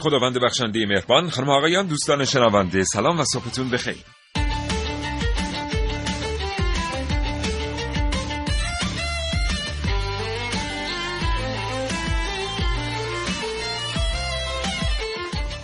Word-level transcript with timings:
خداوند 0.00 0.38
بخشنده 0.38 0.86
مهربان 0.86 1.30
خانم 1.30 1.50
آقایان 1.50 1.86
دوستان 1.86 2.24
شنونده 2.24 2.84
سلام 2.84 3.18
و 3.20 3.24
صبحتون 3.24 3.70
بخیر. 3.70 3.96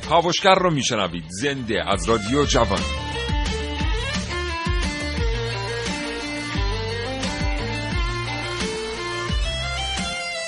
کاوشگر 0.08 0.54
رو 0.54 0.70
میشنوید 0.70 1.24
زنده 1.28 1.90
از 1.90 2.08
رادیو 2.08 2.44
جوان. 2.44 2.80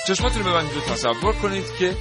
چشماتون 0.07 0.43
رو 0.43 0.51
ببندید 0.51 0.77
و 0.77 0.81
تصور 0.81 1.33
کنید 1.35 1.65
که 1.79 1.95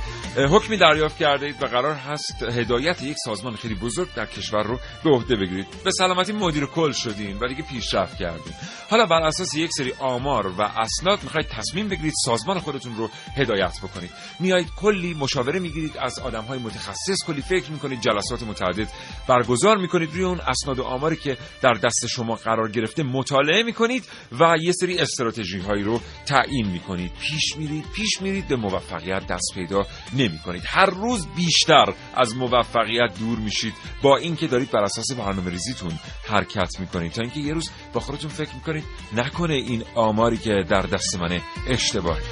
حکمی 0.46 0.76
دریافت 0.76 1.18
کرده 1.18 1.46
اید 1.46 1.62
و 1.62 1.66
قرار 1.66 1.94
هست 1.94 2.42
هدایت 2.42 3.02
یک 3.02 3.16
سازمان 3.24 3.56
خیلی 3.56 3.74
بزرگ 3.74 4.14
در 4.14 4.26
کشور 4.26 4.62
رو 4.62 4.78
به 5.04 5.10
عهده 5.10 5.36
بگیرید. 5.36 5.66
به 5.84 5.90
سلامتی 5.90 6.32
مدیر 6.32 6.66
کل 6.66 6.92
شدین 6.92 7.38
و 7.38 7.48
دیگه 7.48 7.62
پیشرفت 7.62 8.18
کردین. 8.18 8.52
حالا 8.90 9.06
بر 9.06 9.22
اساس 9.22 9.54
یک 9.54 9.70
سری 9.76 9.92
آمار 9.98 10.46
و 10.46 10.62
اسناد 10.62 11.22
می‌خواید 11.22 11.48
تصمیم 11.48 11.88
بگیرید 11.88 12.14
سازمان 12.24 12.58
خودتون 12.58 12.96
رو 12.96 13.10
هدایت 13.36 13.78
بکنید. 13.82 14.10
میایید 14.40 14.68
کلی 14.76 15.14
مشاوره 15.14 15.60
می‌گیرید 15.60 15.96
از 15.96 16.18
آدمهای 16.18 16.58
متخصص 16.58 17.24
کلی 17.26 17.42
فکر 17.42 17.70
می‌کنید 17.70 18.00
جلسات 18.00 18.42
متعدد 18.42 18.88
برگزار 19.28 19.76
می‌کنید 19.76 20.10
روی 20.12 20.24
اون 20.24 20.40
اسناد 20.40 20.78
و 20.78 20.82
آماری 20.82 21.16
که 21.16 21.36
در 21.62 21.72
دست 21.72 22.06
شما 22.06 22.34
قرار 22.34 22.70
گرفته 22.70 23.02
مطالعه 23.02 23.62
می‌کنید 23.62 24.04
و 24.40 24.54
یه 24.60 24.72
سری 24.72 24.98
استراتژی 24.98 25.58
هایی 25.58 25.82
رو 25.82 26.00
تعیین 26.26 26.68
می‌کنید. 26.68 27.12
پیش 27.12 27.56
میرید 27.56 27.84
پیش 27.94 28.22
میرید 28.22 28.48
به 28.48 28.56
موفقیت 28.56 29.26
دست 29.26 29.54
پیدا 29.54 29.86
نمی 30.12 30.27
کنید 30.36 30.62
هر 30.66 30.86
روز 30.86 31.26
بیشتر 31.26 31.94
از 32.14 32.36
موفقیت 32.36 33.18
دور 33.18 33.38
میشید. 33.38 33.74
با 34.02 34.16
اینکه 34.16 34.46
دارید 34.46 34.70
بر 34.70 34.82
اساس 34.82 35.12
برنامه 35.12 35.50
ریزیتون 35.50 35.98
حرکت 36.28 36.80
می‌کنید. 36.80 37.12
تا 37.12 37.22
اینکه 37.22 37.40
یه 37.40 37.52
روز 37.52 37.70
با 37.92 38.00
خودتون 38.00 38.30
فکر 38.30 38.54
می‌کنید 38.54 38.84
نکنه 39.16 39.54
این 39.54 39.84
آماری 39.94 40.36
که 40.36 40.64
در 40.68 40.82
دست 40.82 41.16
منه 41.16 41.40
اشتباهه. 41.68 42.22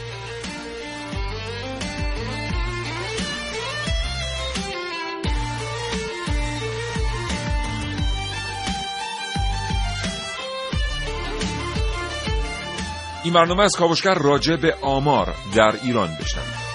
این 13.25 13.34
برنامه 13.34 13.62
از 13.62 13.72
کاوشگر 13.77 14.14
راجع 14.14 14.56
به 14.56 14.75
آمار 14.83 15.34
در 15.55 15.75
ایران 15.83 16.16
بشنوید. 16.20 16.66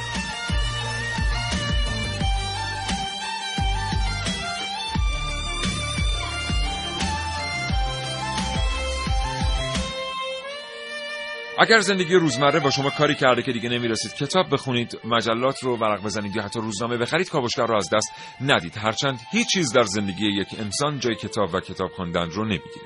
اگر 11.62 11.80
زندگی 11.80 12.16
روزمره 12.16 12.60
با 12.60 12.70
شما 12.70 12.90
کاری 12.90 13.16
کرده 13.16 13.42
که 13.42 13.52
دیگه 13.52 13.70
نمی‌رسید 13.70 14.14
کتاب 14.14 14.54
بخونید 14.54 15.00
مجلات 15.04 15.64
رو 15.64 15.78
ورق 15.78 16.04
بزنید 16.04 16.36
یا 16.36 16.44
حتی 16.44 16.60
روزنامه 16.60 16.98
بخرید 16.98 17.30
کاوشگر 17.30 17.66
رو 17.66 17.76
از 17.76 17.90
دست 17.94 18.12
ندید. 18.42 18.78
هرچند 18.78 19.20
هیچ 19.32 19.48
چیز 19.48 19.74
در 19.74 19.84
زندگی 19.84 20.26
یک 20.26 20.48
انسان 20.60 21.00
جای 21.00 21.16
کتاب 21.16 21.54
و 21.54 21.60
کتاب 21.60 21.92
خواندن 21.92 22.30
رو 22.30 22.46
نمی‌گیره. 22.46 22.86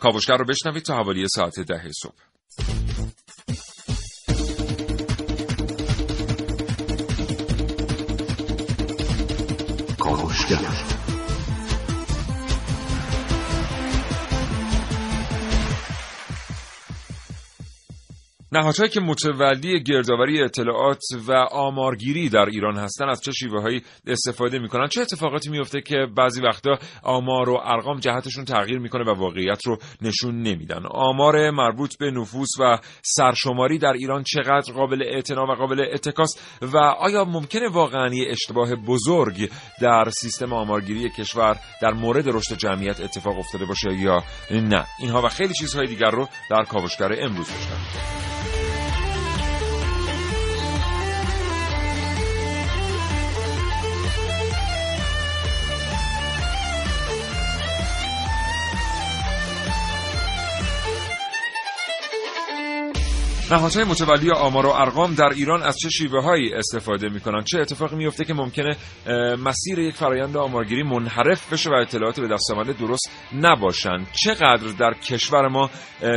کاوشگر 0.00 0.36
رو 0.36 0.44
بشنوید 0.44 0.82
تا 0.82 0.94
حوالی 0.94 1.26
ساعت 1.28 1.60
ده 1.60 1.90
صبح. 2.02 3.21
gracias. 10.60 10.91
نهادهایی 18.52 18.90
که 18.90 19.00
متولی 19.00 19.82
گردآوری 19.82 20.42
اطلاعات 20.42 21.02
و 21.28 21.32
آمارگیری 21.50 22.28
در 22.28 22.46
ایران 22.46 22.76
هستند 22.76 23.08
از 23.10 23.20
چه 23.20 23.32
شیوه 23.32 23.80
استفاده 24.06 24.58
می‌کنن 24.58 24.88
چه 24.88 25.00
اتفاقاتی 25.00 25.50
میفته 25.50 25.80
که 25.80 25.96
بعضی 26.16 26.42
وقتا 26.42 26.78
آمار 27.02 27.48
و 27.48 27.60
ارقام 27.64 27.98
جهتشون 28.00 28.44
تغییر 28.44 28.78
می‌کنه 28.78 29.04
و 29.04 29.14
واقعیت 29.18 29.66
رو 29.66 29.78
نشون 30.02 30.42
نمیدن؟ 30.42 30.86
آمار 30.90 31.50
مربوط 31.50 31.98
به 31.98 32.10
نفوس 32.10 32.48
و 32.60 32.78
سرشماری 33.02 33.78
در 33.78 33.92
ایران 33.92 34.22
چقدر 34.22 34.72
قابل 34.72 35.02
اعتنا 35.02 35.42
و 35.42 35.54
قابل 35.54 35.86
اتکاس؟ 35.94 36.36
و 36.62 36.76
آیا 36.78 37.24
ممکنه 37.24 37.68
واقعا 37.68 38.10
اشتباه 38.28 38.74
بزرگ 38.74 39.50
در 39.80 40.04
سیستم 40.10 40.52
آمارگیری 40.52 41.10
کشور 41.10 41.56
در 41.82 41.92
مورد 41.92 42.28
رشد 42.28 42.56
جمعیت 42.56 43.00
اتفاق 43.00 43.38
افتاده 43.38 43.64
باشه 43.64 43.94
یا 43.94 44.22
نه؟ 44.50 44.86
اینها 45.00 45.22
و 45.22 45.28
خیلی 45.28 45.54
چیزهای 45.54 45.86
دیگر 45.86 46.10
رو 46.10 46.28
در 46.50 46.64
کاوشگر 46.64 47.24
امروز 47.24 47.46
بشنوید 47.46 48.41
نهادهای 63.52 63.84
متولی 63.84 64.30
آمار 64.30 64.66
و 64.66 64.68
ارقام 64.68 65.14
در 65.14 65.28
ایران 65.28 65.62
از 65.62 65.76
چه 65.78 65.88
شیوه 65.88 66.22
هایی 66.22 66.54
استفاده 66.54 67.08
می‌کنن 67.08 67.44
چه 67.44 67.60
اتفاقی 67.60 67.96
میفته 67.96 68.24
که 68.24 68.34
ممکنه 68.34 68.76
مسیر 69.36 69.78
یک 69.78 69.94
فرایند 69.94 70.36
آمارگیری 70.36 70.82
منحرف 70.82 71.52
بشه 71.52 71.70
و 71.70 71.74
اطلاعات 71.74 72.20
به 72.20 72.28
دست 72.28 72.50
آمده 72.50 72.72
درست 72.72 73.10
نباشند؟ 73.34 74.06
چقدر 74.12 74.72
در 74.78 74.94
کشور 74.94 75.48
ما 75.48 75.70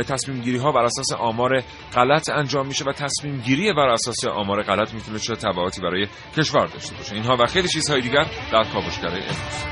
تصمیم 0.08 0.40
گیری 0.40 0.58
ها 0.58 0.72
بر 0.72 0.84
اساس 0.84 1.12
آمار 1.12 1.60
غلط 1.94 2.28
انجام 2.30 2.66
میشه 2.66 2.84
و 2.84 2.92
تصمیم 2.92 3.40
گیری 3.40 3.72
بر 3.72 3.88
اساس 3.88 4.24
آمار 4.24 4.62
غلط 4.62 4.94
می‌تونه 4.94 5.18
چه 5.18 5.36
تبعاتی 5.36 5.80
برای 5.80 6.06
کشور 6.36 6.66
داشته 6.66 6.96
باشه؟ 6.96 7.14
اینها 7.14 7.36
و 7.40 7.46
خیلی 7.46 7.68
چیزهای 7.68 8.00
دیگر 8.00 8.26
در 8.52 8.64
کاوشگر 8.72 9.08
امروز. 9.08 9.64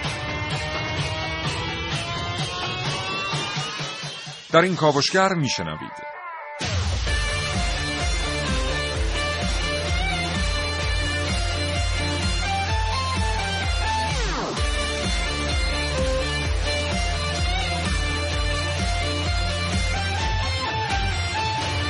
در 4.53 4.61
این 4.61 4.77
کاوشگر 4.77 5.29
میشنوید. 5.35 6.14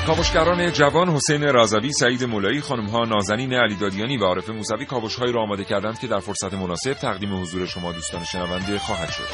کاوشگران 0.06 0.72
جوان 0.72 1.08
حسین 1.08 1.42
رازوی، 1.42 1.92
سعید 1.92 2.24
مولایی، 2.24 2.60
خانمها 2.60 3.04
نازنین 3.04 3.52
علیدادیانی 3.52 4.16
و 4.16 4.24
عارف 4.24 4.50
موسوی 4.50 4.84
کاوشهایی 4.84 5.32
را 5.32 5.42
آماده 5.42 5.64
کردند 5.64 5.98
که 5.98 6.06
در 6.06 6.18
فرصت 6.18 6.54
مناسب 6.54 6.92
تقدیم 6.92 7.42
حضور 7.42 7.66
شما 7.66 7.92
دوستان 7.92 8.24
شنونده 8.24 8.78
خواهد 8.78 9.10
شد. 9.10 9.28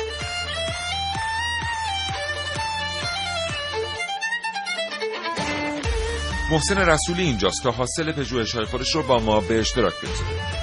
محسن 6.53 6.79
رسولی 6.79 7.23
اینجاست 7.23 7.63
تا 7.63 7.71
حاصل 7.71 8.13
پژوهش‌های 8.13 8.65
خودش 8.65 8.95
رو 8.95 9.03
با 9.03 9.19
ما 9.19 9.41
به 9.41 9.61
اشتراک 9.61 9.95
بگذاره. 9.95 10.60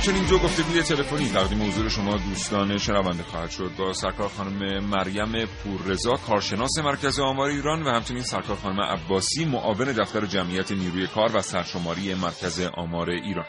همچنین 0.00 0.24
دو 0.24 0.38
گفتگوی 0.38 0.82
تلفنی 0.82 1.28
تقدیم 1.28 1.68
حضور 1.68 1.88
شما 1.88 2.16
دوستان 2.16 2.78
شنونده 2.78 3.22
خواهد 3.22 3.50
شد. 3.50 3.70
با 3.78 3.92
سرکار 3.92 4.28
خانم 4.28 4.84
مریم 4.84 5.46
پوررضا 5.46 6.12
کارشناس 6.26 6.78
مرکز 6.78 7.20
آمار 7.20 7.50
ایران 7.50 7.82
و 7.82 7.90
همچنین 7.90 8.22
سرکار 8.22 8.56
خانم 8.56 8.80
عباسی 8.80 9.44
معاون 9.44 9.92
دفتر 9.92 10.26
جمعیت 10.26 10.72
نیروی 10.72 11.06
کار 11.06 11.36
و 11.36 11.40
سرشماری 11.40 12.14
مرکز 12.14 12.60
آمار 12.76 13.10
ایران. 13.10 13.46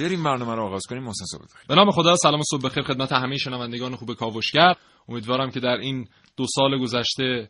بریم 0.00 0.22
برنامه 0.22 0.54
رو 0.54 0.62
آغاز 0.62 0.82
کنیم 0.88 1.02
محسن 1.02 1.24
صبح 1.24 1.44
به 1.68 1.74
نام 1.74 1.90
خدا 1.90 2.16
سلام 2.16 2.40
و 2.40 2.44
صبح 2.50 2.62
بخیر 2.62 2.82
خدمت 2.82 3.12
همه 3.12 3.36
شنوندگان 3.36 3.96
خوب 3.96 4.14
کاوشگر. 4.14 4.74
امیدوارم 5.08 5.50
که 5.50 5.60
در 5.60 5.76
این 5.76 6.08
دو 6.36 6.46
سال 6.54 6.78
گذشته 6.78 7.48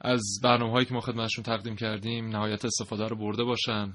از 0.00 0.22
برنامه 0.42 0.72
هایی 0.72 0.86
که 0.86 0.94
ما 0.94 1.00
خدمتشون 1.00 1.44
تقدیم 1.44 1.76
کردیم 1.76 2.28
نهایت 2.28 2.64
استفاده 2.64 3.06
رو 3.06 3.16
برده 3.16 3.44
باشن. 3.44 3.92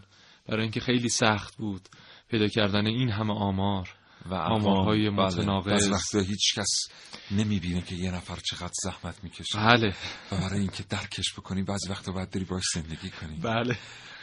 برای 0.48 0.62
اینکه 0.62 0.80
خیلی 0.80 1.10
سخت 1.10 1.58
بود 1.58 1.82
پیدا 2.30 2.48
کردن 2.48 2.88
این 2.88 3.10
همه 3.10 3.34
آمار 3.34 3.90
و 4.26 4.34
آمارهای 4.34 5.10
بله. 5.10 5.26
متناقض. 5.26 5.90
وقتا 5.92 6.20
هیچ 6.20 6.56
کس 6.56 6.70
نمی‌بینه 7.32 7.82
که 7.82 7.96
یه 7.96 8.12
نفر 8.12 8.36
چقدر 8.36 8.74
زحمت 8.84 9.24
می‌کشه. 9.24 9.58
بله. 9.58 9.94
و 10.32 10.38
برای 10.38 10.60
اینکه 10.60 10.84
درکش 10.90 11.34
بکنی 11.38 11.64
بعضی 11.64 11.90
وقتا 11.90 12.12
باید 12.12 12.32
بری 12.32 12.44
باش 12.44 12.64
زندگی 12.74 13.10
کنی. 13.10 13.40
بله. 13.44 13.78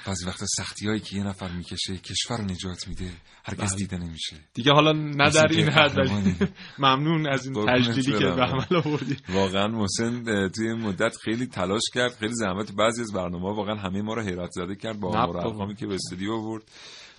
بعضی 0.06 0.26
وقتا 0.26 0.46
سختی 0.46 0.86
هایی 0.86 1.00
که 1.00 1.16
یه 1.16 1.24
نفر 1.24 1.52
می‌کشه 1.52 1.96
کشور 1.96 2.36
رو 2.36 2.44
نجات 2.44 2.88
میده 2.88 3.10
هرگز 3.44 3.70
بله. 3.70 3.76
دیده 3.76 3.96
نمیشه 3.96 4.36
دیگه 4.54 4.72
حالا 4.72 4.92
نه 4.92 5.30
در 5.30 5.46
این 5.50 5.68
حد 5.68 5.98
ولی. 5.98 6.36
ممنون 6.78 7.26
از 7.28 7.46
این 7.46 7.66
تجلیلی 7.66 8.18
که. 8.18 8.26
به 8.26 8.42
عمل 8.42 8.76
آوردی 8.84 9.16
واقعا 9.28 9.68
محسن 9.68 10.24
توی 10.48 10.68
این 10.68 10.80
مدت 10.80 11.16
خیلی 11.16 11.46
تلاش 11.46 11.82
کرد 11.94 12.12
خیلی 12.12 12.34
زحمت 12.34 12.72
بعضی 12.72 13.02
از 13.02 13.12
برنامه 13.12 13.56
واقعا 13.56 13.74
همه 13.74 14.02
ما 14.02 14.14
رو 14.14 14.22
حیرت 14.22 14.50
زده 14.50 14.74
کرد 14.76 15.00
با 15.00 15.08
آمار. 15.08 15.36
ارقامی 15.36 15.74
که 15.74 15.86
به 15.86 15.94
استودیو 15.94 16.32
آورد 16.32 16.62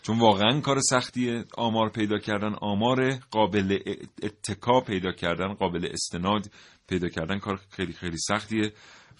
چون 0.01 0.19
واقعا 0.19 0.61
کار 0.61 0.79
سختیه 0.79 1.45
آمار 1.57 1.89
پیدا 1.89 2.17
کردن 2.17 2.53
آمار 2.61 3.13
قابل 3.31 3.79
اتکا 4.23 4.81
پیدا 4.81 5.11
کردن 5.11 5.53
قابل 5.53 5.87
استناد 5.91 6.51
پیدا 6.87 7.07
کردن 7.07 7.39
کار 7.39 7.59
خیلی 7.69 7.93
خیلی 7.93 8.17
سختیه 8.17 8.73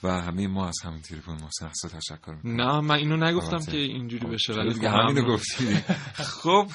و 0.04 0.22
همه 0.22 0.48
ما 0.48 0.68
از 0.68 0.76
همین 0.84 1.02
تلفن 1.02 1.32
محسن 1.32 1.70
تشکر 1.90 2.32
می‌کنم 2.32 2.62
نه 2.62 2.80
من 2.82 2.96
اینو 2.96 3.18
نگفتم. 3.18 3.72
که 3.72 3.78
اینجوری 3.78 4.28
بشه 4.28 4.54
ولی 4.54 4.74
دیگه 4.74 4.90
خب 4.90 4.96
همینو. 4.96 5.34
گفتی 5.34 5.76
خب 6.44 6.68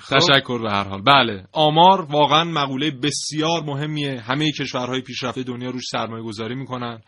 خب. 0.00 0.18
تشکر 0.18 0.58
به 0.58 0.70
هر 0.70 0.84
حال 0.84 1.02
بله 1.02 1.44
آمار 1.52 2.02
واقعا 2.02 2.44
مقوله 2.44 2.90
بسیار 2.90 3.62
مهمیه 3.62 4.20
همه 4.20 4.52
کشورهای 4.52 5.00
پیشرفته 5.00 5.42
دنیا 5.42 5.70
روش 5.70 5.84
سرمایه 5.92 6.24
گذاری 6.24 6.54
می‌کنن 6.54 7.00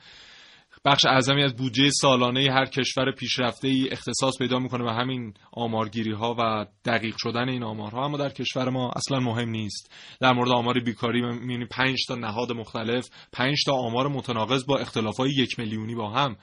بخش 0.85 1.07
اعظمی 1.07 1.43
از 1.43 1.57
بودجه 1.57 1.91
سالانه 1.91 2.47
هر 2.51 2.67
کشور 2.67 3.13
پیشرفته 3.13 3.69
ای 3.69 3.89
اختصاص 3.93 4.39
پیدا 4.39 4.59
می‌کنه 4.59 4.85
به 4.85 4.93
همین 4.93 5.35
آمارگیری 5.53 6.13
ها 6.13 6.37
و 6.39 6.67
دقیق 6.85 7.15
شدن 7.19 7.49
این 7.49 7.63
آمارها. 7.63 8.05
اما 8.05 8.19
در 8.19 8.29
کشور 8.29 8.69
ما 8.69 8.91
اصلا 8.97 9.21
مهم 9.21 9.49
نیست. 9.49 9.93
در 10.21 10.33
مورد 10.33 10.51
آمار 10.51 10.81
بیکاری 10.81 11.23
می‌بینی 11.23 11.65
پنج 11.65 11.99
تا 12.09 12.15
نهاد 12.15 12.53
مختلف 12.53 13.09
پنج 13.33 13.57
تا 13.67 13.73
آمار 13.73 14.09
متناقض 14.09 14.67
با 14.67 14.79
اختلافای 14.79 15.31
یک 15.31 15.59
میلیونی 15.59 15.95
با 15.95 16.11
هم 16.11 16.37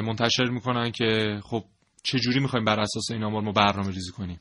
منتشر 0.00 0.44
می‌کنن 0.44 0.90
که 0.90 1.40
خب 1.44 1.64
چجوری 2.02 2.40
می‌خوایم 2.40 2.64
بر 2.64 2.80
اساس 2.80 3.10
این 3.10 3.24
آمار 3.24 3.42
ما 3.42 3.52
برنامه 3.52 3.88
ریزی 3.88 4.12
کنیم؟ 4.12 4.40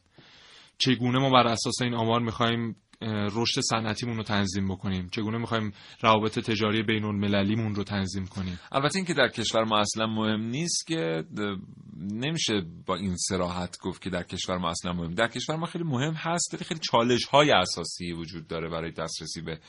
چگونه 0.77 1.19
ما 1.19 1.29
بر 1.29 1.47
اساس 1.47 1.81
این 1.81 1.93
آمار 1.93 2.21
می‌خوایم 2.21 2.75
رشد 3.01 3.61
صنعتیمون 3.61 4.17
رو 4.17 4.23
تنظیم 4.23 4.67
بکنیم. 4.67 5.09
چگونه 5.11 5.37
می‌خوایم 5.37 5.73
روابط 6.01 6.39
تجاری 6.39 6.83
بین 6.83 7.03
المللیمون 7.03 7.75
رو 7.75 7.83
تنظیم 7.83 8.27
کنیم؟ 8.27 8.59
البته 8.71 8.95
اینکه 8.95 9.13
در 9.13 9.27
کشور 9.27 9.63
ما 9.63 9.79
اصلا 9.79 10.07
مهم 10.07 10.41
نیست 10.41 10.87
که 10.87 11.23
نمیشه 11.97 12.61
با 12.85 12.95
این 12.95 13.15
سراحت 13.15 13.77
گفت 13.81 14.01
که 14.01 14.09
در 14.09 14.23
کشور 14.23 14.57
ما 14.57 14.69
اصلا 14.69 14.93
مهم. 14.93 15.13
در 15.13 15.27
کشور 15.27 15.55
ما 15.55 15.65
خیلی 15.65 15.83
مهم 15.83 16.13
هست 16.13 16.63
خیلی 16.63 16.79
چالش 16.91 17.25
های 17.25 17.51
اساسی 17.51 18.11
وجود 18.11 18.47
داره 18.47 18.69
برای 18.69 18.91
دسترسی 18.91 19.41
به 19.41 19.59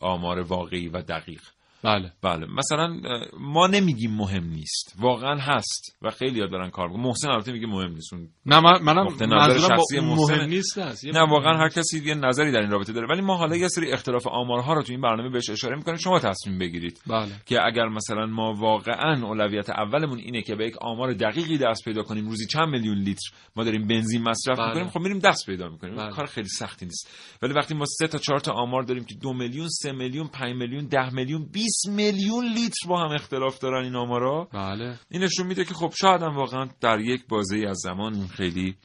آمار 0.00 0.40
واقعی 0.40 0.88
و 0.88 1.02
دقیق. 1.02 1.42
بله. 1.86 2.12
بله. 2.22 2.46
مثلا 2.46 3.00
ما 3.40 3.66
نمیگیم 3.66 4.16
مهم 4.16 4.44
نیست. 4.44 4.94
واقعا 4.98 5.36
هست 5.40 5.96
و 6.02 6.10
خیلی 6.10 6.40
ها 6.40 6.46
دارن 6.46 6.70
کار 6.70 6.88
محسن 6.88 7.28
البته 7.28 7.52
میگه 7.52 7.66
مهم 7.66 7.92
نیست. 7.92 8.12
اون 8.12 8.28
نه 8.46 8.60
من 8.60 8.82
منم 8.82 9.06
نظر 9.34 9.58
شخصی 9.58 9.98
اون 9.98 10.08
محسنه. 10.08 10.36
مهم 10.36 10.48
نیست 10.48 11.04
یه 11.04 11.12
نه 11.12 11.20
واقعا 11.20 11.56
هر 11.56 11.68
کسی 11.68 12.04
یه 12.04 12.14
نظری 12.14 12.52
در 12.52 12.60
این 12.60 12.70
رابطه 12.70 12.92
داره. 12.92 13.06
ولی 13.10 13.20
ما 13.20 13.36
حالا 13.36 13.56
یه 13.56 13.68
سری 13.68 13.92
اختلاف 13.92 14.26
آمارها 14.26 14.74
رو 14.74 14.82
تو 14.82 14.92
این 14.92 15.00
برنامه 15.00 15.28
بهش 15.28 15.50
اشاره 15.50 15.76
می‌کنیم. 15.76 15.96
شما 15.96 16.18
تصمیم 16.18 16.58
بگیرید 16.58 17.00
بله. 17.06 17.32
که 17.46 17.66
اگر 17.66 17.88
مثلا 17.88 18.26
ما 18.26 18.54
واقعا 18.54 19.26
اولویت 19.26 19.70
اولمون 19.70 20.18
اینه 20.18 20.42
که 20.42 20.54
به 20.54 20.66
یک 20.66 20.76
آمار 20.80 21.12
دقیقی 21.12 21.58
دست 21.58 21.84
پیدا 21.84 22.02
کنیم 22.02 22.28
روزی 22.28 22.46
چند 22.46 22.68
میلیون 22.68 22.98
لیتر 22.98 23.30
ما 23.56 23.64
داریم 23.64 23.86
بنزین 23.86 24.22
مصرف 24.22 24.58
بله. 24.58 24.68
می‌کنیم 24.68 24.88
خب 24.88 25.00
میریم 25.00 25.18
دست 25.18 25.46
پیدا 25.46 25.68
می‌کنیم. 25.68 25.96
بله. 25.96 26.10
کار 26.10 26.26
خیلی 26.26 26.48
سختی 26.48 26.86
نیست. 26.86 27.10
ولی 27.42 27.52
وقتی 27.52 27.74
ما 27.74 27.84
سه 27.84 28.06
تا 28.06 28.18
چهار 28.18 28.40
تا 28.40 28.52
آمار 28.52 28.82
داریم 28.82 29.04
که 29.04 29.14
دو 29.14 29.32
میلیون 29.32 29.68
سه 29.68 29.92
میلیون 29.92 30.28
پنج 30.28 30.56
میلیون 30.56 30.86
ده 30.86 31.14
میلیون 31.14 31.48
20 31.52 31.75
میلیون 31.88 32.44
لیتر 32.44 32.88
با 32.88 33.00
هم 33.00 33.14
اختلاف 33.14 33.58
دارن 33.58 33.84
این 33.84 33.96
آمارا. 33.96 34.48
بله. 34.52 34.98
این 35.10 35.22
نشون 35.22 35.46
میده 35.46 35.64
که 35.64 35.74
خب 35.74 35.92
شاید 36.00 36.22
هم 36.22 36.36
واقعا 36.36 36.68
در 36.80 37.00
یک 37.00 37.26
بازه 37.28 37.66
از 37.68 37.76
زمان 37.76 38.14
این 38.14 38.28
خیلی 38.28 38.76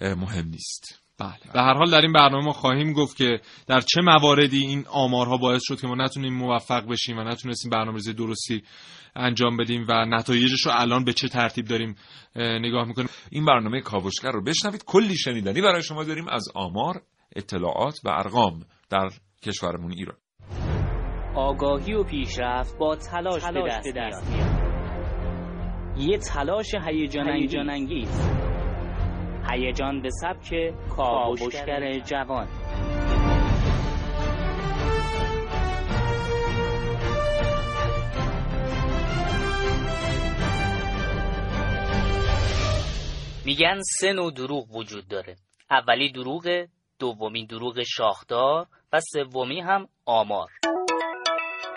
مهم 0.00 0.48
نیست. 0.48 1.02
بله. 1.18 1.52
به 1.52 1.60
هر 1.60 1.74
حال 1.74 1.90
در 1.90 2.00
این 2.00 2.12
برنامه 2.12 2.44
ما 2.44 2.52
خواهیم 2.52 2.92
گفت 2.92 3.16
که 3.16 3.40
در 3.66 3.80
چه 3.80 4.00
مواردی 4.00 4.58
این 4.58 4.84
آمارها 4.86 5.36
باعث 5.36 5.62
شد 5.64 5.80
که 5.80 5.86
ما 5.86 5.94
نتونیم 5.94 6.34
موفق 6.34 6.86
بشیم 6.90 7.18
و 7.18 7.24
نتونستیم 7.24 7.70
برنامه‌ریزی 7.70 8.12
درستی 8.12 8.62
انجام 9.16 9.56
بدیم 9.56 9.84
و 9.88 10.04
نتایجش 10.04 10.66
رو 10.66 10.72
الان 10.74 11.04
به 11.04 11.12
چه 11.12 11.28
ترتیب 11.28 11.64
داریم 11.64 11.96
اه، 12.36 12.58
نگاه 12.58 12.84
می‌کنیم. 12.84 13.08
این 13.30 13.44
برنامه 13.44 13.80
کاوشگر 13.80 14.30
رو 14.30 14.42
بشنوید. 14.42 14.84
کلی 14.84 15.16
شنیدنی 15.16 15.60
برای 15.60 15.82
شما 15.82 16.04
داریم 16.04 16.28
از 16.28 16.44
آمار 16.54 17.02
اطلاعات 17.36 18.00
و 18.04 18.08
ارقام 18.08 18.64
در 18.90 19.10
کشورمون 19.42 19.92
ایران. 19.92 20.16
آگاهی 21.36 21.94
و 21.94 22.04
پیشرفت 22.04 22.78
با 22.78 22.96
تلاش, 22.96 23.44
به 23.84 23.92
دست, 23.96 24.30
میاد. 24.30 24.66
یه 25.96 26.18
تلاش 26.18 26.74
هیجان 26.74 27.70
انگیز 27.70 28.30
هیجان 29.50 30.02
به 30.02 30.10
سبک 30.10 30.74
کاوشگر 30.96 31.98
جوان. 31.98 32.48
میگن 43.44 43.80
سه 44.00 44.12
نوع 44.12 44.32
دروغ 44.32 44.76
وجود 44.76 45.08
داره. 45.08 45.36
اولی 45.70 46.12
دروغ 46.12 46.66
دومی 46.98 47.46
دروغ 47.46 47.82
شاخدار 47.82 48.66
و 48.92 49.00
سومی 49.00 49.60
هم 49.60 49.88
آمار. 50.06 50.48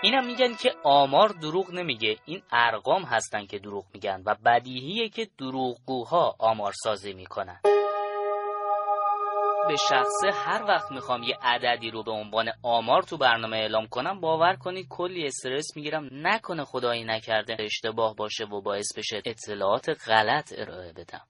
اینم 0.03 0.25
میگن 0.25 0.55
که 0.55 0.75
آمار 0.83 1.29
دروغ 1.29 1.71
نمیگه. 1.73 2.17
این 2.25 2.41
ارقام 2.51 3.03
هستن 3.03 3.45
که 3.45 3.59
دروغ 3.59 3.85
میگن 3.93 4.23
و 4.25 4.35
بدیهیه 4.45 5.09
که 5.09 5.27
دروغگوها 5.37 6.35
آمار 6.39 6.73
سازی 6.83 7.13
می‌کنن. 7.13 7.59
به 9.67 9.75
شخصه 9.75 10.31
هر 10.33 10.63
وقت 10.63 10.91
می‌خوام 10.91 11.23
یه 11.23 11.37
عددی 11.41 11.91
رو 11.91 12.03
به 12.03 12.11
عنوان 12.11 12.49
آمار 12.63 13.01
تو 13.01 13.17
برنامه 13.17 13.57
اعلام 13.57 13.87
کنم 13.87 14.21
باور 14.21 14.55
کنید 14.55 14.87
کلی 14.89 15.27
استرس 15.27 15.67
می‌گیرم. 15.75 16.09
نکنه 16.11 16.63
خدایی 16.63 17.03
نکرده 17.03 17.57
اشتباه 17.59 18.15
باشه 18.15 18.45
و 18.45 18.61
باعث 18.61 18.97
بشه 18.97 19.21
اطلاعات 19.25 19.89
غلط 20.07 20.53
ارائه 20.57 20.93
بدم. 20.93 21.21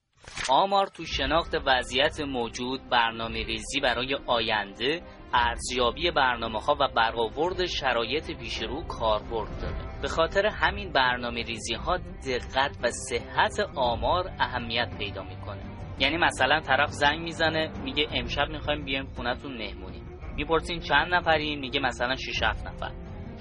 آمار 0.49 0.88
تو 0.88 1.05
شناخت 1.05 1.55
وضعیت 1.65 2.19
موجود 2.21 2.89
برنامه 2.89 3.43
ریزی 3.45 3.79
برای 3.79 4.17
آینده 4.27 5.01
ارزیابی 5.33 6.11
برنامه 6.11 6.59
ها 6.59 6.77
و 6.79 6.88
برآورد 6.95 7.65
شرایط 7.65 8.38
پیش 8.38 8.61
رو 8.61 8.83
کاربرد 8.83 9.61
داره. 9.61 10.01
به 10.01 10.07
خاطر 10.07 10.45
همین 10.45 10.91
برنامه 10.91 11.43
ریزی 11.43 11.73
ها 11.73 11.97
دقت 12.27 12.77
و 12.83 12.91
صحت 12.91 13.59
آمار 13.75 14.31
اهمیت 14.39 14.97
پیدا 14.97 15.23
می‌کنه. 15.23 15.61
یعنی 15.99 16.17
مثلا 16.17 16.59
طرف 16.59 16.89
زنگ 16.89 17.19
می‌زنه 17.19 17.71
میگه 17.83 18.07
امشب 18.11 18.49
می‌خوایم 18.49 18.85
بیایم 18.85 19.05
خونتون 19.15 19.57
مهمونی. 19.57 20.01
می‌پرسین 20.35 20.79
چند 20.79 21.13
نفرین 21.13 21.59
میگه 21.59 21.79
مثلا 21.79 22.15
6 22.15 22.43
7 22.43 22.67
نفر. 22.67 22.91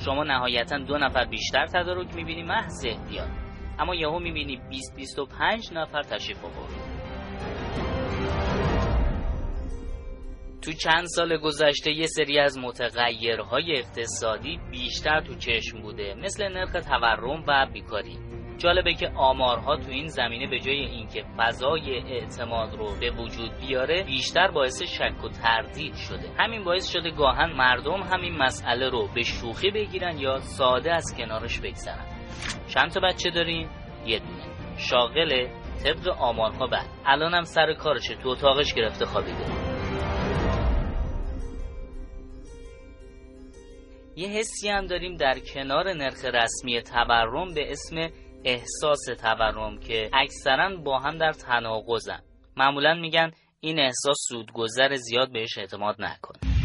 شما 0.04 0.24
نهایتا 0.24 0.78
دو 0.78 0.98
نفر 0.98 1.24
بیشتر 1.24 1.66
تدارک 1.66 2.14
می‌بینی 2.14 2.42
محض 2.42 2.86
احتیاط. 2.86 3.47
اما 3.78 3.94
یهو 3.94 4.18
می‌بینی 4.18 4.60
20 4.70 4.96
25 4.96 5.72
نفر 5.72 6.02
تشریف 6.02 6.44
آورد 6.44 6.98
تو 10.62 10.72
چند 10.72 11.06
سال 11.06 11.36
گذشته 11.36 11.92
یه 11.92 12.06
سری 12.06 12.38
از 12.38 12.58
متغیرهای 12.58 13.78
اقتصادی 13.78 14.60
بیشتر 14.70 15.20
تو 15.20 15.34
چشم 15.34 15.82
بوده 15.82 16.14
مثل 16.14 16.48
نرخ 16.48 16.72
تورم 16.72 17.44
و 17.48 17.66
بیکاری. 17.72 18.18
جالبه 18.58 18.94
که 18.94 19.08
آمارها 19.16 19.76
تو 19.76 19.90
این 19.90 20.06
زمینه 20.06 20.46
به 20.50 20.58
جای 20.58 20.80
اینکه 20.80 21.24
فضای 21.36 21.98
اعتماد 21.98 22.74
رو 22.74 22.94
به 23.00 23.10
وجود 23.10 23.50
بیاره 23.60 24.02
بیشتر 24.02 24.50
باعث 24.50 24.82
شک 24.82 25.24
و 25.24 25.28
تردید 25.28 25.94
شده. 25.94 26.30
همین 26.38 26.64
باعث 26.64 26.92
شده 26.92 27.10
گاهن 27.10 27.52
مردم 27.52 28.02
همین 28.02 28.36
مسئله 28.36 28.90
رو 28.90 29.08
به 29.14 29.22
شوخی 29.22 29.70
بگیرن 29.70 30.18
یا 30.18 30.38
ساده 30.38 30.94
از 30.94 31.14
کنارش 31.18 31.60
بگذرن. 31.60 32.17
چند 32.74 32.90
تا 32.90 33.00
بچه 33.00 33.30
داریم؟ 33.30 33.70
یه 34.06 34.18
دونه. 34.18 34.76
شاغله 34.76 35.50
طبق 35.84 36.08
آمارها 36.08 36.66
بعد. 36.66 36.86
الانم 37.06 37.42
سر 37.42 37.74
کارشه. 37.74 38.14
تو 38.14 38.28
اتاقش 38.28 38.74
گرفته 38.74 39.04
خوابیده. 39.04 39.44
یه 44.16 44.28
حسی 44.28 44.68
هم 44.68 44.86
داریم 44.86 45.16
در 45.16 45.38
کنار 45.54 45.92
نرخ 45.92 46.24
رسمی 46.24 46.82
تورم 46.82 47.54
به 47.54 47.70
اسم 47.72 48.10
احساس 48.44 49.00
تورم 49.22 49.78
که 49.78 50.10
اکثرا 50.12 50.76
با 50.76 50.98
هم 50.98 51.18
در 51.18 51.32
تناقضن. 51.32 52.20
معمولا 52.56 52.94
میگن 52.94 53.30
این 53.60 53.80
احساس 53.80 54.16
سودگذر 54.28 54.94
زیاد 54.94 55.32
بهش 55.32 55.58
اعتماد 55.58 55.96
نکن. 55.98 56.57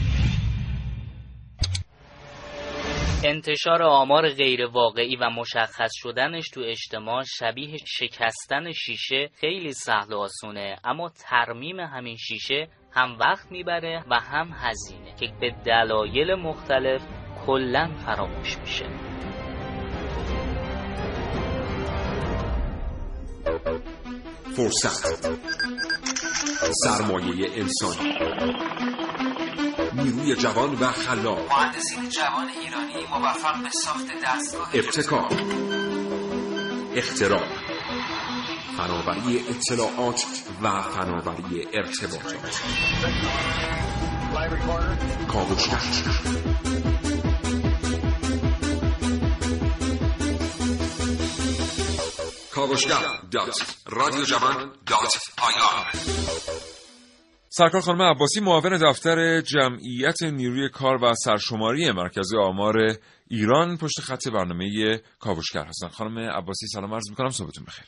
انتشار 3.25 3.83
آمار 3.83 4.29
غیر 4.29 4.65
واقعی 4.65 5.15
و 5.15 5.29
مشخص 5.29 5.91
شدنش 5.93 6.49
تو 6.49 6.61
اجتماع 6.61 7.23
شبیه 7.39 7.77
شکستن 7.85 8.71
شیشه 8.71 9.29
خیلی 9.39 9.73
سهل 9.73 10.13
و 10.13 10.17
آسونه 10.17 10.75
اما 10.83 11.09
ترمیم 11.09 11.79
همین 11.79 12.17
شیشه 12.17 12.67
هم 12.91 13.17
وقت 13.19 13.51
می‌بره 13.51 14.03
و 14.09 14.15
هم 14.19 14.49
هزینه 14.53 15.15
که 15.19 15.33
به 15.41 15.55
دلایل 15.65 16.33
مختلف 16.35 17.01
کلا 17.45 17.91
فراموش 18.05 18.57
میشه. 18.57 18.85
فرصت. 24.55 25.27
سرمایه 26.83 27.47
انسانی. 27.55 28.92
نیروی 29.95 30.35
جوان 30.35 30.73
و 30.73 30.91
خلاق. 30.91 31.51
مهندسین 31.51 32.09
جوان 32.09 32.49
ایرانی 32.49 33.05
موفق 33.09 33.63
به 33.63 33.69
ساخت 33.69 34.07
دستگاه 34.25 34.69
ابتکار. 34.73 35.29
اختراع. 36.95 37.47
فناوری 38.77 39.45
اطلاعات 39.49 40.25
و 40.61 40.81
فناوری 40.81 41.67
ارتباطات. 41.73 42.61
کاوشگر. 45.27 45.81
کاوشگر. 52.51 53.01
دات 53.31 53.75
رادیو 53.85 54.23
جوان 54.23 54.71
دات 54.87 55.17
سرکار 57.55 57.81
خانم 57.81 58.01
عباسی 58.01 58.39
معاون 58.41 58.77
دفتر 58.89 59.41
جمعیت 59.41 60.23
نیروی 60.23 60.69
کار 60.69 61.03
و 61.03 61.13
سرشماری 61.13 61.91
مرکز 61.91 62.33
آمار 62.39 62.75
ایران 63.29 63.77
پشت 63.77 64.01
خط 64.01 64.27
برنامه 64.27 65.01
کاوشگر 65.19 65.65
هستن. 65.65 65.87
خانم 65.87 66.19
عباسی 66.19 66.67
سلام 66.67 66.93
عرض 66.93 67.09
می‌کنم. 67.09 67.29
صبحتون 67.29 67.65
بخیر. 67.67 67.85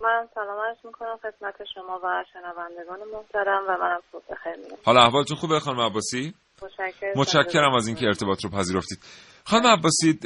من 0.00 0.28
سلام 0.34 0.60
عرض 0.68 0.76
می‌کنم. 0.84 1.16
خدمت 1.22 1.54
شما 1.74 2.00
و 2.04 2.24
شنوندگان 2.32 2.98
محترم 3.14 3.62
و 3.68 3.82
منم 3.82 4.00
صبح 4.12 4.22
بخیر 4.30 4.56
میگم 4.64 4.76
حالا 4.84 5.02
احوالتون 5.02 5.36
خوبه 5.36 5.60
خانم 5.60 5.80
عباسی؟ 5.80 6.34
متشکرم. 6.62 7.12
متشکرم 7.16 7.74
از 7.74 7.86
اینکه 7.86 8.06
ارتباط 8.06 8.44
رو 8.44 8.50
پذیرفتید. 8.50 8.98
خانم 9.44 9.66
عباسی 9.66 10.18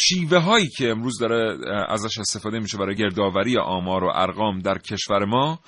شیوه 0.00 0.38
هایی 0.38 0.68
که 0.78 0.90
امروز 0.90 1.18
داره 1.20 1.58
ازش 1.88 2.18
استفاده 2.18 2.58
میشه 2.58 2.78
برای 2.78 2.94
گردآوری 2.94 3.58
آمار 3.58 4.04
و 4.04 4.12
ارقام 4.14 4.58
در 4.58 4.78
کشور 4.78 5.24
ما 5.24 5.58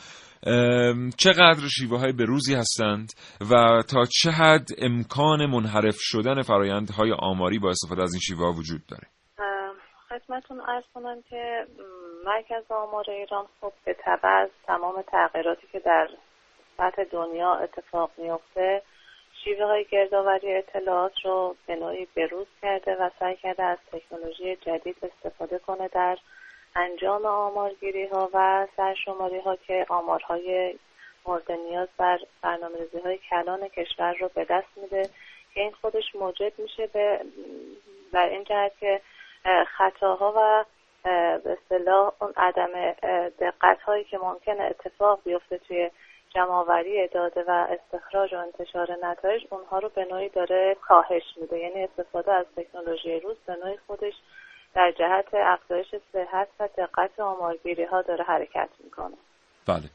چقدر 1.16 1.68
شیوه 1.76 1.98
های 1.98 2.12
بروزی 2.12 2.54
هستند 2.54 3.12
و 3.50 3.82
تا 3.92 4.04
چه 4.04 4.30
حد 4.30 4.68
امکان 4.78 5.46
منحرف 5.46 5.96
شدن 5.98 6.42
فرایندهای 6.42 7.12
آماری 7.18 7.58
با 7.58 7.70
استفاده 7.70 8.02
از 8.02 8.14
این 8.14 8.20
شیوه 8.20 8.46
ها 8.46 8.52
وجود 8.52 8.80
داره؟ 8.88 9.06
خدمتتون 10.08 10.60
ارز 10.60 10.84
کنم 10.94 11.22
که 11.30 11.66
مرکز 12.24 12.70
آمار 12.70 13.10
ایران 13.10 13.46
خب 13.60 13.72
به 13.84 13.96
تبع 14.04 14.46
تمام 14.66 15.02
تغییراتی 15.02 15.66
که 15.72 15.78
در 15.78 16.08
سطح 16.76 17.04
دنیا 17.12 17.54
اتفاق 17.54 18.10
میفته 18.18 18.82
شیوه 19.44 19.64
های 19.66 19.84
گردآوری 19.90 20.56
اطلاعات 20.56 21.12
رو 21.24 21.56
به 21.66 21.76
نوعی 21.76 22.06
بروز 22.16 22.46
کرده 22.62 22.96
و 23.00 23.10
سعی 23.18 23.36
کرده 23.36 23.62
از 23.62 23.78
تکنولوژی 23.92 24.56
جدید 24.56 24.96
استفاده 25.02 25.58
کنه 25.58 25.88
در 25.88 26.18
انجام 26.76 27.26
آمارگیری 27.26 28.06
ها 28.06 28.30
و 28.34 28.66
سرشماری 28.76 29.38
ها 29.38 29.56
که 29.56 29.86
آمارهای 29.88 30.74
مورد 31.26 31.52
نیاز 31.52 31.88
بر 31.96 32.18
برنامه 32.42 32.78
های 33.04 33.18
کلان 33.18 33.68
کشور 33.68 34.12
رو 34.12 34.30
به 34.34 34.44
دست 34.44 34.68
میده 34.76 35.10
که 35.54 35.60
این 35.60 35.72
خودش 35.80 36.14
موجب 36.14 36.52
میشه 36.58 36.86
به 36.86 37.20
در 38.12 38.28
این 38.28 38.44
جهت 38.44 38.72
که 38.80 39.00
خطاها 39.76 40.34
و 40.36 40.64
به 41.38 41.58
اصطلاح 41.62 42.12
اون 42.20 42.32
عدم 42.36 42.92
دقت 43.40 43.82
هایی 43.82 44.04
که 44.04 44.18
ممکنه 44.18 44.62
اتفاق 44.62 45.20
بیفته 45.24 45.58
توی 45.58 45.90
جمعآوری 46.34 47.08
داده 47.08 47.44
و 47.48 47.50
استخراج 47.50 48.34
و 48.34 48.36
انتشار 48.36 48.98
نتایج 49.02 49.42
اونها 49.50 49.78
رو 49.78 49.88
به 49.88 50.04
نوعی 50.04 50.28
داره 50.28 50.76
کاهش 50.80 51.22
میده. 51.36 51.58
یعنی 51.58 51.84
استفاده 51.84 52.32
از 52.32 52.46
تکنولوژی 52.56 53.20
روز 53.20 53.36
به 53.46 53.56
نوعی 53.56 53.76
خودش 53.86 54.14
در 54.74 54.92
جهت 54.98 55.34
افزایش 55.34 55.86
صحت 56.12 56.48
و 56.60 56.68
دقت 56.78 57.20
آمارگیری 57.20 57.84
ها 57.84 58.02
داره 58.02 58.24
حرکت 58.24 58.70
می‌کنه. 58.84 59.16
بله. 59.66 59.90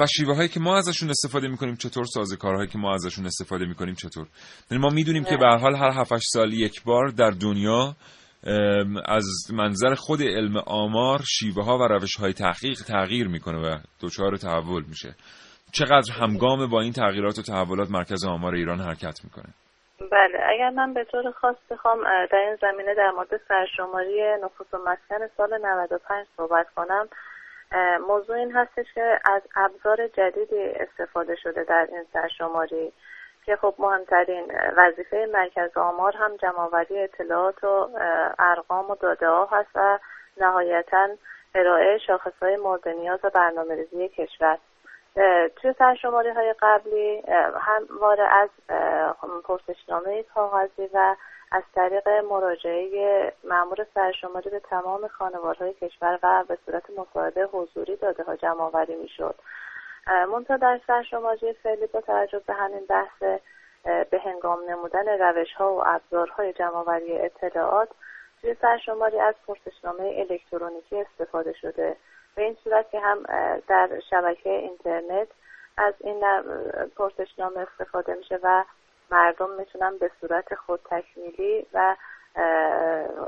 و 0.00 0.06
شیوه 0.06 0.36
هایی 0.36 0.48
که 0.48 0.60
ما 0.60 0.76
ازشون 0.78 1.10
استفاده 1.10 1.48
می‌کنیم 1.48 1.74
چطور؟ 1.74 2.04
کارهایی 2.40 2.68
که 2.68 2.78
ما 2.78 2.94
ازشون 2.94 3.26
استفاده 3.26 3.66
می‌کنیم 3.66 3.94
چطور؟ 3.94 4.26
یعنی 4.70 4.82
ما 4.82 4.88
می‌دونیم 4.88 5.24
که 5.24 5.36
به 5.36 5.46
حال 5.46 5.74
هر 5.76 5.90
7 5.90 6.16
سال 6.16 6.52
یک 6.52 6.82
بار 6.84 7.08
در 7.08 7.30
دنیا 7.30 7.96
از 9.06 9.26
منظر 9.52 9.94
خود 9.94 10.22
علم 10.22 10.56
آمار 10.56 11.20
شیوه 11.28 11.64
ها 11.64 11.78
و 11.78 11.82
روش 11.82 12.16
های 12.16 12.32
تحقیق 12.32 12.78
تغییر 12.88 13.28
می‌کنه 13.28 13.58
و 13.58 13.78
دچار 14.00 14.36
تحول 14.36 14.84
میشه. 14.88 15.14
چقدر 15.72 16.12
همگام 16.12 16.70
با 16.70 16.80
این 16.80 16.92
تغییرات 16.92 17.38
و 17.38 17.42
تحولات 17.42 17.90
مرکز 17.90 18.24
آمار 18.24 18.54
ایران 18.54 18.80
حرکت 18.80 19.24
می‌کنه؟ 19.24 19.54
بله 20.00 20.40
اگر 20.46 20.70
من 20.70 20.94
به 20.94 21.04
طور 21.04 21.30
خاص 21.30 21.56
بخوام 21.70 22.04
در 22.26 22.38
این 22.38 22.56
زمینه 22.56 22.94
در 22.94 23.10
مورد 23.10 23.40
سرشماری 23.48 24.36
نفوس 24.42 24.74
و 24.74 24.78
مسکن 24.78 25.26
سال 25.36 25.58
95 25.66 26.26
صحبت 26.36 26.66
کنم. 26.76 27.08
موضوع 28.08 28.36
این 28.36 28.52
هستش 28.52 28.92
که 28.94 29.20
از 29.24 29.42
ابزار 29.56 30.08
جدیدی 30.08 30.62
استفاده 30.62 31.36
شده 31.36 31.64
در 31.64 31.88
این 31.92 32.04
سرشماری 32.12 32.92
که 33.46 33.56
خب 33.56 33.74
مهمترین 33.78 34.52
وظیفه 34.76 35.28
مرکز 35.32 35.76
آمار 35.76 36.16
هم 36.16 36.36
جمعآوری 36.36 36.98
اطلاعات 36.98 37.64
و 37.64 37.88
ارقام 38.38 38.90
و 38.90 38.94
داده 38.94 39.28
ها 39.28 39.48
هست 39.52 39.70
و 39.74 39.98
نهایتا 40.36 41.08
ارائه 41.54 41.98
شاخص 41.98 42.42
های 42.42 42.56
مورد 42.56 42.88
نیاز 42.88 43.20
و 43.24 43.30
برنامه 43.30 44.08
کشور. 44.08 44.58
توی 45.56 45.74
سرشماری 45.78 46.28
های 46.28 46.54
قبلی 46.60 47.22
همواره 47.60 48.22
از 48.22 48.48
پرسشنامه 49.44 50.22
کاغذی 50.22 50.90
و 50.94 51.16
از 51.52 51.62
طریق 51.74 52.08
مراجعه 52.08 53.32
مأمور 53.44 53.86
سرشماری 53.94 54.50
به 54.50 54.60
تمام 54.60 55.06
خانوارهای 55.06 55.74
کشور 55.74 56.18
و 56.22 56.44
به 56.48 56.58
صورت 56.66 56.90
مصاحبه 56.90 57.44
حضوری 57.52 57.96
داده 57.96 58.22
ها 58.22 58.36
جمع 58.36 58.60
آوری 58.60 58.96
می‌شد. 58.96 59.34
منتها 60.06 60.56
در 60.56 60.80
سرشماری 60.86 61.52
فعلی 61.52 61.86
با 61.86 62.00
توجه 62.00 62.38
به 62.46 62.54
همین 62.54 62.86
بحث 62.88 63.22
به 63.84 64.20
هنگام 64.24 64.58
نمودن 64.70 65.08
روش 65.08 65.52
ها 65.52 65.74
و 65.74 65.82
ابزارهای 65.86 66.52
جمعآوری 66.52 67.18
اطلاعات 67.18 67.88
توی 68.40 68.56
سرشماری 68.60 69.18
از 69.18 69.34
پرسشنامه 69.46 70.26
الکترونیکی 70.30 71.00
استفاده 71.00 71.52
شده. 71.52 71.96
به 72.34 72.42
این 72.42 72.56
صورت 72.64 72.90
که 72.90 73.00
هم 73.00 73.22
در 73.68 74.00
شبکه 74.10 74.50
اینترنت 74.50 75.28
از 75.76 75.94
این 76.00 76.24
پرسشنامه 76.96 77.60
استفاده 77.60 78.14
میشه 78.14 78.38
و 78.42 78.64
مردم 79.10 79.50
می‌تونن 79.50 79.98
به 79.98 80.10
صورت 80.20 80.54
خود 80.54 80.80
تکمیلی 80.90 81.66
و 81.74 81.96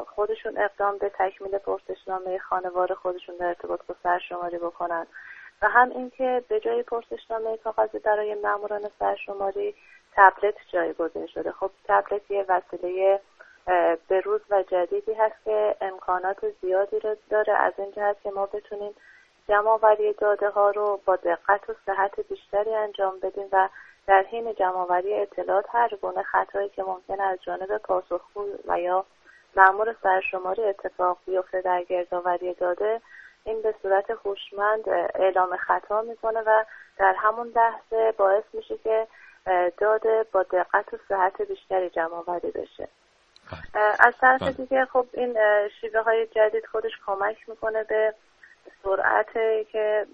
خودشون 0.06 0.58
اقدام 0.58 0.98
به 0.98 1.08
تکمیل 1.18 1.58
پرسشنامه 1.58 2.38
خانوار 2.38 2.94
خودشون 2.94 3.36
در 3.36 3.46
ارتباط 3.46 3.80
با 3.88 3.94
سرشماری 4.02 4.58
بکنن. 4.58 5.06
و 5.62 5.68
هم 5.68 5.90
اینکه 5.90 6.44
به 6.48 6.60
جای 6.60 6.82
پرسشنامه 6.82 7.56
کاغذی 7.56 7.98
برای 7.98 8.34
ماموران 8.34 8.90
سرشماری 8.98 9.74
تبلت 10.16 10.54
جایگزین 10.72 11.26
شده. 11.26 11.52
خب 11.52 11.70
تبلت 11.88 12.30
یه 12.30 12.44
وسیله 12.48 13.20
بروز 14.08 14.40
و 14.50 14.62
جدیدی 14.62 15.14
هست 15.14 15.44
که 15.44 15.76
امکانات 15.80 16.50
زیادی 16.62 16.98
رو 16.98 17.16
داره. 17.30 17.52
از 17.52 17.72
این 17.78 17.92
جهت 17.92 18.16
که 18.22 18.30
ما 18.30 18.46
بتونیم 18.46 18.94
جمع 19.48 19.68
آوری 19.68 20.12
داده 20.12 20.48
ها 20.48 20.70
رو 20.70 21.00
با 21.04 21.16
دقت 21.16 21.70
و 21.70 21.74
صحت 21.86 22.20
بیشتری 22.20 22.74
انجام 22.74 23.18
بدیم 23.20 23.48
و 23.52 23.68
در 24.06 24.22
حین 24.22 24.54
جمع 24.54 25.02
اطلاعات 25.04 25.66
هر 25.68 25.88
گونه 26.02 26.22
خطایی 26.22 26.68
که 26.68 26.82
ممکن 26.82 27.20
از 27.20 27.38
جانب 27.42 27.78
پاسخگو 27.78 28.46
و 28.66 28.80
یا 28.80 29.04
مأمور 29.56 29.96
سرشماری 30.02 30.64
اتفاق 30.64 31.18
بیفته 31.26 31.60
در 31.60 31.82
گردآوری 31.82 32.54
داده 32.54 33.00
این 33.44 33.62
به 33.62 33.74
صورت 33.82 34.10
هوشمند 34.10 34.88
اعلام 35.14 35.56
خطا 35.56 36.02
می‌کنه 36.02 36.40
و 36.40 36.64
در 36.98 37.14
همون 37.18 37.52
لحظه 37.56 38.12
باعث 38.12 38.44
میشه 38.52 38.78
که 38.78 39.06
داده 39.78 40.26
با 40.32 40.42
دقت 40.42 40.94
و 40.94 40.98
صحت 41.08 41.42
بیشتری 41.42 41.90
جمع 41.90 42.14
آوری 42.14 42.50
بشه. 42.50 42.88
از 44.00 44.14
طرف 44.20 44.42
بله. 44.42 44.52
دیگه 44.52 44.84
خب 44.92 45.06
این 45.14 45.34
شیوه 45.80 46.00
های 46.00 46.26
جدید 46.26 46.66
خودش 46.72 46.92
کمک 47.06 47.36
می‌کنه 47.48 47.84
به 47.88 48.14
سرعت 48.82 49.32
که 49.72 50.06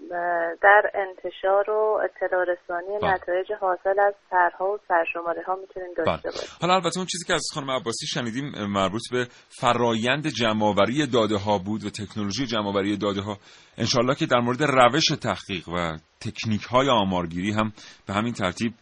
در 0.61 0.91
انتشار 0.93 1.69
و 1.69 1.99
اطلاع 2.03 2.43
رسانی 2.43 2.99
بله. 3.01 3.13
نتایج 3.13 3.47
حاصل 3.61 3.99
از 3.99 4.13
طرحها 4.29 4.65
و 4.65 4.77
سرشماره 4.87 5.43
ها 5.47 5.55
می‌تونیم 5.55 5.89
بله. 5.97 6.05
داشته 6.05 6.29
باشیم 6.29 6.49
حالا 6.61 6.73
البته 6.73 6.97
اون 6.97 7.07
چیزی 7.11 7.25
که 7.27 7.33
از 7.33 7.43
خانم 7.53 7.71
عباسی 7.71 8.07
شنیدیم 8.07 8.51
مربوط 8.67 9.01
به 9.11 9.27
فرایند 9.49 10.27
جمعآوری 10.27 11.07
داده 11.07 11.37
ها 11.37 11.57
بود 11.57 11.83
و 11.83 11.89
تکنولوژی 11.89 12.45
جمعآوری 12.45 12.97
داده 12.97 13.21
ها 13.21 13.37
انشالله 13.77 14.15
که 14.15 14.25
در 14.25 14.39
مورد 14.39 14.63
روش 14.63 15.05
تحقیق 15.05 15.69
و 15.69 15.97
تکنیک 16.21 16.63
های 16.63 16.89
آمارگیری 16.89 17.51
هم 17.51 17.71
به 18.07 18.13
همین 18.13 18.33
ترتیب 18.33 18.73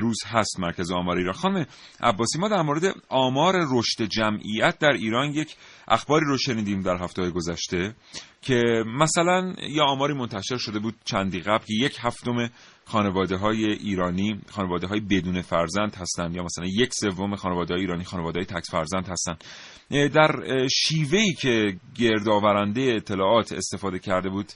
روز 0.00 0.18
هست 0.26 0.60
مرکز 0.60 0.90
آمار 0.90 1.16
ایران 1.16 1.32
خانم 1.32 1.66
عباسی 2.00 2.38
ما 2.38 2.48
در 2.48 2.62
مورد 2.62 2.94
آمار 3.08 3.54
رشد 3.70 4.02
جمعیت 4.02 4.78
در 4.78 4.92
ایران 4.92 5.30
یک 5.30 5.56
اخباری 5.88 6.26
رو 6.26 6.38
شنیدیم 6.38 6.82
در 6.82 6.96
هفته 6.96 7.30
گذشته 7.30 7.94
که 8.42 8.84
مثلا 8.98 9.54
یا 9.68 9.84
آماری 9.84 10.14
منتشر 10.14 10.56
شده 10.56 10.78
بود 10.78 10.94
چندی 11.04 11.40
قبل 11.40 11.64
که 11.64 11.74
یک 11.74 11.96
هفتم 12.00 12.50
خانواده 12.84 13.36
های 13.36 13.64
ایرانی 13.64 14.40
خانواده 14.50 14.86
های 14.86 15.00
بدون 15.00 15.42
فرزند 15.42 15.94
هستند 15.94 16.36
یا 16.36 16.42
مثلا 16.42 16.66
یک 16.66 16.94
سوم 16.94 17.36
خانواده 17.36 17.74
های 17.74 17.80
ایرانی 17.80 18.04
خانواده 18.04 18.38
های 18.38 18.46
تک 18.46 18.64
فرزند 18.70 19.08
هستند. 19.08 19.44
در 19.90 20.44
شیوهی 20.68 21.34
که 21.34 21.76
گردآورنده 21.94 22.80
اطلاعات 22.96 23.52
استفاده 23.52 23.98
کرده 23.98 24.30
بود 24.30 24.52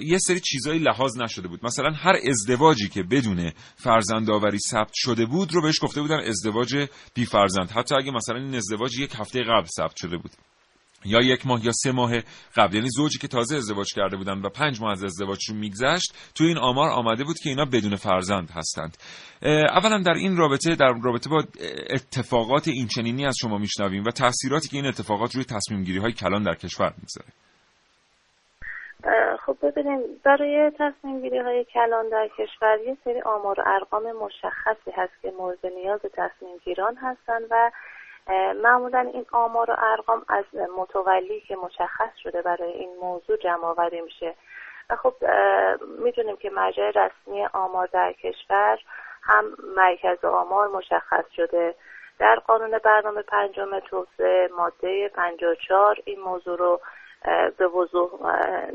یه 0.00 0.18
سری 0.18 0.40
چیزایی 0.40 0.78
لحاظ 0.78 1.18
نشده 1.18 1.48
بود. 1.48 1.60
مثلا 1.64 1.90
هر 1.90 2.14
ازدواجی 2.28 2.88
که 2.88 3.02
بدون 3.02 3.52
فرزندآوری 3.76 4.58
ثبت 4.58 4.92
شده 4.94 5.26
بود 5.26 5.54
رو 5.54 5.62
بهش 5.62 5.78
گفته 5.82 6.00
بودن 6.00 6.20
ازدواج 6.20 6.88
بی 7.14 7.24
فرزند. 7.24 7.70
حتی 7.70 7.94
اگه 7.94 8.10
مثلا 8.10 8.36
این 8.36 8.54
ازدواج 8.54 8.98
یک 8.98 9.14
هفته 9.14 9.42
قبل 9.42 9.66
ثبت 9.76 9.96
شده 9.96 10.16
بود. 10.16 10.30
یا 11.04 11.20
یک 11.20 11.46
ماه 11.46 11.64
یا 11.64 11.72
سه 11.72 11.92
ماه 11.92 12.12
قبل. 12.56 12.74
یعنی 12.74 12.88
زوجی 12.90 13.18
که 13.18 13.28
تازه 13.28 13.56
ازدواج 13.56 13.86
کرده 13.94 14.16
بودن 14.16 14.38
و 14.38 14.48
پنج 14.48 14.80
ماه 14.80 14.92
از 14.92 15.04
ازدواجشون 15.04 15.56
میگذشت 15.56 16.14
تو 16.34 16.44
این 16.44 16.58
آمار 16.58 16.90
آمده 16.90 17.24
بود 17.24 17.38
که 17.38 17.48
اینا 17.48 17.64
بدون 17.64 17.96
فرزند 17.96 18.50
هستند. 18.50 18.96
اولا 19.70 20.02
در 20.02 20.12
این 20.12 20.36
رابطه 20.36 20.74
در 20.74 20.92
رابطه 21.02 21.30
با 21.30 21.44
اتفاقات 21.90 22.68
این 22.68 22.86
چنینی 22.86 23.26
از 23.26 23.34
شما 23.40 23.58
میشنویم 23.58 24.04
و 24.04 24.10
تاثیراتی 24.10 24.68
که 24.68 24.76
این 24.76 24.86
اتفاقات 24.86 25.34
روی 25.34 25.44
تصمیم 25.44 25.84
گیری 25.84 25.98
های 25.98 26.12
کلان 26.12 26.42
در 26.42 26.54
کشور 26.54 26.94
می‌گذاره. 26.98 27.32
خب 29.46 29.56
ببینیم 29.62 30.00
برای 30.24 30.70
تصمیم 30.78 31.20
گیری 31.20 31.38
های 31.38 31.64
کلان 31.64 32.08
در 32.08 32.28
کشور 32.28 32.78
یه 32.78 32.96
سری 33.04 33.20
آمار 33.20 33.60
و 33.60 33.62
ارقام 33.66 34.12
مشخصی 34.12 34.90
هست 34.90 35.12
که 35.22 35.32
مورد 35.38 35.66
نیاز 35.66 36.00
تصمیم 36.00 36.56
گیران 36.64 36.96
هستند 36.96 37.46
و 37.50 37.70
معمولا 38.62 39.00
این 39.00 39.26
آمار 39.32 39.70
و 39.70 39.74
ارقام 39.78 40.24
از 40.28 40.44
متولی 40.78 41.40
که 41.40 41.56
مشخص 41.56 42.16
شده 42.22 42.42
برای 42.42 42.72
این 42.72 42.96
موضوع 43.00 43.36
جمع 43.36 43.64
آوری 43.64 44.00
میشه. 44.00 44.34
و 44.90 44.96
خب 44.96 45.14
می‌دونیم 45.98 46.36
که 46.36 46.50
مرجع 46.50 46.90
رسمی 46.90 47.46
آمار 47.46 47.86
در 47.86 48.12
کشور 48.12 48.78
هم 49.22 49.44
مرکز 49.76 50.24
آمار 50.24 50.68
مشخص 50.68 51.24
شده. 51.36 51.74
در 52.18 52.36
قانون 52.36 52.78
برنامه 52.84 53.22
پنجم 53.22 53.78
توسعه 53.80 54.48
ماده 54.56 55.08
54 55.08 55.96
این 56.04 56.20
موضوع 56.20 56.58
رو 56.58 56.80
به 57.58 57.66
وضوح 57.68 58.10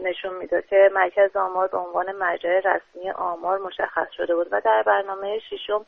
نشون 0.03 0.33
میده 0.33 0.61
که 0.61 0.91
مرکز 0.93 1.35
آمار 1.35 1.67
به 1.67 1.77
عنوان 1.77 2.11
مرجع 2.11 2.59
رسمی 2.59 3.11
آمار 3.11 3.57
مشخص 3.57 4.11
شده 4.11 4.35
بود 4.35 4.47
و 4.51 4.61
در 4.61 4.83
برنامه 4.83 5.39
ششم 5.39 5.85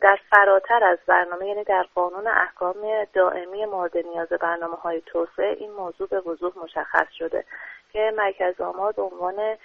در 0.00 0.18
فراتر 0.30 0.84
از 0.84 0.98
برنامه 1.06 1.46
یعنی 1.46 1.64
در 1.64 1.86
قانون 1.94 2.26
احکام 2.26 2.76
دائمی 3.12 3.66
مورد 3.66 3.98
نیاز 3.98 4.28
برنامه 4.28 4.76
های 4.76 5.00
توسعه 5.00 5.56
این 5.58 5.72
موضوع 5.72 6.08
به 6.08 6.20
وضوح 6.20 6.52
مشخص 6.64 7.06
شده 7.18 7.44
که 7.92 8.12
مرکز 8.16 8.60
آمار 8.60 8.92
به 8.92 9.02
عنوان 9.02 9.56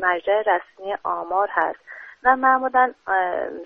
مرجع 0.00 0.42
رسمی 0.42 0.94
آمار 1.04 1.48
هست. 1.52 1.80
و 2.24 2.36
معمولا 2.36 2.94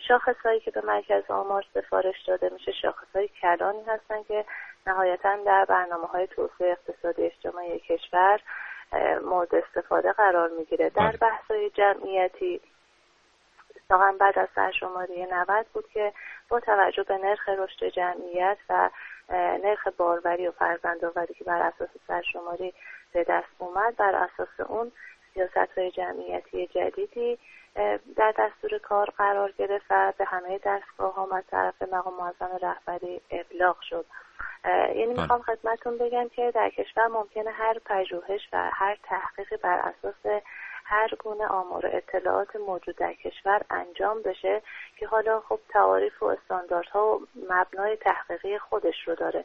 شاخص 0.09 0.37
هایی 0.45 0.61
که 0.61 0.71
به 0.71 0.81
مرکز 0.87 1.31
آمار 1.31 1.65
سفارش 1.75 2.23
داده 2.27 2.51
میشه 2.53 2.73
شاخص 2.73 3.17
های 3.17 3.29
کلانی 3.29 3.83
هستن 3.83 4.23
که 4.23 4.45
نهایتا 4.87 5.37
در 5.37 5.65
برنامه 5.65 6.07
های 6.07 6.27
توسعه 6.27 6.71
اقتصادی 6.71 7.23
اجتماعی 7.23 7.81
کشور 7.81 8.41
مورد 9.25 9.55
استفاده 9.55 10.13
قرار 10.13 10.51
می‌گیره. 10.59 10.91
در 10.91 11.17
بحث 11.17 11.51
های 11.51 11.71
جمعیتی 11.71 12.61
اتفاقا 13.77 14.15
بعد 14.21 14.39
از 14.39 14.49
سرشماری 14.55 15.27
90 15.27 15.67
بود 15.73 15.89
که 15.89 16.13
با 16.49 16.61
توجه 16.61 17.03
به 17.03 17.19
نرخ 17.19 17.49
رشد 17.49 17.85
جمعیت 17.85 18.59
و 18.69 18.91
نرخ 19.65 19.89
باروری 19.89 20.49
و 20.49 20.53
فرزندآوری 20.53 21.35
که 21.35 21.45
بر 21.45 21.63
اساس 21.63 21.89
سرشماری 22.09 22.75
به 23.13 23.25
دست 23.25 23.49
اومد 23.59 23.97
بر 23.97 24.15
اساس 24.15 24.61
اون 24.69 24.93
سیاست 25.35 25.79
های 25.79 25.91
جمعیتی 25.91 26.67
جدیدی 26.67 27.39
در 28.17 28.35
دستور 28.39 28.79
کار 28.79 29.11
قرار 29.19 29.53
گرفت 29.53 29.87
و 29.91 30.13
به 30.19 30.25
همه 30.25 30.61
دستگاه 30.65 31.15
ها 31.15 31.37
از 31.37 31.45
طرف 31.51 31.83
مقام 31.83 32.15
معظم 32.15 32.59
رهبری 32.63 33.21
ابلاغ 33.31 33.81
شد. 33.81 34.07
یعنی 34.95 35.15
می‌خوام 35.15 35.43
خدمتتون 35.43 35.99
بگم 35.99 36.29
که 36.29 36.51
در 36.51 36.71
کشور 36.71 37.07
ممکنه 37.07 37.51
هر 37.51 37.79
پژوهش 37.79 38.49
و 38.53 38.71
هر 38.73 38.99
تحقیقی 39.03 39.57
بر 39.57 39.79
اساس 39.79 40.43
هر 40.85 41.09
گونه 41.19 41.47
آمار 41.47 41.87
و 41.87 41.89
اطلاعات 41.93 42.57
موجود 42.57 42.97
در 42.97 43.13
کشور 43.13 43.63
انجام 43.71 44.23
بشه 44.23 44.63
که 44.97 45.07
حالا 45.07 45.41
خب 45.41 45.61
تعاریف 45.69 46.23
و 46.23 46.27
استانداردها 46.27 47.17
و 47.17 47.27
مبنای 47.51 47.97
تحقیقی 47.97 48.59
خودش 48.59 49.09
رو 49.09 49.15
داره. 49.15 49.45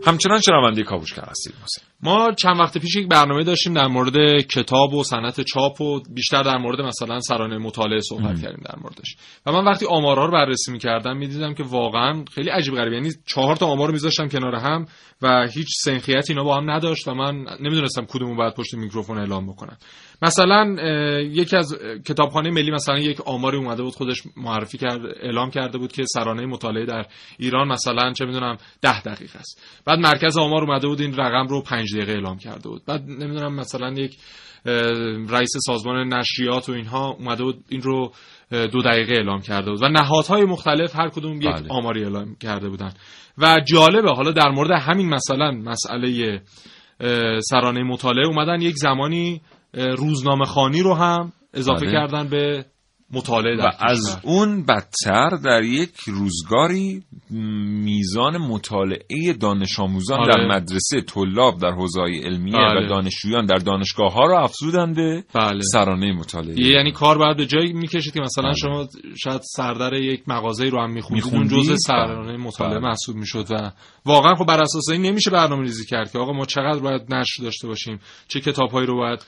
همچنان 0.06 0.40
شنونده 0.40 0.82
کاوشگر 0.82 1.24
هستید. 1.30 1.54
ما 2.02 2.32
چند 2.32 2.60
وقت 2.60 2.78
پیش 2.78 2.96
یک 2.96 3.08
برنامه 3.08 3.44
داشتیم 3.44 3.74
در 3.74 3.86
مورد 3.86 4.40
کتاب 4.40 4.94
و 4.94 5.04
صنعت 5.04 5.40
چاپ 5.40 5.80
و 5.80 6.00
بیشتر 6.14 6.42
در 6.42 6.56
مورد 6.56 6.80
مثلا 6.80 7.20
سرانه 7.20 7.58
مطالعه 7.58 8.00
صحبت 8.00 8.42
کردیم 8.42 8.62
در 8.64 8.74
موردش. 8.82 9.16
و 9.46 9.52
من 9.52 9.64
وقتی 9.64 9.86
آمارها 9.86 10.24
رو 10.24 10.32
بررسی 10.32 10.72
می‌کردم 10.72 11.16
می‌دیدم 11.16 11.54
که 11.54 11.62
واقعا 11.62 12.24
خیلی 12.34 12.50
عجیب 12.50 12.74
غریب. 12.74 12.92
یعنی 12.92 13.10
چهار 13.26 13.56
تا 13.56 13.66
آمار 13.66 13.90
می‌ذاشتم 13.90 14.28
کنار 14.28 14.54
هم 14.54 14.86
و 15.22 15.48
هیچ 15.54 15.68
سنخیتی 15.84 16.32
اینا 16.32 16.44
با 16.44 16.56
هم 16.56 16.70
نداشت 16.70 17.08
و 17.08 17.14
من 17.14 17.34
نمی‌دونستم 17.60 18.04
کدومو 18.04 18.34
باید 18.36 18.54
پشت 18.54 18.74
میکروفون 18.74 19.18
اعلام 19.18 19.46
بکنم. 19.46 19.76
مثلا 20.22 20.76
یکی 21.20 21.56
از 21.56 21.78
کتابخانه 22.08 22.50
ملی 22.50 22.70
مثلا 22.70 22.98
یک 22.98 23.20
آماری 23.20 23.56
اومده 23.56 23.82
بود 23.82 23.94
خودش 23.94 24.22
معرفی 24.36 24.78
کرد 24.78 25.00
اعلام 25.22 25.50
کرده 25.50 25.78
بود 25.78 25.92
که 25.92 26.04
سرانه 26.06 26.46
مطالعه 26.46 26.86
در 26.86 27.06
ایران 27.38 27.68
مثلا 27.68 28.12
چه 28.12 28.24
می‌دونم 28.24 28.56
ده 28.82 29.02
دقیقه 29.02 29.38
است. 29.38 29.82
بعد 29.86 29.98
مرکز 29.98 30.38
آمار 30.38 30.62
اومده 30.62 30.88
بود 30.88 31.00
این 31.00 31.16
رقم 31.16 31.46
رو 31.46 31.62
پنج 31.62 31.96
دقیقه 31.96 32.12
اعلام 32.12 32.38
کرده 32.38 32.68
بود. 32.68 32.82
بعد 32.86 33.02
نمی‌دونم 33.02 33.54
مثلا 33.54 33.92
یک 33.92 34.16
رئیس 35.28 35.52
سازمان 35.66 36.14
نشریات 36.14 36.68
و 36.68 36.72
اینها 36.72 37.10
اومده 37.10 37.44
بود 37.44 37.64
این 37.68 37.82
رو 37.82 38.12
دو 38.50 38.82
دقیقه 38.82 39.14
اعلام 39.14 39.40
کرده 39.40 39.70
بود. 39.70 39.82
و 39.82 39.88
نهادهای 39.88 40.44
مختلف 40.44 40.96
هر 40.96 41.08
کدوم 41.08 41.36
یک 41.36 41.46
بله. 41.46 41.68
آماری 41.68 42.02
اعلام 42.04 42.36
کرده 42.40 42.68
بودن. 42.68 42.92
و 43.38 43.60
جالبه 43.66 44.10
حالا 44.10 44.32
در 44.32 44.50
مورد 44.50 44.70
همین 44.70 45.08
مثلا 45.08 45.50
مسئله 45.50 46.40
سرانه 47.40 47.82
مطالعه 47.82 48.26
اومدن 48.26 48.60
یک 48.60 48.74
زمانی 48.76 49.40
روزنامه 49.72 50.44
خانی 50.44 50.82
رو 50.82 50.94
هم 50.94 51.32
اضافه 51.54 51.80
بله. 51.80 51.92
کردن 51.92 52.28
به 52.28 52.64
مطالعه 53.12 53.56
و 53.56 53.70
از. 53.78 54.18
اون 54.22 54.66
بدتر 54.66 55.30
در 55.44 55.62
یک 55.62 55.90
روزگاری 56.06 57.02
میزان 57.30 58.36
مطالعه 58.36 59.32
دانش 59.40 59.80
آموزان 59.80 60.18
آره. 60.20 60.34
در 60.34 60.56
مدرسه 60.56 61.00
طلاب 61.00 61.58
در 61.58 61.70
حوزه 61.70 62.00
علمیه 62.00 62.56
بله. 62.56 62.86
و 62.86 62.88
دانشجویان 62.88 63.46
در 63.46 63.56
دانشگاه 63.56 64.12
ها 64.12 64.26
را 64.26 64.42
افزودن 64.42 64.94
به 64.94 65.24
بله 65.34 65.60
سرانه 65.62 66.12
مطالعه 66.12 66.60
یعنی 66.60 66.92
کار 66.92 67.18
باید 67.18 67.36
به 67.36 67.46
جایی 67.46 67.72
می‌کشید 67.72 68.14
که 68.14 68.20
مثلا 68.20 68.44
بله. 68.44 68.54
شما 68.54 68.88
شاید 69.24 69.40
سردر 69.44 69.94
یک 69.94 70.22
مغازه 70.26 70.64
رو 70.64 70.80
هم 70.80 70.90
میخوندید 70.90 71.34
اون. 71.34 71.48
جزء 71.48 71.74
سرانه 71.76 72.36
مطالعه 72.36 72.78
بله. 72.78 72.88
محسوب 72.88 73.16
می‌شد 73.16 73.46
و 73.50 73.72
واقعا 74.04 74.34
خب 74.34 74.46
بر 74.46 74.60
اساس 74.60 74.88
این 74.92 75.02
نمیشه 75.02 75.30
برنامه 75.30 75.62
ریزی 75.62 75.86
کرد 75.86 76.12
که 76.12 76.18
آقا 76.18 76.32
ما 76.32 76.44
چقدر 76.44 76.78
باید 76.78 77.14
نشر 77.14 77.42
داشته 77.42 77.68
باشیم 77.68 78.00
چه 78.28 78.40
کتابهایی 78.40 78.86
رو 78.86 78.96
باید 78.96 79.20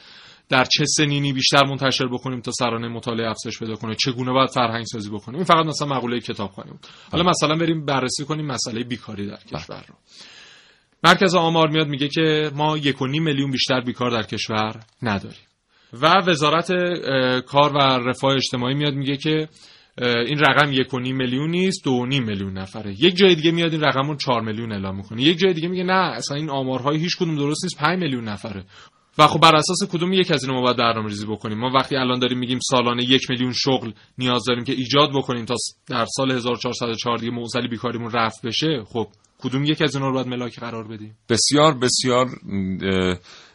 در 0.49 0.65
چه 0.65 0.85
سنینی 0.87 1.33
بیشتر 1.33 1.65
منتشر 1.65 2.07
بکنیم 2.07 2.41
تا 2.41 2.53
سرانه 2.53 2.89
مطالعه 2.89 3.31
افزایش 3.31 3.59
پیدا 3.59 3.75
کنه؟ 3.75 3.95
چگونه 3.95 4.33
باید 4.33 4.51
فرهنگ 4.51 4.85
سازی 4.85 5.11
بکنیم؟ 5.11 5.37
این 5.37 5.45
فقط 5.45 5.67
مثلا 5.67 5.89
مقوله 5.89 6.21
کتابخوانی 6.21 6.71
بود. 6.71 6.87
حالا 7.13 7.25
مثلا 7.31 7.55
بریم 7.55 7.85
بررسی 7.85 8.25
کنیم 8.25 8.47
مسئله 8.47 8.85
بیکاری 8.85 9.27
در 9.27 9.37
کشور 9.37 9.85
رو. 9.89 9.95
مرکز 11.05 11.35
آمار 11.35 11.69
میاد 11.69 11.89
میگه 11.89 12.09
که 12.09 12.51
ما 12.55 12.79
یک 12.79 13.03
و 13.03 13.07
نیم 13.07 13.23
میلیون 13.23 13.51
بیشتر 13.51 13.81
بیکار 13.81 14.11
در 14.11 14.23
کشور 14.23 14.81
نداریم. 15.03 15.41
و 15.93 16.07
وزارت 16.27 16.73
کار 17.41 17.73
و 17.73 17.79
رفاه 17.79 18.35
اجتماعی 18.35 18.75
میاد 18.75 18.95
میگه 18.95 19.17
که 19.17 19.49
این 20.01 20.39
رقم 20.39 20.73
یک 20.73 20.95
و 20.95 20.99
نیم 20.99 21.17
میلیون 21.17 21.51
نیست 21.51 21.85
دو 21.85 22.07
نیم 22.07 22.25
میلیون 22.25 22.59
نفره. 22.59 22.93
یک 22.93 23.17
جای 23.17 23.35
دیگه 23.35 23.51
میاد 23.51 23.73
این 23.73 23.81
رقم 23.81 24.09
رو 24.09 24.17
چهار 24.17 24.41
میلیون 24.41 24.73
اعلام 24.73 24.97
می‌کنه. 24.97 25.23
یک 25.23 25.39
جای 25.39 25.53
دیگه 25.53 25.69
میگه 25.69 25.85
نه 25.85 25.93
اصلا 25.93 26.37
این 26.37 26.51
آمارهای 26.51 26.99
هیچ 26.99 27.17
کدوم 27.17 27.37
درست 27.37 27.65
نیست 27.65 27.79
پنج 27.79 27.99
میلیون 27.99 28.25
نفره. 28.25 28.65
و 29.19 29.27
خب 29.27 29.41
بر 29.41 29.57
اساس 29.57 29.79
کدوم 29.91 30.13
یک 30.13 30.31
از 30.31 30.45
اینا 30.45 30.57
ما 30.57 30.63
باید 30.63 30.77
برنامه 30.77 31.09
ریزی 31.09 31.27
بکنیم؟ 31.27 31.59
ما 31.59 31.71
وقتی 31.75 31.97
الان 31.97 32.19
داریم 32.19 32.39
میگیم 32.39 32.59
سالانه 32.71 33.03
یک 33.03 33.31
میلیون 33.31 33.53
شغل 33.53 33.93
نیاز 34.19 34.45
داریم 34.45 34.65
که 34.65 34.73
ایجاد 34.73 35.11
بکنیم 35.15 35.45
تا 35.45 35.55
در 35.87 36.07
سال 36.17 36.31
1404 36.31 37.19
دیگه 37.19 37.33
معضل 37.33 37.69
بیکاریمون 37.69 38.11
رفع 38.11 38.49
بشه 38.49 38.85
خب 38.87 39.09
کدوم 39.39 39.65
یک 39.65 39.83
از 39.83 39.95
اینا 39.95 40.09
رو 40.09 40.15
باید 40.15 40.27
ملاک 40.27 40.61
قرار 40.61 40.89
بدیم؟ 40.89 41.17
بسیار 41.29 41.75
بسیار 41.79 42.27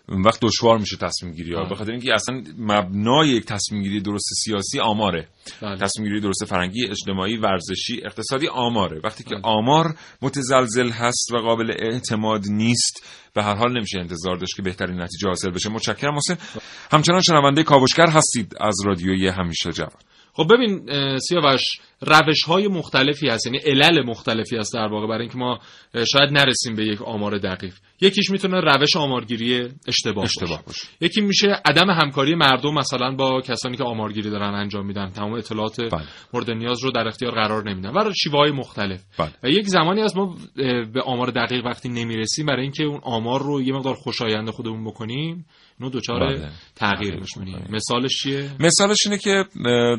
اون 0.10 0.22
وقت 0.22 0.40
دشوار 0.42 0.78
میشه 0.78 0.98
تصمیم 0.98 1.34
گیری 1.34 1.54
ها. 1.54 1.64
به 1.64 1.76
خاطر 1.76 1.92
اینکه 1.92 2.14
اصلا 2.14 2.44
مبنای 2.58 3.28
یک 3.28 3.46
تصمیم 3.46 3.84
گیری 3.84 4.02
درست 4.02 4.26
سیاسی 4.44 4.80
آماره. 4.80 5.28
بله. 5.62 5.78
تصمیم 5.78 6.08
گیری 6.08 6.22
درست 6.22 6.46
فرنگی 6.46 6.88
اجتماعی 6.90 7.38
ورزشی 7.38 8.02
اقتصادی 8.06 8.48
آماره. 8.48 9.02
وقتی 9.04 9.24
که 9.24 9.36
بله. 9.36 9.42
آمار 9.44 9.96
متزلزل 10.22 10.90
هست 10.90 11.32
و 11.34 11.38
قابل 11.38 11.72
اعتماد 11.80 12.42
نیست 12.50 13.08
به 13.34 13.44
هر 13.44 13.56
حال 13.56 13.78
نمیشه 13.78 14.00
انتظار 14.00 14.36
داشت 14.36 14.56
که 14.56 14.62
بهترین 14.62 15.02
نتیجه 15.02 15.28
حاصل 15.28 15.52
بشه. 15.52 15.70
متشکرم 15.70 16.16
حسین 16.16 16.38
همچنان 16.92 17.22
شنونده 17.22 17.64
کاوشگر 17.64 18.10
هستید 18.10 18.56
از 18.62 18.76
رادیوی 18.86 19.28
همیشه 19.28 19.72
جوان. 19.72 20.00
خب 20.34 20.48
ببین 20.54 20.90
سیاوش 21.20 21.62
روش 22.02 22.44
های 22.44 22.68
مختلفی 22.68 23.30
هست 23.30 23.46
یعنی 23.46 23.58
علل 23.58 24.06
مختلفی 24.06 24.58
هست 24.58 24.74
در 24.74 24.88
واقع 24.88 25.08
برای 25.08 25.22
اینکه 25.22 25.38
ما 25.38 25.60
شاید 26.12 26.30
نرسیم 26.32 26.76
به 26.76 26.86
یک 26.86 27.02
آمار 27.02 27.38
دقیق. 27.38 27.74
یکیش 28.04 28.30
می‌تونه 28.30 28.60
روش 28.60 28.96
آمارگیری 28.96 29.70
اشتباه, 29.88 30.24
اشتباه 30.24 30.50
باشه. 30.50 30.62
باشه 30.66 30.88
یکی 31.02 31.22
میشه 31.22 31.48
عدم 31.66 31.90
همکاری 31.90 32.36
مردم 32.36 32.74
مثلا 32.74 33.16
با 33.16 33.42
کسانی 33.42 33.78
که 33.78 33.84
آمارگیری 33.84 34.30
دارن 34.30 34.54
انجام 34.54 34.86
میدن 34.86 35.10
تمام 35.10 35.34
اطلاعات 35.34 35.82
بله. 35.82 36.04
مورد 36.34 36.52
نیاز 36.52 36.84
رو 36.84 36.92
در 36.92 37.08
اختیار 37.08 37.32
قرار 37.32 37.70
نمیدن 37.70 37.90
و 37.90 38.12
شیوه 38.24 38.38
های 38.38 38.52
مختلف 38.52 39.04
بله. 39.20 39.32
و 39.44 39.50
یک 39.50 39.68
زمانی 39.68 40.02
از 40.02 40.18
ما 40.18 40.36
به 40.94 41.02
آمار 41.06 41.28
دقیق 41.28 41.66
وقتی 41.66 41.90
نمی‌رسیم 41.90 42.46
برای 42.46 42.62
اینکه 42.62 42.84
اون 42.84 43.00
آمار 43.04 43.44
رو 43.44 43.62
یه 43.62 43.74
مقدار 43.74 43.94
خوشایند 43.94 44.50
خودمون 44.50 44.84
بکنیم 44.84 45.46
اینو 45.80 45.92
دوچار 45.92 46.20
بله. 46.20 46.50
تغییر 46.76 47.16
میشونیم. 47.16 47.68
مثالش 47.70 48.18
چیه 48.24 48.50
مثالش 48.60 49.06
اینه 49.06 49.18
که 49.18 49.46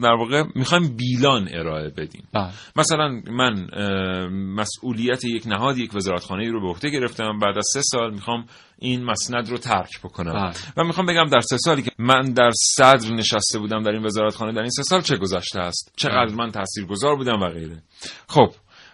در 0.02 0.14
واقع 0.18 0.42
می‌خوایم 0.54 0.96
بیلان 0.96 1.48
ارائه 1.52 1.90
بدیم 1.90 2.28
بله 2.32 2.50
مثلا 2.76 3.20
من 3.30 3.66
مسئولیت 4.32 5.24
یک 5.24 5.46
نهاد 5.46 5.78
یک 5.78 5.94
وزارتخانه 5.94 6.50
رو 6.50 6.60
به 6.60 6.68
عهده 6.68 6.90
گرفتم 6.90 7.38
بعد 7.38 7.56
از 7.56 7.66
سه 7.72 7.82
سال 7.94 8.14
می‌خوام 8.14 8.46
این 8.78 9.04
مسند 9.04 9.48
رو 9.50 9.58
ترک 9.58 10.00
بکنم 10.04 10.32
بله. 10.32 10.52
و 10.76 10.84
می‌خوام 10.84 11.06
بگم 11.06 11.24
در 11.32 11.40
سه 11.40 11.56
سالی 11.56 11.82
که 11.82 11.90
من 11.98 12.22
در 12.22 12.50
صدر 12.54 13.12
نشسته 13.12 13.58
بودم 13.58 13.82
در 13.82 13.90
این 13.90 14.06
وزارتخانه 14.06 14.52
در 14.52 14.60
این 14.60 14.70
سه 14.70 14.82
سال 14.82 15.00
چه 15.00 15.16
گذشته 15.16 15.60
است 15.60 15.92
چقدر 15.96 16.26
بله. 16.26 16.34
من 16.34 16.50
تاثیرگذار 16.50 17.16
بودم 17.16 17.40
و 17.42 17.48
غیره 17.48 17.82
خب 18.28 18.50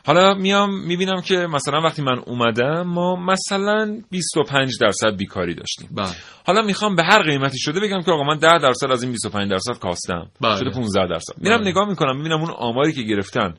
حالا 0.07 0.35
میام 0.35 0.81
می‌بینم 0.85 1.21
که 1.21 1.37
مثلا 1.37 1.81
وقتی 1.81 2.03
من 2.03 2.19
اومدم 2.19 2.83
ما 2.83 3.17
مثلا 3.17 4.03
25 4.11 4.79
درصد 4.81 5.17
بیکاری 5.17 5.55
داشتیم 5.55 5.89
بله 5.93 6.11
حالا 6.47 6.63
می‌خوام 6.63 6.97
به 6.97 7.03
هر 7.03 7.23
قیمتی 7.23 7.59
شده 7.59 7.81
بگم 7.81 8.03
که 8.03 8.11
آقا 8.11 8.23
من 8.23 8.39
10 8.39 8.59
درصد 8.63 8.91
از 8.91 9.03
این 9.03 9.13
25 9.13 9.51
درصد 9.51 9.79
کاستم 9.79 10.31
بله. 10.41 10.57
شده 10.57 10.71
15 10.71 11.07
درصد 11.07 11.35
میرم 11.39 11.59
بله. 11.59 11.71
نگاه 11.71 11.89
می‌کنم 11.89 12.17
می‌بینم 12.17 12.41
اون 12.41 12.51
آماری 12.51 12.93
که 12.93 13.03
گرفتن 13.03 13.55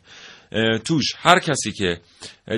توش 0.86 1.06
هر 1.18 1.40
کسی 1.40 1.72
که 1.72 1.98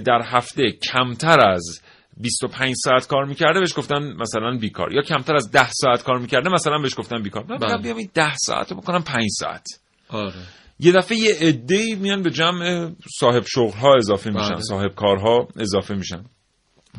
در 0.05 0.21
هفته 0.25 0.71
کمتر 0.71 1.49
از 1.49 1.81
25 2.17 2.75
ساعت 2.75 3.07
کار 3.07 3.25
می‌کرده 3.25 3.59
بهش 3.59 3.77
گفتن 3.77 4.13
مثلا 4.21 4.57
بیکار. 4.61 4.93
یا 4.93 5.01
کمتر 5.01 5.35
از 5.35 5.51
10 5.51 5.71
ساعت 5.71 6.03
کار 6.03 6.19
می‌کرده 6.19 6.49
مثلا 6.49 6.77
بهش 6.77 6.99
گفتن 6.99 7.21
بیکار. 7.21 7.45
من 7.49 7.57
بله. 7.57 7.77
بیام 7.77 7.97
این 7.97 8.09
10 8.13 8.35
ساعت 8.35 8.71
رو 8.71 8.77
بکنم 8.77 9.03
5 9.03 9.29
ساعت. 9.39 9.65
آره. 10.09 10.33
یه 10.79 10.91
دفعه 10.91 11.17
یه 11.17 11.35
عده 11.41 11.95
میان 11.95 12.21
به 12.23 12.31
جمع 12.31 12.91
صاحب 13.19 13.43
شغل 13.45 13.77
ها 13.77 13.95
اضافه 13.95 14.29
میشن 14.29 14.49
بله. 14.49 14.61
صاحب 14.61 14.95
کارها 14.95 15.47
اضافه 15.57 15.95
میشن. 15.95 16.23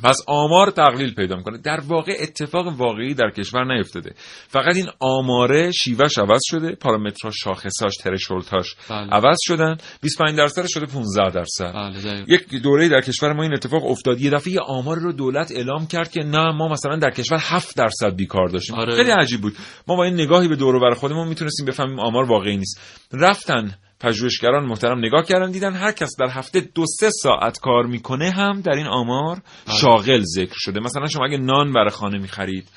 پس 0.03 0.17
آمار 0.27 0.71
تقلیل 0.71 1.15
پیدا 1.15 1.37
می‌کنه. 1.37 1.59
در 1.59 1.81
واقع 1.87 2.13
اتفاق 2.21 2.67
واقعی 2.67 3.15
در 3.15 3.31
کشور 3.31 3.77
نیفتاده. 3.77 4.15
فقط 4.49 4.77
این 4.77 4.87
آماره 5.01 5.71
شیوهش 5.71 6.19
عوض 6.19 6.41
شده 6.45 6.75
پارامترها 6.75 7.31
شاخصاش 7.31 7.97
ترشولتاش 7.97 8.75
بله. 8.91 9.11
عوض 9.11 9.37
شدن. 9.41 9.77
25 10.03 10.37
درصد 10.39 10.67
شده 10.67 10.87
15 10.87 11.31
درصد. 11.31 11.73
بله. 11.75 12.25
یک 12.29 12.63
دوره 12.63 12.89
در 12.89 13.01
کشور 13.01 13.33
ما 13.33 13.43
این 13.43 13.53
اتفاق 13.55 13.85
افتاد. 13.85 14.21
یه 14.21 14.31
دفعه 14.31 14.61
آمار 14.61 14.99
رو 14.99 15.13
دولت 15.13 15.53
اعلام 15.53 15.87
کرد 15.87 16.11
که 16.11 16.21
نه 16.21 16.53
ما 16.53 16.69
مثلا 16.69 16.97
در 16.97 17.11
کشور 17.11 17.39
7 17.41 17.77
درصد 17.77 18.17
بیکار 18.17 18.49
داشتیم. 18.49 18.77
آره. 18.77 18.97
خیلی 18.97 19.11
عجیب 19.11 19.41
بود. 19.41 19.57
ما 19.89 19.97
با 19.97 20.05
این 20.05 20.15
نگاهی 20.15 20.49
به 20.49 20.57
دور 20.57 20.75
و 20.75 20.81
بر 20.81 20.95
خودمون 20.95 21.29
می‌تونستیم 21.29 21.67
بفهمیم 21.67 22.01
آمار 22.01 22.25
واقعی 22.25 22.57
نیست. 22.57 22.81
رفتن 23.13 23.75
پژوهشگران 24.01 24.65
محترم 24.67 24.99
نگاه 24.99 25.25
کردن 25.25 25.51
دیدن 25.51 25.73
هر 25.73 25.93
کس 25.93 26.11
در 26.21 26.31
هفته 26.31 26.61
دو 26.61 26.85
سه 27.01 27.11
ساعت 27.11 27.59
کار 27.59 27.87
می‌کنه 27.87 28.31
هم 28.31 28.61
در 28.61 28.73
این 28.73 28.87
آمار 28.87 29.39
بله. 29.67 29.77
شاغل 29.77 30.23
ذکر 30.37 30.55
شده 30.57 30.81
مثلا 30.81 31.07
شما 31.07 31.25
اگه 31.25 31.39
نان 31.39 31.73
برای 31.73 31.91
خانه 31.91 32.19
می‌خرید 32.19 32.69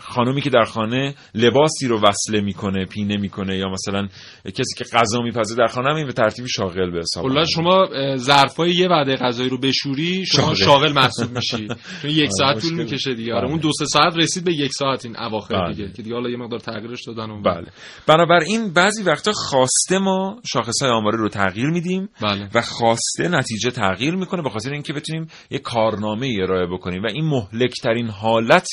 خانومی 0.00 0.40
که 0.40 0.50
در 0.50 0.64
خانه 0.64 1.14
لباسی 1.34 1.88
رو 1.88 2.00
وصله 2.00 2.40
می‌کنه 2.40 2.84
پینه 2.84 3.16
می‌کنه 3.16 3.56
یا 3.56 3.68
مثلا 3.68 4.08
کسی 4.44 4.74
که 4.76 4.84
غذا 4.84 5.20
میپزه 5.20 5.54
در 5.54 5.66
خانه 5.66 5.94
این 5.94 6.06
به 6.06 6.12
ترتیبی 6.12 6.48
شاغل 6.48 6.90
به 6.90 6.98
حساب 6.98 7.24
کلا 7.24 7.34
میاد. 7.34 7.46
شما 7.46 7.86
ظرفای 8.16 8.70
یه 8.70 8.88
وعده 8.88 9.16
غذایی 9.16 9.48
رو 9.48 9.58
بشوری 9.58 10.26
شما 10.26 10.54
شاغل. 10.54 10.92
محسوب 10.92 11.36
میشی 11.36 11.68
چون 12.02 12.10
یک 12.10 12.30
ساعت 12.38 12.60
طول. 12.60 12.74
می‌کشه 12.74 13.14
دیگه 13.14 13.32
آره 13.32 13.42
بله. 13.42 13.50
اون 13.50 13.60
دو 13.60 13.70
سه 13.78 13.84
ساعت 13.84 14.16
رسید 14.16 14.44
به 14.44 14.54
یک 14.54 14.72
ساعت 14.72 15.04
این 15.04 15.16
اواخر 15.16 15.54
بله. 15.54 15.74
دیگه 15.74 15.92
که 15.92 16.02
دیگه 16.02 16.14
حالا 16.14 16.30
یه 16.30 16.36
مقدار 16.36 16.60
تغییرش 16.60 17.04
دادن 17.06 17.30
اون 17.30 17.42
بله 17.42 17.66
بنابراین 18.06 18.72
بعضی 18.72 19.02
وقتا 19.02 19.32
خواسته 19.32 19.98
ما 19.98 20.40
شاخصهای 20.52 20.90
آماری 20.90 21.16
رو 21.16 21.28
تغییر 21.28 21.70
میدیم 21.70 22.08
بله 22.22 22.48
و 22.54 22.60
خواسته 22.62 23.28
نتیجه 23.28 23.70
تغییر 23.70 24.14
می‌کنه 24.14 24.42
به 24.42 24.50
خاطر 24.50 24.72
اینکه 24.72 24.92
بتونیم 24.92 25.26
یک 25.50 25.62
کارنامه 25.62 26.26
ای 26.26 26.42
ارائه 26.42 26.66
بکنیم 26.66 27.02
و 27.02 27.06
این 27.06 27.24
مهلکترین 27.24 28.08
حالت 28.08 28.68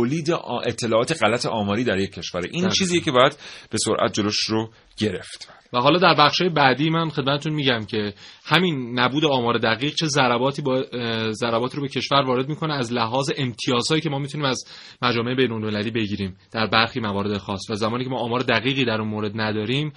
تولید 0.00 0.30
اطلاعات 0.66 1.22
غلط 1.22 1.46
آماری 1.46 1.84
در 1.84 1.98
یک 1.98 2.10
کشوره 2.12 2.44
این 2.44 2.52
دقیقاً. 2.52 2.74
چیزیه 2.74 3.00
که 3.00 3.10
باید 3.10 3.32
به 3.70 3.78
سرعت 3.78 4.12
جلوش 4.12 4.38
رو 4.48 4.70
گرفت. 4.96 5.48
و 5.72 5.78
حالا 5.78 5.98
در 5.98 6.14
بخشای 6.18 6.48
بعدی 6.48 6.90
من 6.90 7.08
خدمتتون 7.08 7.52
میگم 7.52 7.84
که 7.84 8.14
همین 8.44 8.98
نبود 8.98 9.24
آمار 9.24 9.58
دقیق 9.58 9.94
چه 9.94 10.06
ضرباتی 10.06 10.62
با 10.62 10.84
اه، 10.92 11.32
ضرباتی 11.32 11.76
رو 11.76 11.82
به 11.82 11.88
کشور 11.88 12.22
وارد 12.26 12.48
می‌کنه 12.48 12.74
از 12.74 12.92
لحاظ 12.92 13.30
امتیازهایی 13.36 14.02
که 14.02 14.10
ما 14.10 14.18
می‌تونیم 14.18 14.46
از 14.46 14.64
مجامع 15.02 15.34
بین‌المللی 15.34 15.90
بگیریم 15.90 16.36
در 16.52 16.66
برخی 16.66 17.00
موارد 17.00 17.38
خاص. 17.38 17.70
و 17.70 17.74
زمانی 17.74 18.04
که 18.04 18.10
ما 18.10 18.18
آمار 18.18 18.40
دقیقی 18.40 18.84
در 18.84 19.00
اون 19.00 19.08
مورد 19.08 19.32
نداریم 19.34 19.92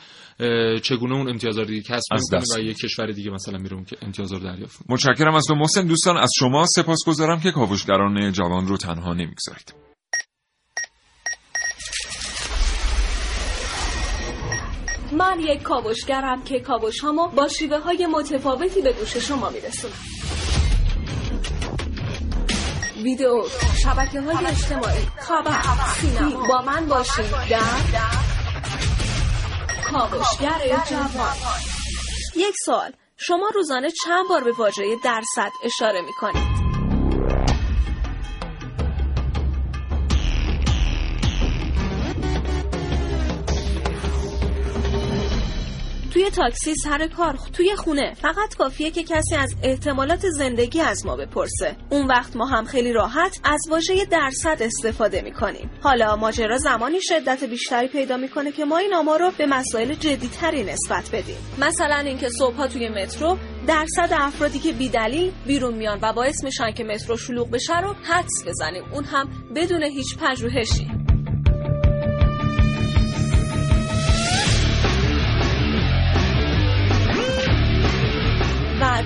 چگونه 0.83 1.15
اون 1.15 1.29
امتیازها 1.29 1.61
رو 1.61 1.67
دیگه 1.67 1.81
کسب 1.81 2.13
می‌کنیم 2.13 2.43
و 2.57 2.59
یک 2.59 2.77
کشور 2.77 3.11
دیگه 3.11 3.31
مثلا 3.31 3.57
میره 3.57 3.75
اون 3.75 3.85
که 3.85 3.97
امتیاز 4.01 4.33
رو 4.33 4.39
دریافت. 4.39 4.79
متشکرم 4.89 5.35
از 5.35 5.45
تو 5.47 5.55
محسن. 5.55 5.87
دوستان 5.87 6.17
از 6.17 6.31
شما 6.39 6.65
سپاسگزارم 6.65 7.39
که 7.39 7.51
کاوشگران 7.51 8.31
جوان 8.31 8.67
رو 8.67 8.77
تنها 8.77 9.13
نمی‌گذارید. 9.13 9.92
من 15.13 15.39
یک 15.39 15.61
کاوشگرم 15.61 16.43
که 16.43 16.59
کاوش 16.59 16.99
هامو 16.99 17.27
با 17.27 17.47
شیوه 17.47 17.77
های 17.77 18.07
متفاوتی 18.07 18.81
به 18.81 18.93
گوش 18.93 19.17
شما 19.17 19.49
میرسونم. 19.49 19.93
ویدیو 23.03 23.43
شبکه 23.83 24.21
های 24.21 24.45
اجتماعی 24.45 25.07
خبر 25.19 25.61
سینما. 26.01 26.47
با 26.47 26.61
من 26.61 26.85
باشید 26.85 27.31
در 27.49 27.59
کاوشگر 29.91 30.59
جوان. 30.89 31.35
یک 32.35 32.55
سال 32.65 32.91
شما 33.17 33.49
روزانه 33.55 33.91
چند 34.05 34.27
بار 34.29 34.43
به 34.43 34.51
واژه 34.51 34.83
درصد 35.03 35.51
اشاره 35.63 36.01
می‌کنید؟ 36.01 36.62
توی 46.23 46.31
تاکسی 46.31 46.75
سر 46.75 47.07
کار 47.07 47.37
توی 47.53 47.75
خونه. 47.75 48.13
فقط 48.13 48.55
کافیه 48.57 48.91
که 48.91 49.03
کسی 49.03 49.35
از 49.35 49.55
احتمالات 49.63 50.29
زندگی 50.29 50.81
از 50.81 51.05
ما 51.05 51.15
بپرسه. 51.15 51.75
اون 51.89 52.07
وقت 52.07 52.35
ما 52.35 52.45
هم 52.45 52.65
خیلی 52.65 52.93
راحت 52.93 53.39
از 53.43 53.61
واژه 53.69 54.05
درصد 54.05 54.57
استفاده 54.61 55.21
می‌کنیم. 55.21 55.69
حالا 55.81 56.15
ماجرا 56.15 56.57
زمانی 56.57 57.01
شدت 57.01 57.43
بیشتری 57.43 57.87
پیدا 57.87 58.17
می‌کنه 58.17 58.51
که 58.51 58.65
ما 58.65 58.77
این 58.77 58.93
آمار 58.93 59.19
رو 59.19 59.31
به 59.37 59.45
مسائل 59.45 59.93
جدیتری 59.93 60.63
نسبت 60.63 61.09
بدیم. 61.13 61.37
مثلا 61.59 61.97
اینکه 61.97 62.29
صبحها 62.29 62.67
توی 62.67 62.89
مترو 62.89 63.37
درصد 63.67 64.09
افرادی 64.11 64.59
که 64.59 64.71
بیدلیل 64.71 65.31
بیرون 65.47 65.73
میان 65.73 65.99
و 66.01 66.13
باعث 66.13 66.43
میشن 66.43 66.71
که 66.71 66.83
مترو 66.83 67.17
شلوغ 67.17 67.51
بشه 67.51 67.79
رو 67.79 67.93
حدس 68.03 68.47
بزنیم. 68.47 68.83
اون 68.93 69.03
هم 69.03 69.29
بدون 69.55 69.83
هیچ 69.83 70.17
پژوهشی. 70.17 71.02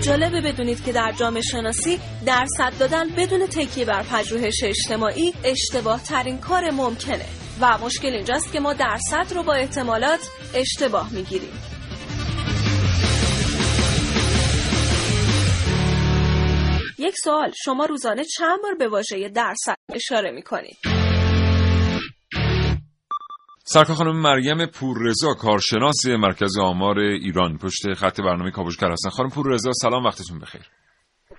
جالبه 0.02 0.42
بدونید 0.42 0.84
که 0.86 0.92
در 0.92 1.12
جامعه 1.20 1.42
شناسی 1.42 2.00
درصد 2.26 2.74
دادن 2.80 3.10
بدون 3.10 3.48
تکیه 3.48 3.86
بر 3.86 4.04
پژوهش 4.04 4.64
اجتماعی 4.64 5.34
اشتباه 5.44 6.04
ترین 6.04 6.38
کار 6.38 6.72
ممکنه 6.72 7.26
و 7.62 7.78
مشکل 7.78 8.08
اینجاست 8.08 8.54
که 8.54 8.60
ما 8.60 8.74
درصد 8.74 9.34
رو 9.36 9.44
با 9.44 9.54
احتمالات 9.54 10.20
اشتباه 10.56 11.14
می‌گیریم. 11.14 11.62
یک 17.00 17.16
سوال 17.24 17.52
شما 17.66 17.86
روزانه 17.86 18.24
چند 18.38 18.62
بار 18.64 18.76
به 18.76 18.88
واژه 18.88 19.30
درصد 19.30 19.76
اشاره 19.94 20.32
می‌کنید؟ 20.32 20.97
سرکار 23.70 23.96
خانم 23.96 24.22
مریم 24.22 24.58
پوررضا 24.66 25.34
کارشناس 25.34 26.06
مرکز 26.06 26.60
آمار 26.62 27.00
ایران. 27.00 27.58
پشت 27.58 27.94
خط 27.94 28.22
برنامه 28.22 28.52
کاوشگر 28.52 28.92
هستن. 28.92 29.10
خانم 29.10 29.30
پوررضا 29.30 29.72
سلام 29.72 30.06
وقتتون 30.06 30.40
بخیر. 30.40 30.62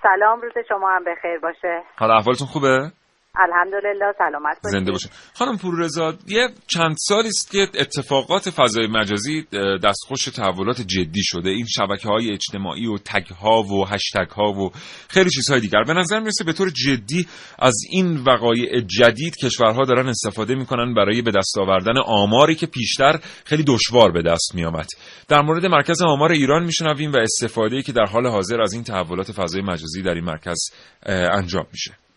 سلام 0.02 0.40
روز 0.40 0.52
شما 0.68 0.90
هم 0.90 1.04
بخیر 1.04 1.38
باشه. 1.42 1.82
حالا 1.96 2.14
احوالتون 2.14 2.46
خوبه؟ 2.46 2.90
الحمدلله 3.38 4.12
سلامت 4.18 4.56
باشید. 4.64 4.78
زنده 4.78 4.92
باشه 4.92 5.08
خانم 5.34 5.58
پوررضا 5.58 6.14
یه 6.26 6.48
چند 6.66 6.96
سالی 6.98 7.28
است 7.28 7.50
که 7.50 7.68
اتفاقات 7.74 8.50
فضای 8.50 8.86
مجازی 8.86 9.46
دستخوش 9.84 10.24
تحولات 10.24 10.80
جدی 10.80 11.22
شده. 11.24 11.50
این 11.50 11.66
شبکه 11.66 12.08
های 12.08 12.32
اجتماعی 12.32 12.86
و 12.86 12.98
تگ 12.98 13.26
ها 13.26 13.62
و 13.62 13.88
هشتگ 13.88 14.30
ها 14.30 14.52
و 14.52 14.70
خیلی 15.08 15.30
چیزهای 15.30 15.60
دیگر. 15.60 15.82
به 15.86 15.94
نظر 15.94 16.20
می‌رسه 16.20 16.44
به 16.44 16.52
طور 16.52 16.70
جدی 16.70 17.28
از 17.58 17.74
این 17.90 18.16
وقایع 18.16 18.80
جدید 18.80 19.36
کشورها 19.36 19.84
دارن 19.84 20.08
استفاده 20.08 20.54
می‌کنن 20.54 20.94
برای 20.94 21.22
به 21.22 21.30
دست 21.30 21.58
آوردن 21.58 21.98
آماری 21.98 22.54
که 22.54 22.66
پیشتر 22.66 23.20
خیلی 23.44 23.64
دشوار 23.66 24.12
به 24.12 24.22
دست 24.22 24.54
میآمد. 24.54 24.86
در 25.28 25.42
مورد 25.42 25.66
مرکز 25.66 26.02
آمار 26.02 26.32
ایران 26.32 26.64
میشنویم 26.64 27.12
و 27.12 27.16
استفاده 27.16 27.82
که 27.82 27.92
در 27.92 28.04
حال 28.04 28.26
حاضر 28.26 28.60
از 28.60 28.72
این 28.72 28.84
تحولات 28.84 29.32
فضای 29.32 29.62
مجازی 29.62 30.02
در 30.02 30.14
این 30.14 30.24
مرکز 30.24 30.58
انجام 31.06 31.66
میشه. 31.72 32.07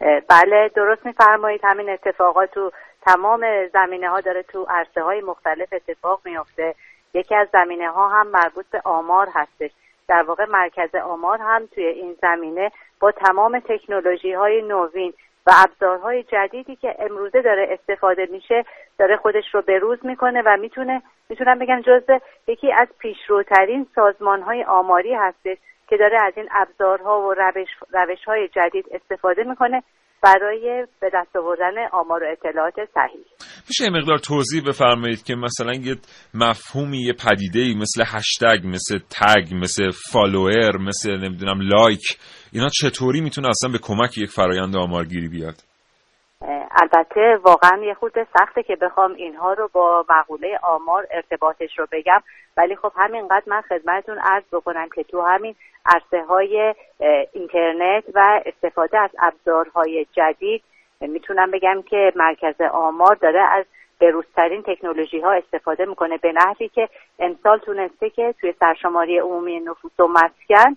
بله 0.00 0.70
درست 0.74 1.06
میفرمایید. 1.06 1.60
همین 1.64 1.90
اتفاقات 1.90 2.50
تو 2.50 2.72
تمام 3.02 3.66
زمینه 3.66 4.08
ها 4.08 4.20
داره 4.20 4.42
تو 4.42 4.66
عرصه 4.68 5.02
های 5.02 5.20
مختلف 5.20 5.68
اتفاق 5.72 6.20
میفته 6.24 6.74
یکی 7.14 7.34
از 7.34 7.48
زمینه 7.52 7.90
ها 7.90 8.08
هم 8.08 8.26
مربوط 8.26 8.66
به 8.70 8.80
آمار 8.84 9.28
هستش. 9.34 9.70
در 10.08 10.22
واقع 10.22 10.44
مرکز 10.44 10.94
آمار 10.94 11.38
هم 11.38 11.66
توی 11.74 11.86
این 11.86 12.16
زمینه 12.22 12.72
با 13.00 13.12
تمام 13.12 13.60
تکنولوژی 13.60 14.32
های 14.32 14.62
نوین 14.62 15.12
و 15.46 15.50
ابزارهای 15.54 16.22
جدیدی 16.22 16.76
که 16.76 16.96
امروزه 16.98 17.42
داره 17.42 17.68
استفاده 17.70 18.28
میشه 18.30 18.64
داره 18.98 19.16
خودش 19.16 19.54
رو 19.54 19.62
بروز 19.62 19.98
می‌کنه 20.06 20.42
و 20.46 20.56
می‌تونه 20.56 21.02
می‌تونم 21.28 21.58
بگم 21.58 21.80
جزء 21.80 22.18
یکی 22.46 22.72
از 22.72 22.88
پیشروترین 22.98 23.86
سازمان 23.94 24.42
های 24.42 24.64
آماری 24.64 25.14
هستش. 25.14 25.58
که 25.88 25.96
داره 25.96 26.18
از 26.26 26.32
این 26.36 26.48
ابزارها 26.52 27.20
و 27.20 27.34
روش, 27.34 27.68
روش 27.92 28.24
های 28.26 28.48
جدید 28.48 28.84
استفاده 28.90 29.42
می‌کنه 29.44 29.82
برای 30.22 30.86
به 31.00 31.10
دست 31.14 31.36
آوردن 31.36 31.88
آمار 31.92 32.22
و 32.22 32.26
اطلاعات 32.32 32.74
صحیح. 32.74 33.24
میشه 33.68 33.84
یه 33.84 33.90
مقدار 33.90 34.18
توضیح 34.18 34.62
بفرمایید 34.68 35.22
که 35.22 35.34
مثلا 35.34 35.72
یه 35.72 35.96
مفهومی 36.34 36.98
یه 36.98 37.12
پدیده 37.12 37.60
ای 37.60 37.74
مثل 37.74 38.02
هشتگ 38.06 38.66
مثل 38.66 38.98
تگ 38.98 39.54
مثل 39.54 39.90
فالوور 40.12 40.76
مثل 40.80 41.10
نمی‌دونم 41.10 41.60
لایک 41.60 42.02
اینا 42.52 42.68
چطوری 42.68 43.20
می‌تونه 43.20 43.48
اصلا 43.48 43.72
به 43.72 43.78
کمک 43.82 44.18
یک 44.18 44.30
فرایند 44.30 44.76
آمارگیری 44.76 45.28
بیاد؟ 45.28 45.67
البته 46.70 47.36
واقعا 47.36 47.82
یه 47.82 47.94
خود 47.94 48.12
سخته 48.38 48.62
که 48.62 48.76
بخوام 48.76 49.14
اینها 49.14 49.52
رو 49.52 49.70
با 49.72 50.04
مقوله 50.08 50.58
آمار 50.62 51.06
ارتباطش 51.10 51.78
رو 51.78 51.86
بگم. 51.92 52.22
ولی 52.56 52.76
خب 52.76 52.92
همینقدر 52.96 53.44
من 53.46 53.60
خدمتتون 53.60 54.18
عرض 54.18 54.44
بکنم 54.52 54.88
که 54.94 55.02
تو 55.02 55.22
همین 55.22 55.54
عرصه 55.86 56.24
های 56.24 56.74
اینترنت 57.32 58.04
و 58.14 58.42
استفاده 58.46 58.98
از 58.98 59.10
ابزارهای 59.18 60.06
جدید 60.12 60.62
می‌تونم 61.00 61.50
بگم 61.50 61.82
که 61.82 62.12
مرکز 62.16 62.60
آمار 62.60 63.14
داره 63.14 63.40
از 63.40 63.64
بروزترین 64.00 64.62
تکنولوژی 64.62 65.20
ها 65.20 65.32
استفاده 65.32 65.84
می‌کنه 65.84 66.16
به 66.16 66.32
نحوی 66.32 66.68
که 66.68 66.88
امسال 67.18 67.58
تونسته 67.58 68.10
که 68.10 68.34
توی 68.40 68.54
سرشماری 68.60 69.18
عمومی 69.18 69.60
نفوس 69.60 70.00
و 70.00 70.06
مسکن 70.06 70.76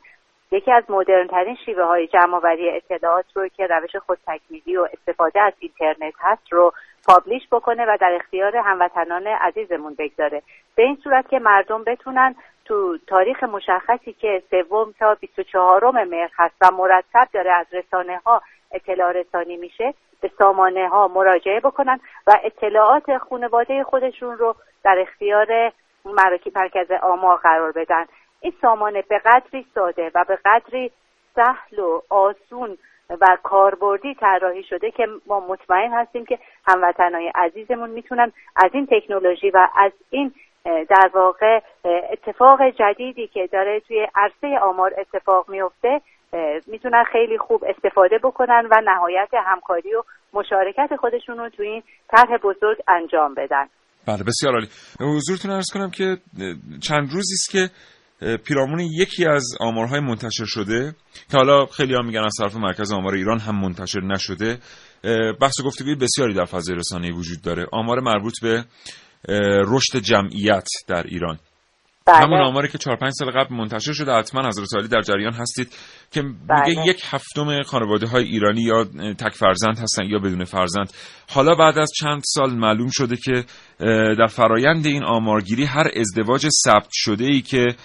یکی 0.52 0.72
از 0.72 0.84
مدرنترین 0.90 1.56
شیوه 1.66 1.84
های 1.84 2.08
جمعآوری 2.08 2.70
اطلاعات 2.70 3.26
رو 3.34 3.48
که 3.48 3.68
روش 3.68 3.96
خود 3.96 4.18
تکمیلی 4.28 4.78
و 4.78 4.88
استفاده 4.94 5.42
از 5.42 5.54
اینترنت 5.60 6.14
هست 6.20 6.54
رو 6.54 6.74
پابلیش 7.08 7.44
بکنه 7.52 7.86
و 7.86 7.98
در 8.02 8.14
اختیار 8.14 8.58
هموطنان 8.58 9.28
عزیزمون 9.28 9.96
بگذاره. 10.00 10.42
به 10.76 10.84
این 10.84 10.98
صورت 11.04 11.30
که 11.30 11.40
مردم 11.40 11.84
بتونن 11.84 12.36
تو 12.66 12.98
تاریخ 13.08 13.44
مشخصی 13.44 14.14
که 14.14 14.44
سوم 14.50 14.94
تا 15.00 15.16
24 15.16 15.92
مهر 15.92 16.30
هست 16.36 16.56
و 16.62 16.76
مرتب 16.76 17.28
داره 17.34 17.52
از 17.52 17.66
رسانه 17.72 18.18
ها 18.26 18.42
اطلاع 18.72 19.12
رسانی 19.12 19.58
میشه 19.58 19.94
به 20.22 20.32
سامانه 20.38 20.90
ها 20.90 21.08
مراجعه 21.08 21.60
بکنن 21.60 22.00
و 22.28 22.38
اطلاعات 22.44 23.18
خانواده 23.18 23.84
خودشون 23.84 24.38
رو 24.38 24.56
در 24.84 25.00
اختیار 25.00 25.72
مرکز 26.56 26.92
آمار 27.02 27.38
قرار 27.38 27.72
بدن. 27.72 28.06
این 28.42 28.54
سامانه 28.62 29.04
به 29.10 29.22
قدری 29.26 29.66
ساده 29.76 30.12
و 30.16 30.26
به 30.28 30.40
قدری 30.46 30.92
سهل 31.36 31.80
و 31.80 32.02
آسون 32.10 32.78
و 33.10 33.38
کاربردی 33.44 34.16
طراحی 34.16 34.64
شده 34.64 34.92
که 34.92 35.08
ما 35.28 35.40
مطمئن 35.40 35.92
هستیم 35.94 36.26
که 36.26 36.40
هموطنهای 36.68 37.32
عزیزمون 37.36 37.90
می‌تونن 37.90 38.32
از 38.56 38.72
این 38.74 38.88
تکنولوژی 38.92 39.50
و 39.50 39.68
از 39.78 39.92
این 40.10 40.34
در 40.66 41.12
واقع 41.14 41.60
اتفاق 41.86 42.60
جدیدی 42.80 43.28
که 43.28 43.50
داره 43.52 43.80
توی 43.80 44.08
عرصه 44.16 44.60
آمار 44.64 44.94
اتفاق 44.98 45.50
میفته 45.50 46.02
می‌تونن 46.68 47.04
خیلی 47.12 47.38
خوب 47.38 47.64
استفاده 47.68 48.18
بکنن 48.24 48.68
و 48.72 48.82
نهایت 48.86 49.30
همکاری 49.34 49.96
و 49.96 50.04
مشارکت 50.34 50.96
خودشون 51.00 51.38
رو 51.38 51.50
توی 51.50 51.68
این 51.68 51.84
طرح 52.10 52.38
بزرگ 52.38 52.78
انجام 52.88 53.34
بدن. 53.34 53.66
بله 54.08 54.24
بسیار 54.28 54.54
عالی. 54.54 54.68
حضورتون 55.00 55.52
ارز 55.52 55.66
کنم 55.74 55.92
که 55.92 56.18
چند 56.88 57.04
روزی 57.14 57.34
است 57.34 57.52
که 57.52 57.70
پیرامون 58.44 58.80
یکی 58.80 59.26
از 59.26 59.46
آمارهای 59.60 60.00
منتشر 60.00 60.46
شده 60.46 60.96
که 61.32 61.38
حالا 61.38 61.66
خیلی 61.66 61.94
هم 61.94 62.06
میگن 62.06 62.24
از 62.24 62.34
طرف 62.40 62.56
مرکز 62.56 62.92
آمار 62.92 63.14
ایران 63.14 63.40
هم 63.40 63.62
منتشر 63.62 64.02
نشده 64.02 64.60
بحث 65.42 65.60
و 65.60 65.64
گفتگوی 65.64 65.96
بسیاری 65.96 66.34
در 66.34 66.46
فضای 66.46 66.76
رسانه 66.76 67.12
وجود 67.12 67.42
داره. 67.42 67.66
آمار 67.72 68.00
مربوط 68.00 68.34
به 68.42 68.66
رشد 69.68 69.98
جمعیت 69.98 70.68
در 70.88 71.04
ایران. 71.04 71.40
بله. 72.06 72.18
همون 72.18 72.42
آماری 72.42 72.68
که 72.68 72.78
4 72.78 72.96
5 72.96 73.14
سال 73.14 73.32
قبل 73.32 73.56
منتشر 73.56 73.94
شده 73.94 74.12
حتما 74.12 74.48
حضرت 74.48 74.76
عالی 74.76 74.88
در 74.88 75.02
جریان 75.02 75.34
هستید. 75.34 75.74
که 76.12 76.22
بله. 76.22 76.68
میگه 76.68 76.88
یک 76.88 77.02
هفتم 77.10 77.64
خانواده 77.64 78.08
های 78.08 78.24
ایرانی 78.24 78.62
یا 78.62 78.84
تک 79.14 79.34
فرزند 79.34 79.80
هستن 79.80 80.06
یا 80.06 80.20
بدون 80.20 80.44
فرزند. 80.44 80.94
حالا 81.30 81.56
بعد 81.56 81.78
از 81.78 81.92
چند 82.00 82.22
سال 82.26 82.54
معلوم 82.54 82.90
شده 82.92 83.16
که 83.18 83.46
در 84.20 84.28
فرایند 84.28 84.86
این 84.86 85.04
آمارگیری 85.04 85.64
هر 85.64 85.88
ازدواج 85.96 86.48
ثبت 86.66 86.90
شده 86.92 87.26
ای 87.26 87.42
که 87.42 87.76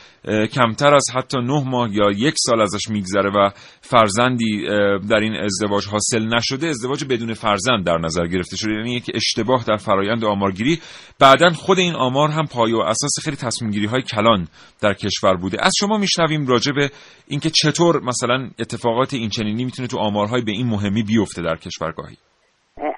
کمتر 0.52 0.94
از 0.94 1.04
حتی 1.14 1.38
نه 1.38 1.64
ماه 1.66 1.88
یا 1.92 2.10
یک 2.10 2.34
سال 2.38 2.60
ازش 2.60 2.88
میگذره 2.88 3.30
و 3.30 3.50
فرزندی 3.80 4.66
در 5.08 5.16
این 5.16 5.36
ازدواج 5.36 5.86
حاصل 5.86 6.34
نشده 6.34 6.66
ازدواج 6.66 7.04
بدون 7.04 7.34
فرزند 7.34 7.86
در 7.86 7.98
نظر 7.98 8.26
گرفته 8.26 8.56
شده. 8.56 8.72
یعنی 8.72 8.92
یک 8.92 9.10
اشتباه 9.14 9.64
در 9.64 9.76
فرایند 9.76 10.24
آمارگیری. 10.24 10.80
بعدا 11.18 11.50
خود 11.50 11.78
این 11.78 11.94
آمار 11.94 12.28
هم 12.28 12.46
پایه 12.46 12.76
و 12.76 12.80
اساس 12.80 13.12
خیلی 13.24 13.36
تصمیم 13.36 13.70
گیری 13.70 13.86
های 13.86 14.02
کلان 14.02 14.48
در 14.80 14.94
کشور 14.94 15.36
بوده. 15.36 15.64
از 15.64 15.72
شما 15.80 15.98
میشنویم 15.98 16.46
راجع 16.46 16.72
به 16.72 16.90
اینکه 17.26 17.50
چطور 17.50 18.00
مثلا 18.16 18.48
اتفاقات 18.60 19.14
این 19.14 19.28
چنینی 19.28 19.64
می‌تونه 19.64 19.88
تو 19.88 19.98
آمارهای 19.98 20.42
به 20.42 20.52
این 20.52 20.66
مهمی 20.66 21.02
بیفته 21.02 21.42
در 21.42 21.56
کشورگاهی. 21.56 22.16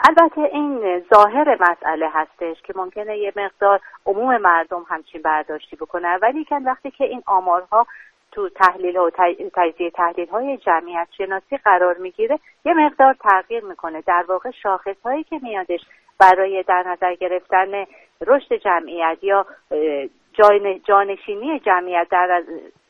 البته 0.08 0.40
این 0.52 1.02
ظاهر 1.14 1.58
مسئله 1.60 2.06
هستش 2.12 2.62
که 2.62 2.72
ممکنه 2.76 3.18
یه 3.18 3.32
مقدار 3.36 3.80
عموم 4.06 4.36
مردم 4.36 4.82
همچین 4.88 5.22
برداشتی 5.22 5.76
بکنه 5.76 6.18
ولی 6.22 6.44
که 6.44 6.54
وقتی 6.54 6.90
که 6.90 7.04
این 7.04 7.22
آمارها 7.26 7.86
تو 8.32 8.48
تحلیل 8.48 8.96
و 8.96 9.10
تجزیه 9.54 9.90
تحلیل 9.90 10.28
های 10.28 10.56
جمعیت 10.56 11.08
شناسی 11.18 11.56
قرار 11.56 11.96
می‌گیره 11.98 12.38
یه 12.64 12.74
مقدار 12.74 13.16
تغییر 13.20 13.64
می‌کنه. 13.64 14.02
در 14.06 14.24
واقع 14.28 14.50
شاخص 14.62 14.96
هایی 15.04 15.24
که 15.24 15.38
میادش 15.42 15.80
برای 16.20 16.64
در 16.68 16.84
نظر 16.86 17.14
گرفتن 17.14 17.84
رشد 18.26 18.54
جمعیت 18.64 19.18
یا 19.22 19.46
جانشینی 20.86 21.60
جمعیت 21.60 22.06
در 22.10 22.42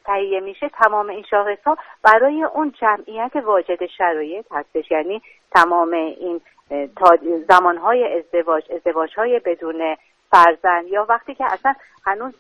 تهیه 0.09 0.40
میشه 0.40 0.68
تمام 0.68 1.09
این 1.09 1.25
شاخص 1.31 1.64
ها 1.66 1.77
برای 2.05 2.44
اون 2.55 2.73
جمعیت 2.81 3.33
واجد 3.44 3.87
شرایط 3.99 4.47
هستش. 4.51 4.90
یعنی 4.90 5.23
تمام 5.55 5.92
این 5.92 6.40
تا 6.71 7.16
زمانهای 7.49 8.18
ازدواج 8.18 8.62
ازدواج 8.77 9.11
های 9.16 9.40
بدون 9.47 9.97
فرزند 10.31 10.88
یا 10.88 11.07
وقتی 11.09 11.35
که 11.35 11.44
اصلا 11.44 11.73
هنوز 12.07 12.35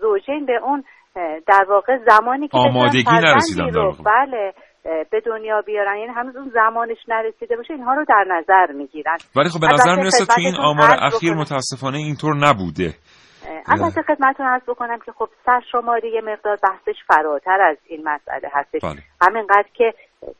زوجین 0.00 0.46
به 0.46 0.56
اون 0.62 0.84
در 1.46 1.66
واقع 1.68 1.98
زمانی 1.98 2.48
که 2.48 2.58
آمادگی 2.58 3.16
نرسیدن 3.22 3.72
رو 3.72 3.92
بله 4.06 4.52
به 5.10 5.20
دنیا 5.20 5.62
بیارن. 5.66 5.96
یعنی 5.96 6.12
هنوز 6.12 6.36
اون 6.36 6.50
زمانش 6.54 6.98
نرسیده 7.08 7.56
باشه 7.56 7.74
اینها 7.74 7.94
رو 7.94 8.04
در 8.08 8.24
نظر 8.28 8.72
می‌گیرن. 8.72 9.16
ولی 9.36 9.48
خب 9.48 9.60
به 9.60 9.66
نظر 9.66 9.96
می‌رسه 9.96 10.24
تو 10.26 10.40
این 10.40 10.54
آمار 10.56 10.88
اخیر 11.00 11.34
متاسفانه 11.34 11.98
اینطور 11.98 12.34
نبوده. 12.36 12.94
البته 13.66 14.02
خدمتتون 14.02 14.46
عرض 14.46 14.62
بکنم 14.62 14.98
که 14.98 15.12
خب 15.12 15.28
سرشماری 15.46 16.10
یه 16.10 16.20
مقدار 16.20 16.56
بحثش 16.56 17.04
فراتر 17.06 17.60
از 17.60 17.76
این 17.86 18.08
مسئله 18.08 18.50
هستش. 18.52 18.80
بله. 18.82 19.02
همینقدر 19.22 19.68
که 19.74 19.94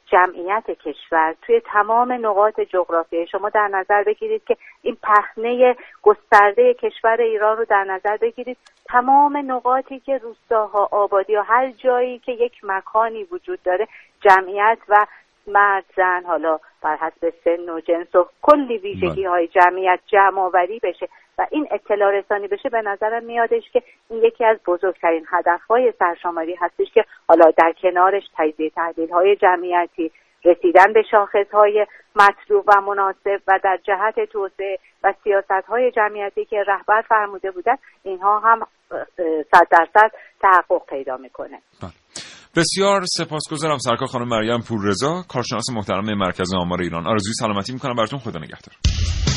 جمعیت 0.07 0.71
کشور 0.71 1.35
توی 1.43 1.61
تمام 1.73 2.13
نقاط 2.13 2.61
جغرافیایی 2.61 3.27
شما 3.27 3.49
در 3.49 3.69
نظر 3.69 4.03
بگیرید 4.03 4.45
که 4.45 4.57
این 4.83 4.97
پهنه 5.03 5.77
گسترده 6.03 6.75
کشور 6.75 7.21
ایران 7.21 7.57
رو 7.57 7.65
در 7.65 7.85
نظر 7.85 8.17
بگیرید. 8.17 8.59
تمام 8.89 9.53
نقاطی 9.53 10.01
که 10.01 10.19
روستاها 10.19 10.89
آبادی 10.93 11.33
یا 11.33 11.43
هر 11.43 11.71
جایی 11.71 12.19
که 12.19 12.33
یک 12.33 12.53
مکانی 12.63 13.25
وجود 13.25 13.63
داره 13.63 13.89
جمعیت 14.21 14.79
و 14.89 15.07
مرد 15.47 15.85
زن 15.97 16.23
حالا 16.27 16.59
بر 16.83 16.97
حسب 16.97 17.33
سن 17.45 17.69
و 17.69 17.81
جنس 17.81 18.15
و 18.15 18.27
کلی 18.43 18.79
ویژگی 18.79 19.25
های 19.25 19.49
جمعیت 19.49 20.01
جمع 20.07 20.41
آوری 20.41 20.81
بشه. 20.83 21.09
و 21.39 21.47
این 21.51 21.69
اطلاع 21.71 22.11
رسانی 22.11 22.49
بشه 22.49 22.69
به 22.69 22.83
نظرم 22.83 23.25
میادش 23.25 23.63
که 23.73 23.83
این 24.11 24.23
یکی 24.25 24.45
از 24.45 24.59
بزرگترین 24.67 25.27
هدفهای 25.33 25.93
سرشماری 25.99 26.55
هستش 26.55 26.87
که 26.95 27.05
حالا 27.29 27.51
در 27.59 27.75
کنارش 27.83 28.23
تجزیه 28.37 28.71
تحلیل 28.71 29.11
های 29.11 29.37
جمعیتی 29.37 30.11
رسیدن 30.45 30.93
به 30.93 31.03
شاخص 31.11 31.51
های 31.53 31.87
مطلوب 32.17 32.65
و 32.69 32.81
مناسب 32.81 33.43
و 33.49 33.59
در 33.65 33.79
جهت 33.85 34.31
توسعه 34.33 34.79
و 35.05 35.15
سیاست 35.25 35.67
های 35.69 35.91
جمعیتی 35.91 36.45
که 36.45 36.57
رهبر 36.67 37.03
فرموده 37.09 37.51
بودن 37.51 37.77
اینها 38.03 38.39
هم 38.39 38.61
صد 39.53 39.67
درصد 39.71 40.11
تحقق 40.41 40.87
پیدا 40.89 41.17
می‌کنه. 41.17 41.59
بله. 41.83 41.91
بسیار 42.57 43.03
سپاسگزارم 43.05 43.79
سرکار 43.79 44.09
خانم 44.09 44.29
مریم 44.29 44.61
پوررضا 44.69 45.23
کارشناس 45.29 45.71
محترم 45.75 46.19
مرکز 46.19 46.55
آمار 46.55 46.81
ایران. 46.81 47.07
آرزوی 47.07 47.33
سلامتی 47.33 47.73
می‌کنم. 47.73 47.95
براتون 47.95 48.19
خدا 48.19 48.39
نگهدار. 48.39 49.34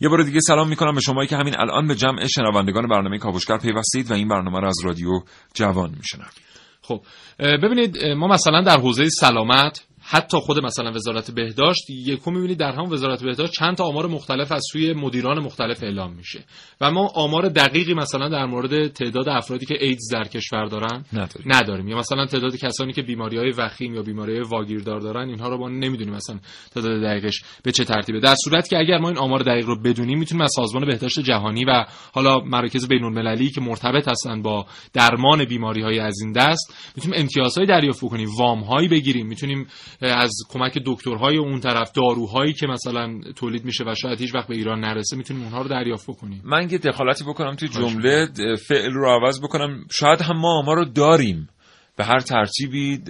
یه 0.00 0.08
بار 0.08 0.22
دیگه 0.22 0.40
سلام 0.40 0.68
می‌کنم 0.68 0.94
به 0.94 1.00
شمایی 1.00 1.28
که 1.28 1.36
همین 1.36 1.54
الان 1.58 1.86
به 1.86 1.94
جمع 1.94 2.26
شنوندگان 2.26 2.88
برنامه 2.88 3.18
کاوشگر 3.18 3.58
پیوستید 3.58 4.10
و 4.10 4.14
این 4.14 4.28
برنامه 4.28 4.60
رو 4.60 4.68
از 4.68 4.76
رادیو 4.84 5.10
جوان 5.54 5.94
میشنوید. 5.98 6.42
خب 6.82 7.02
ببینید 7.38 8.04
ما 8.04 8.28
مثلا 8.28 8.62
در 8.62 8.76
حوزه 8.76 9.08
سلامت 9.08 9.84
حتی 10.04 10.38
خود 10.38 10.64
مثلا 10.64 10.92
وزارت 10.92 11.30
بهداشت 11.30 11.90
یکم 11.90 12.32
می‌بینید 12.32 12.58
در 12.58 12.72
همون 12.72 12.92
وزارت 12.92 13.24
بهداشت 13.24 13.52
چند 13.52 13.76
تا 13.76 13.84
آمار 13.84 14.06
مختلف 14.06 14.52
از 14.52 14.62
سوی 14.72 14.92
مدیران 14.92 15.38
مختلف 15.38 15.82
اعلام 15.82 16.12
میشه. 16.12 16.44
و 16.80 16.90
ما 16.90 17.10
آمار 17.14 17.48
دقیقی 17.48 17.94
مثلا 17.94 18.28
در 18.28 18.46
مورد 18.46 18.86
تعداد 18.88 19.28
افرادی 19.28 19.66
که 19.66 19.74
ایدز 19.80 20.12
در 20.12 20.24
کشور 20.24 20.64
دارن 20.64 21.04
نداریم, 21.12 21.52
نداریم. 21.52 21.88
یا 21.88 21.96
مثلا 21.96 22.26
تعداد 22.26 22.56
کسانی 22.56 22.92
که 22.92 23.02
بیماری 23.02 23.38
های 23.38 23.50
وخیم 23.50 23.94
یا 23.94 24.02
بیماری 24.02 24.32
های 24.32 24.42
واگیردار 24.42 25.00
دارن 25.00 25.28
اینها 25.28 25.48
رو 25.48 25.58
ما 25.58 25.68
نمی‌دونیم 25.68 26.14
مثلا 26.14 26.38
تعداد 26.74 27.02
دقیقش 27.02 27.42
به 27.62 27.72
چه 27.72 27.84
ترتیبه. 27.84 28.20
در 28.20 28.34
صورتی 28.44 28.68
که 28.68 28.78
اگر 28.78 28.98
ما 28.98 29.08
این 29.08 29.18
آمار 29.18 29.40
دقیق 29.40 29.66
رو 29.66 29.82
بدونیم 29.82 30.18
می‌تونیم 30.18 30.42
از 30.42 30.50
سازمان 30.56 30.86
بهداشت 30.86 31.20
جهانی 31.20 31.64
و 31.64 31.84
حالا 32.12 32.40
مراکز 32.40 32.88
بین 32.88 33.04
المللی 33.04 33.50
که 33.50 33.60
مرتبط 33.60 34.08
هستن 34.08 34.42
با 34.42 34.66
درمان 34.92 35.44
بیماری 35.44 35.82
های 35.82 35.98
از 35.98 36.14
این 36.22 36.32
دست 36.32 36.74
می‌تونیم 36.96 37.20
امتیازهای 37.20 37.66
دریافت 37.66 38.00
کنیم 38.00 38.28
وام 38.38 38.60
هایی 38.60 38.88
بگیریم. 38.88 39.26
می‌تونیم 39.26 39.66
از 40.02 40.32
کمک 40.48 40.78
دکترهای 40.86 41.36
اون 41.36 41.60
طرف 41.60 41.92
داروهایی 41.92 42.52
که 42.52 42.66
مثلا 42.66 43.20
تولید 43.36 43.64
میشه 43.64 43.84
و 43.84 43.94
شاید 43.94 44.20
هیچ 44.20 44.34
وقت 44.34 44.48
به 44.48 44.54
ایران 44.54 44.80
نرسه 44.80 45.16
می‌تونیم 45.16 45.42
اونها 45.42 45.62
رو 45.62 45.68
دریافت 45.68 46.06
کنیم 46.06 46.42
من 46.44 46.70
یه 46.70 46.78
دخالتی 46.78 47.24
بکنم 47.24 47.54
توی 47.56 47.68
جمله 47.68 48.28
فعل 48.68 48.92
رو 48.92 49.10
عوض 49.10 49.40
بکنم. 49.40 49.84
شاید 49.90 50.20
هم 50.20 50.36
ما 50.36 50.58
آمار 50.58 50.76
رو 50.76 50.84
داریم. 50.84 51.48
به 51.96 52.04
هر 52.04 52.18
ترتیبی 52.18 53.00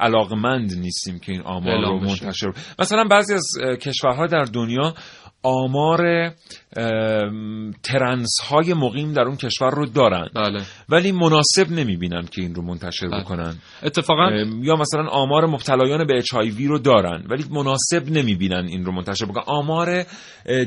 علاقمند 0.00 0.78
نیستیم 0.78 1.18
که 1.18 1.32
این 1.32 1.40
آمار 1.40 1.80
رو 1.80 2.00
منتشر 2.00 2.52
مثلا 2.78 3.04
بعضی 3.04 3.34
از 3.34 3.48
کشورها 3.80 4.26
در 4.26 4.42
دنیا 4.42 4.94
آمار 5.42 6.32
ترنس 7.82 8.40
های 8.48 8.74
مقیم 8.74 9.12
در 9.12 9.22
اون 9.22 9.36
کشور 9.36 9.70
رو 9.70 9.86
دارن. 9.86 10.28
بله. 10.34 10.62
ولی 10.88 11.12
مناسب 11.12 11.70
نمی‌بینن 11.70 12.26
که 12.26 12.42
این 12.42 12.54
رو 12.54 12.62
منتشر 12.62 13.08
بله. 13.08 13.20
بکنن 13.20 13.54
اتفاقا 13.82 14.30
یا 14.62 14.76
مثلا 14.76 15.06
آمار 15.08 15.46
مبتلایان 15.46 16.06
به 16.06 16.16
اچ 16.16 16.34
رو 16.58 16.78
دارن 16.78 17.24
ولی 17.30 17.44
مناسب 17.50 18.10
نمی‌بینن 18.10 18.66
این 18.68 18.84
رو 18.84 18.92
منتشر 18.92 19.26
بکنن 19.26 19.44
آمار 19.46 20.04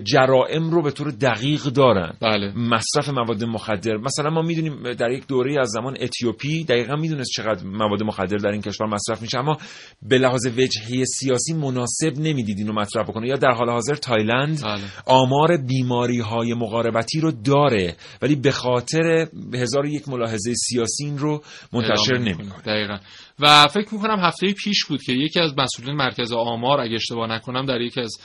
جرائم 0.04 0.70
رو 0.70 0.82
به 0.82 0.92
طور 0.92 1.12
دقیق 1.12 1.64
دارن 1.64 2.14
بله. 2.22 2.58
مصرف 2.58 3.10
مواد 3.10 3.44
مخدر 3.44 3.98
مثلا 3.98 4.30
ما 4.30 4.42
می‌دونیم 4.42 4.94
در 4.94 5.12
یک 5.12 5.28
دوره 5.28 5.56
از 5.60 5.70
زمان 5.70 5.98
اتیوپی 6.02 6.64
دقیقا 6.64 6.96
می‌دونست 6.96 7.30
چقدر 7.36 7.66
مواد 7.66 8.04
مخدر 8.04 8.38
در 8.38 8.50
این 8.50 8.62
کشور 8.62 8.88
مصرف 8.88 9.22
میشه 9.22 9.38
اما 9.38 9.58
به 10.02 10.18
لحاظ 10.18 10.48
وجهی 10.48 11.06
سیاسی 11.06 11.54
مناسب 11.54 12.20
نمی‌دید 12.20 12.58
اینو 12.58 12.74
مطرح 12.74 13.04
بکنه 13.04 13.28
یا 13.28 13.36
در 13.36 13.52
حال 13.52 13.70
حاضر 13.70 13.96
تایلند 13.96 14.62
بله. 14.64 14.82
آمار 15.06 15.58
بیماری 15.58 16.20
های 16.20 16.54
مقاربتی 16.54 17.20
رو 17.20 17.32
داره 17.32 17.96
ولی 18.22 18.36
به 18.36 18.52
خاطر 18.52 19.28
هزار 19.54 19.86
یک 19.86 20.07
ملاحظه 20.10 20.54
سیاسی 20.54 21.06
این 21.06 21.18
رو 21.18 21.44
منتشر 21.74 22.18
نمی‌کنه. 22.18 22.62
دقیقا. 22.62 22.98
و 23.40 23.68
فکر 23.68 23.94
می‌کنم 23.94 24.20
هفته 24.20 24.54
پیش 24.54 24.86
بود 24.86 25.04
که 25.04 25.14
یکی 25.14 25.40
از 25.40 25.54
مسئولین 25.58 25.96
مرکز 25.96 26.32
آمار 26.32 26.82
اگه 26.82 26.96
اشتباه 26.96 27.28
نکنم 27.28 27.66
در 27.66 27.82
یکی 27.82 28.02
از 28.02 28.18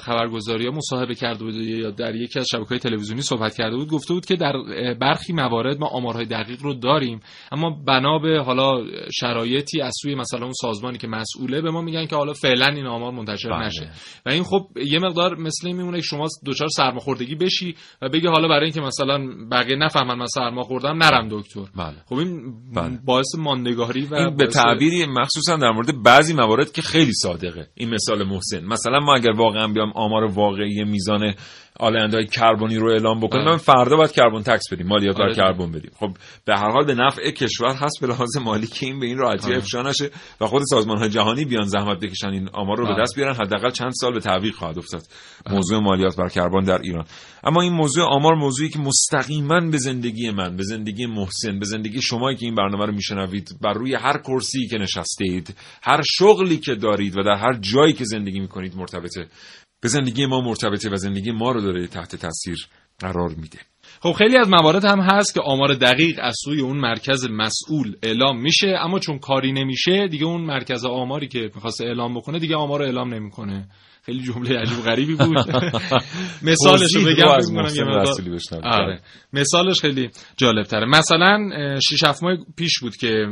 خبرگزاری 0.00 0.66
ها 0.66 0.72
مصاحبه 0.72 1.14
کرده 1.14 1.44
بود 1.44 1.54
یا 1.54 1.90
در 1.90 2.14
یکی 2.14 2.38
از 2.38 2.46
شبکه 2.52 2.68
های 2.68 2.78
تلویزیونی 2.78 3.22
صحبت 3.22 3.54
کرده 3.56 3.76
بود 3.76 3.88
گفته 3.88 4.14
بود 4.14 4.26
که 4.26 4.36
در 4.36 4.52
برخی 5.00 5.32
موارد 5.32 5.78
ما 5.78 5.86
آمارهای 5.86 6.24
دقیق 6.24 6.62
رو 6.62 6.74
داریم 6.74 7.20
اما 7.52 7.70
بنا 7.86 8.18
به 8.18 8.42
حالا 8.42 8.84
شرایطی 9.20 9.80
از 9.80 9.92
سوی 10.02 10.14
مثلا 10.14 10.42
اون 10.42 10.52
سازمانی 10.52 10.98
که 10.98 11.08
مسئوله 11.08 11.60
به 11.60 11.70
ما 11.70 11.82
میگن 11.82 12.06
که 12.06 12.16
حالا 12.16 12.32
فعلا 12.32 12.66
این 12.66 12.86
آمار 12.86 13.12
منتشر 13.12 13.50
بله. 13.50 13.66
نشه 13.66 13.90
و 14.26 14.30
این 14.30 14.42
خب 14.42 14.66
یه 14.76 14.98
مقدار 14.98 15.36
مثل 15.36 15.66
این 15.66 15.76
میمونه 15.76 15.96
که 15.96 16.06
شما 16.06 16.28
دچار 16.46 16.68
سرماخوردگی 16.68 17.34
بشی 17.34 17.74
و 18.02 18.08
بگی 18.08 18.26
حالا 18.26 18.48
برای 18.48 18.64
اینکه 18.64 18.80
مثلا 18.80 19.18
بقیه 19.50 19.76
نفهمن 19.76 20.14
من 20.14 20.26
سرما 20.26 20.62
خوردم 20.62 20.96
نرم 20.96 21.28
دکتر 21.30 21.64
بله. 21.76 21.96
خب 22.06 22.16
این 22.16 22.54
بله. 22.74 22.98
باعث 23.04 23.34
ماندگاری 23.38 23.97
و 24.06 24.14
این 24.14 24.36
به 24.36 24.46
تعبیری 24.46 25.06
مخصوصا 25.06 25.56
در 25.56 25.70
مورد 25.70 26.02
بعضی 26.02 26.34
موارد 26.34 26.72
که 26.72 26.82
خیلی 26.82 27.12
صادقه. 27.12 27.68
این 27.74 27.90
مثال 27.94 28.24
محسن. 28.24 28.64
مثلا 28.64 29.00
ما 29.00 29.14
اگر 29.14 29.30
واقعا 29.30 29.68
بیام 29.68 29.92
آمار 29.94 30.24
واقعی 30.24 30.84
میزان 30.84 31.34
آلنده 31.78 32.16
های 32.16 32.26
کربنی 32.26 32.76
رو 32.76 32.90
اعلام 32.90 33.20
بکنیم 33.20 33.44
بله. 33.44 33.52
من 33.52 33.58
فردا 33.58 33.96
باید 33.96 34.12
کربن 34.12 34.42
تکس 34.42 34.72
بدیم 34.72 34.86
مالیات 34.86 35.16
بر 35.16 35.22
آره. 35.22 35.34
کربن 35.34 35.72
بدیم 35.72 35.90
خب 35.98 36.10
به 36.44 36.56
هر 36.56 36.70
حال 36.70 36.84
به 36.84 36.94
نفع 36.94 37.30
کشور 37.30 37.74
هست 37.74 38.00
به 38.00 38.06
لحاظ 38.06 38.36
مالی 38.36 38.66
که 38.66 38.86
این 38.86 39.00
به 39.00 39.06
این 39.06 39.18
راحتی 39.18 39.46
آره. 39.46 39.56
افشا 39.56 39.82
نشه 39.82 40.10
و 40.40 40.46
خود 40.46 40.62
سازمان 40.70 40.98
های 40.98 41.08
جهانی 41.08 41.44
بیان 41.44 41.66
زحمت 41.66 42.00
بکشن 42.00 42.28
این 42.28 42.48
آمار 42.52 42.76
رو 42.76 42.86
به 42.86 42.92
بله. 42.92 43.02
دست 43.02 43.16
بیارن 43.16 43.34
حداقل 43.34 43.70
چند 43.70 43.92
سال 43.94 44.12
به 44.12 44.20
تعویق 44.20 44.54
خواهد 44.54 44.78
افتاد 44.78 45.02
موضوع 45.50 45.80
مالیات 45.80 46.16
بر 46.16 46.28
کربن 46.28 46.64
در 46.64 46.78
ایران 46.82 47.04
اما 47.44 47.62
این 47.62 47.72
موضوع 47.72 48.04
آمار 48.04 48.34
موضوعی 48.34 48.68
که 48.68 48.78
مستقیما 48.78 49.60
به 49.60 49.78
زندگی 49.78 50.30
من 50.30 50.56
به 50.56 50.62
زندگی 50.62 51.06
محسن 51.06 51.58
به 51.58 51.66
زندگی 51.66 52.02
شمایی 52.02 52.36
که 52.36 52.46
این 52.46 52.54
برنامه 52.54 52.86
رو 52.86 52.92
میشنوید 52.92 53.48
بر 53.62 53.72
روی 53.72 53.94
هر 53.94 54.18
کرسی 54.18 54.66
که 54.66 54.78
نشسته 54.78 55.24
اید 55.24 55.56
هر 55.82 56.02
شغلی 56.04 56.56
که 56.56 56.74
دارید 56.74 57.18
و 57.18 57.22
در 57.22 57.36
هر 57.36 57.52
جایی 57.52 57.92
که 57.92 58.04
زندگی 58.04 58.40
می‌کنید 58.40 58.76
مرتبطه 58.76 59.26
به 59.80 59.88
زندگی 59.88 60.26
ما 60.26 60.40
مرتبطه 60.40 60.90
و 60.90 60.96
زندگی 60.96 61.30
ما 61.30 61.52
رو 61.52 61.60
داره 61.60 61.86
تحت 61.86 62.16
تاثیر 62.16 62.56
قرار 62.98 63.28
میده. 63.28 63.58
خب 64.00 64.12
خیلی 64.12 64.36
از 64.36 64.48
موارد 64.48 64.84
هم 64.84 65.00
هست 65.00 65.34
که 65.34 65.40
آمار 65.40 65.74
دقیق 65.74 66.18
از 66.22 66.36
سوی 66.44 66.60
اون 66.60 66.76
مرکز 66.76 67.26
مسئول 67.30 67.96
اعلام 68.02 68.40
میشه 68.40 68.68
اما 68.80 68.98
چون 68.98 69.18
کاری 69.18 69.52
نمیشه 69.52 70.08
دیگه 70.08 70.24
اون 70.24 70.40
مرکز 70.40 70.84
آماری 70.84 71.28
که 71.28 71.50
می‌خواسته 71.54 71.84
اعلام 71.84 72.14
بکنه 72.14 72.38
دیگه 72.38 72.56
آمار 72.56 72.78
رو 72.78 72.84
اعلام 72.84 73.14
نمی‌کنه. 73.14 73.68
خیلی 74.02 74.22
جمله 74.22 74.58
عجیب 74.58 74.78
غریبی 74.78 75.14
بود. 75.14 75.36
مثالش 76.50 76.94
رو 76.94 77.04
بگم. 77.04 77.24
آره. 78.64 79.00
مثالش 79.32 79.80
خیلی 79.80 80.10
جالب 80.36 80.62
تره 80.62 80.86
مثلا 80.86 81.50
شش 81.80 82.04
هفت 82.04 82.22
ماه 82.22 82.36
پیش 82.56 82.78
بود 82.80 82.96
که 82.96 83.26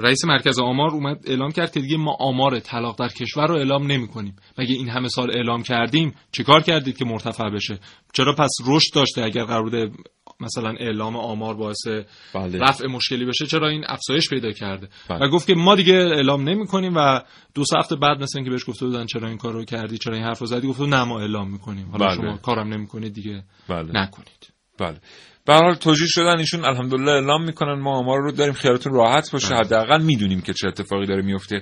رئیس 0.00 0.24
مرکز 0.24 0.58
آمار 0.58 0.90
اومد 0.90 1.20
اعلام 1.26 1.52
کرد 1.52 1.72
که 1.72 1.80
دیگه 1.80 1.96
ما 1.96 2.16
آمار 2.20 2.60
طلاق 2.60 2.98
در 2.98 3.08
کشور 3.08 3.46
رو 3.46 3.56
اعلام 3.56 3.86
نمی 3.86 4.08
کنیم 4.08 4.36
مگه 4.58 4.74
این 4.74 4.88
همه 4.88 5.08
سال 5.08 5.30
اعلام 5.30 5.62
کردیم 5.62 6.14
چیکار 6.32 6.62
کردید 6.62 6.96
که 6.96 7.04
مرتفع 7.04 7.50
بشه 7.50 7.78
چرا 8.12 8.34
پس 8.34 8.50
رشد 8.66 8.94
داشته 8.94 9.22
اگر 9.22 9.44
قرار 9.44 9.62
بوده 9.62 9.90
مثلا 10.40 10.74
اعلام 10.80 11.16
آمار 11.16 11.54
باعث 11.54 11.86
بله. 12.34 12.58
رفع 12.58 12.86
مشکلی 12.86 13.24
بشه 13.24 13.46
چرا 13.46 13.68
این 13.68 13.84
افزایش 13.86 14.30
پیدا 14.30 14.52
کرده 14.52 14.88
بله. 15.08 15.26
و 15.26 15.28
گفت 15.28 15.46
که 15.46 15.54
ما 15.54 15.74
دیگه 15.74 15.94
اعلام 15.94 16.48
نمی 16.48 16.66
کنیم 16.66 16.92
و 16.96 17.20
دو 17.54 17.64
سه 17.64 17.78
هفته 17.78 17.96
بعد 17.96 18.22
مثلا 18.22 18.42
که 18.44 18.50
بهش 18.50 18.64
گفته 18.68 18.86
بودن 18.86 19.06
چرا 19.06 19.28
این 19.28 19.38
کار 19.38 19.52
رو 19.52 19.64
کردی 19.64 19.98
چرا 19.98 20.14
این 20.14 20.24
حرف 20.24 20.38
رو 20.38 20.46
زدی 20.46 20.68
گفت 20.68 20.80
نه 20.80 21.04
ما 21.04 21.20
اعلام 21.20 21.50
می‌کنیم 21.50 21.90
حالا 21.90 22.06
بله. 22.06 22.14
شما 22.14 22.36
کارم 22.36 22.68
نمی‌کنید 22.68 23.12
دیگه 23.12 23.44
بله. 23.68 24.02
نکنید 24.02 24.52
بله 24.78 25.00
به 25.50 25.56
حال 25.56 25.74
توجیه 25.74 26.06
شدن 26.06 26.38
ایشون 26.38 26.64
الحمدلله 26.64 27.12
اعلام 27.12 27.44
می‌کنن 27.44 27.80
ما 27.80 27.98
آمار 27.98 28.20
رو 28.20 28.32
داریم 28.32 28.54
خیالتون 28.54 28.92
راحت 28.92 29.32
باشه 29.32 29.48
بله. 29.48 29.58
حداقل 29.58 30.02
می‌دونیم 30.02 30.40
که 30.40 30.52
چه 30.52 30.68
اتفاقی 30.68 31.06
داره 31.06 31.22
میفته 31.22 31.60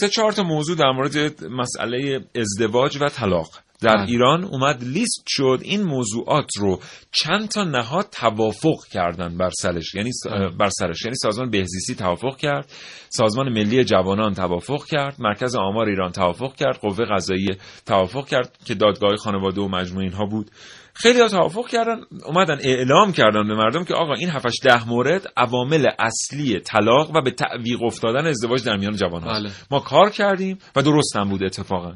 سه 0.00 0.08
چهار 0.08 0.32
تا 0.32 0.42
موضوع 0.42 0.76
در 0.76 0.90
مورد 0.90 1.44
مسئله 1.44 2.20
ازدواج 2.36 2.98
و 3.00 3.08
طلاق 3.08 3.48
در. 3.82 3.96
ایران 4.08 4.44
اومد 4.44 4.84
لیست 4.84 5.24
شد 5.28 5.58
این 5.62 5.82
موضوعات 5.82 6.50
رو 6.58 6.80
چند 7.12 7.48
تا 7.48 7.64
نهاد 7.64 8.06
توافق 8.12 8.84
کردن 8.92 9.38
بر 9.38 9.50
سرش 9.50 9.94
یعنی. 9.94 10.10
بر 10.58 10.68
سرش 10.68 11.04
یعنی 11.04 11.16
سازمان 11.16 11.50
بهزیستی 11.50 11.94
توافق 11.94 12.36
کرد 12.36 12.72
سازمان 13.08 13.48
ملی 13.48 13.84
جوانان 13.84 14.34
توافق 14.34 14.84
کرد 14.84 15.16
مرکز 15.18 15.56
آمار 15.56 15.88
ایران 15.88 16.12
توافق 16.12 16.54
کرد 16.54 16.78
قوه 16.78 17.04
قضاییه 17.04 17.56
توافق 17.86 18.26
کرد 18.28 18.58
که 18.64 18.74
دادگاه 18.74 19.16
خانواده 19.16 19.60
و 19.60 19.68
مجموعه 19.68 20.04
اینها 20.04 20.24
بود 20.24 20.50
خیلی 20.94 21.20
ها 21.20 21.28
توافق 21.28 21.68
کردن 21.68 22.00
اومدن 22.26 22.58
اعلام 22.60 23.12
کردن 23.12 23.48
به 23.48 23.54
مردم 23.54 23.84
که 23.84 23.94
آقا 23.94 24.14
این 24.14 24.30
7 24.30 24.46
ده 24.62 24.88
مورد 24.88 25.26
عوامل 25.36 25.90
اصلی 25.98 26.60
طلاق 26.60 27.16
و 27.16 27.20
به 27.22 27.30
تعویق 27.30 27.82
افتادن 27.82 28.26
ازدواج 28.26 28.64
در 28.64 28.76
میان 28.76 28.96
جوان 28.96 29.24
بله. 29.24 29.50
ما 29.70 29.80
کار 29.80 30.10
کردیم 30.10 30.58
و 30.76 30.82
درست 30.82 31.16
هم 31.16 31.28
بود 31.28 31.44
اتفاقا 31.44 31.94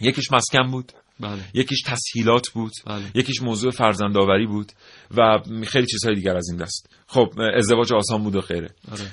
یکیش 0.00 0.32
مسکن 0.32 0.70
بود. 0.70 0.92
بله. 1.20 1.42
یکیش 1.54 1.82
تسهیلات 1.82 2.48
بود. 2.48 2.72
بله. 2.86 3.04
یکیش 3.14 3.42
موضوع 3.42 3.70
فرزندآوری 3.70 4.46
بود. 4.46 4.72
و 5.16 5.38
خیلی 5.66 5.86
چیزهای 5.86 6.14
دیگر 6.14 6.36
از 6.36 6.48
این 6.48 6.58
دست. 6.58 6.88
خب 7.08 7.28
ازدواج 7.54 7.92
آسان 7.92 8.22
بود 8.22 8.36
و 8.36 8.40
غیره 8.40 8.68
آره. 8.92 9.10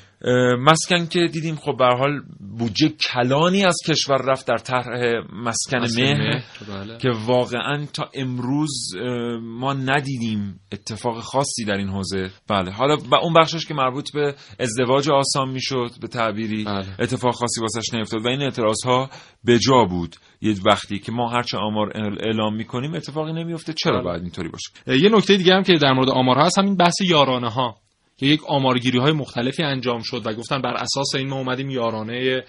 مسکن 0.56 1.06
که 1.06 1.28
دیدیم 1.34 1.56
خب 1.56 1.78
به 1.78 1.86
حال 1.86 2.22
بودجه 2.60 2.90
کلانی 2.90 3.66
از 3.66 3.78
کشور 3.88 4.18
رفت 4.18 4.48
در 4.48 4.58
طرح 4.58 5.24
مسکن 5.34 5.78
مسکن 5.78 6.02
مهر 6.02 6.44
بله. 6.70 6.98
که 6.98 7.10
واقعا 7.26 7.86
تا 7.94 8.10
امروز 8.14 8.96
ما 9.42 9.74
ندیدیم 9.74 10.60
اتفاق 10.72 11.20
خاصی 11.20 11.66
در 11.66 11.74
این 11.74 11.90
حوزه 11.90 12.30
بله 12.48 12.72
حالا 12.72 12.98
و 13.12 13.16
اون 13.16 13.34
بخشش 13.34 13.66
که 13.66 13.74
مربوط 13.74 14.12
به 14.14 14.36
ازدواج 14.60 15.10
آسان 15.10 15.50
می‌شد 15.50 15.92
به 16.02 16.08
تعبیری 16.08 16.64
بله. 16.64 16.96
اتفاق 17.00 17.34
خاصی 17.34 17.62
واسش 17.62 17.94
نیفتاد 17.94 18.26
و 18.26 18.28
این 18.28 18.42
اعتراض 18.42 18.84
ها 18.86 19.10
به 19.44 19.60
جا 19.60 19.86
بود 19.86 20.16
یه 20.42 20.56
وقتی 20.66 21.00
که 21.00 21.12
ما 21.12 21.30
هرچه 21.30 21.58
آمار 21.58 21.92
اعلام 22.20 22.56
می‌کنیم 22.56 22.94
اتفاقی 22.94 23.34
نمیفته 23.34 23.74
چرا 23.74 23.94
بله. 23.94 24.04
باید 24.04 24.22
اینطوری 24.22 24.50
باشه 24.50 25.02
یه 25.04 25.10
نکته 25.10 25.38
دیگه 25.38 25.54
هم 25.54 25.64
که 25.64 25.74
در 25.74 25.94
مورد 25.94 26.10
آمارها 26.10 26.46
هست 26.46 26.60
همین 26.60 26.78
بحث 26.78 27.02
یارانه 27.02 27.50
ها 27.50 27.84
که 28.18 28.26
یک 28.26 28.42
آمارگیری 28.48 29.00
های 29.00 29.12
مختلفی 29.12 29.64
انجام 29.64 30.02
شد 30.02 30.22
و 30.26 30.34
گفتن 30.34 30.62
بر 30.62 30.74
اساس 30.74 31.16
این 31.16 31.30
ما 31.30 31.36
اومدیم 31.36 31.70
یارانه 31.70 32.44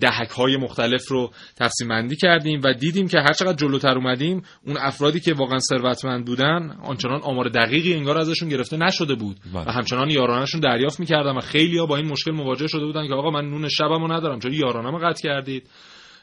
دهک 0.00 0.30
های 0.30 0.56
مختلف 0.56 1.08
رو 1.08 1.30
تقسیم 1.56 1.88
بندی 1.88 2.16
کردیم 2.16 2.60
و 2.64 2.72
دیدیم 2.72 3.08
که 3.08 3.18
هر 3.18 3.32
چقدر 3.32 3.52
جلوتر 3.52 3.94
اومدیم 3.94 4.42
اون 4.66 4.76
افرادی 4.76 5.20
که 5.20 5.34
واقعا 5.34 5.58
ثروتمند 5.58 6.26
بودن 6.26 6.76
آنچنان 6.82 7.20
آمار 7.22 7.48
دقیقی 7.48 7.94
انگار 7.94 8.18
ازشون 8.18 8.48
گرفته 8.48 8.76
نشده 8.76 9.14
بود 9.14 9.36
بله. 9.54 9.68
و 9.68 9.70
همچنان 9.70 10.10
یارانهشون 10.10 10.60
دریافت 10.60 11.00
می‌کردن 11.00 11.36
و 11.36 11.40
خیلی 11.40 11.78
ها 11.78 11.86
با 11.86 11.96
این 11.96 12.06
مشکل 12.06 12.30
مواجه 12.30 12.66
شده 12.66 12.84
بودن 12.84 13.08
که 13.08 13.14
آقا 13.14 13.30
من 13.30 13.44
نون 13.44 13.68
شبمو 13.68 14.12
ندارم 14.12 14.38
چرا 14.38 14.52
یارانه‌مو 14.52 14.98
قطع 14.98 15.22
کردید 15.22 15.68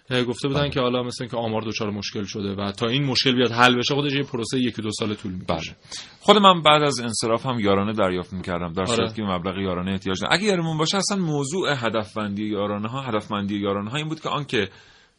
گفته 0.10 0.48
بودن 0.48 0.70
که 0.70 0.80
حالا 0.80 1.04
مثلا 1.04 1.28
که 1.28 1.38
آمار 1.38 1.62
دچار 1.62 1.90
مشکل 1.90 2.24
شده 2.24 2.56
و 2.56 2.72
تا 2.72 2.88
این 2.88 3.04
مشکل 3.04 3.36
بیاد 3.36 3.52
حل 3.52 3.76
بشه 3.78 3.96
خودش 3.96 4.14
یه 4.14 4.24
پروسه 4.24 4.60
یکی 4.60 4.82
دو 4.82 4.92
سال 4.92 5.14
طول 5.14 5.32
می‌کشه. 5.32 5.72
بله. 5.72 5.76
خود 6.20 6.38
من 6.38 6.62
بعد 6.62 6.84
از 6.84 7.00
انصراف 7.00 7.46
هم 7.46 7.60
یارانه 7.60 7.94
دریافت 7.94 8.34
می‌کردم 8.34 8.74
در 8.74 8.82
آره. 8.82 8.96
صورتی 8.96 9.16
که 9.16 9.22
مبلغ 9.22 9.58
یارانه 9.58 9.92
احتیاج 9.92 10.22
دارم 10.22 10.34
اگه 10.34 10.44
یادمون 10.44 10.78
باشه 10.78 10.98
اصلا 10.98 11.18
موضوع 11.18 11.74
هدفمندی 11.78 12.46
یارانه 12.46 12.88
ها 12.88 13.02
هدفمندی 13.02 13.56
یارانه 13.56 13.90
ها 13.90 13.98
این 13.98 14.08
بود 14.10 14.20
که 14.20 14.30
آنکه 14.30 14.70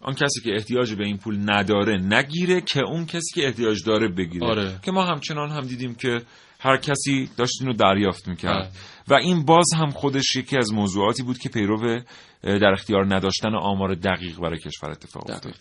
آن 0.04 0.14
کسی 0.14 0.40
که 0.44 0.54
احتیاج 0.54 0.94
به 0.94 1.04
این 1.04 1.18
پول 1.18 1.50
نداره 1.50 1.96
نگیره 1.96 2.60
که 2.60 2.80
اون 2.80 3.06
کسی 3.06 3.40
که 3.40 3.46
احتیاج 3.46 3.84
داره 3.86 4.08
بگیره. 4.08 4.46
آره. 4.46 4.78
که 4.82 4.92
ما 4.92 5.04
همچنان 5.04 5.50
هم 5.50 5.60
دیدیم 5.60 5.94
که 5.94 6.22
هر 6.60 6.76
کسی 6.76 7.30
داشت 7.36 7.52
این 7.60 7.68
رو 7.70 7.76
دریافت 7.76 8.28
می‌کرد. 8.28 8.70
بله. 9.08 9.18
و 9.18 9.20
این 9.22 9.44
باز 9.44 9.66
هم 9.76 9.90
خودش 9.90 10.36
یکی 10.36 10.56
از 10.56 10.72
موضوعاتی 10.72 11.22
بود 11.22 11.38
که 11.38 11.48
پیرو 11.48 12.00
در 12.42 12.72
اختیار 12.72 13.14
نداشتن 13.14 13.54
آمار 13.54 13.94
دقیق 13.94 14.40
برای 14.40 14.58
کشور 14.58 14.90
اتفاق 14.90 15.30
افتاد. 15.30 15.54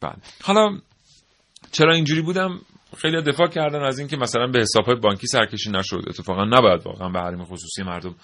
بله. 0.00 0.16
حالا 0.42 0.78
چرا 1.72 1.94
اینجوری 1.94 2.22
بودم؟ 2.22 2.60
خیلی 2.98 3.22
دفاع 3.22 3.48
کردن 3.48 3.82
از 3.82 3.98
اینکه 3.98 4.16
مثلا 4.16 4.46
به 4.46 4.58
حسابهای 4.58 4.96
بانکی 4.96 5.26
سرکشی 5.26 5.70
نشد. 5.70 6.04
اتفاقا 6.08 6.44
نباید 6.44 6.86
واقعا 6.86 7.08
به 7.08 7.20
حریم 7.20 7.44
خصوصی 7.44 7.82
مردم 7.82 8.14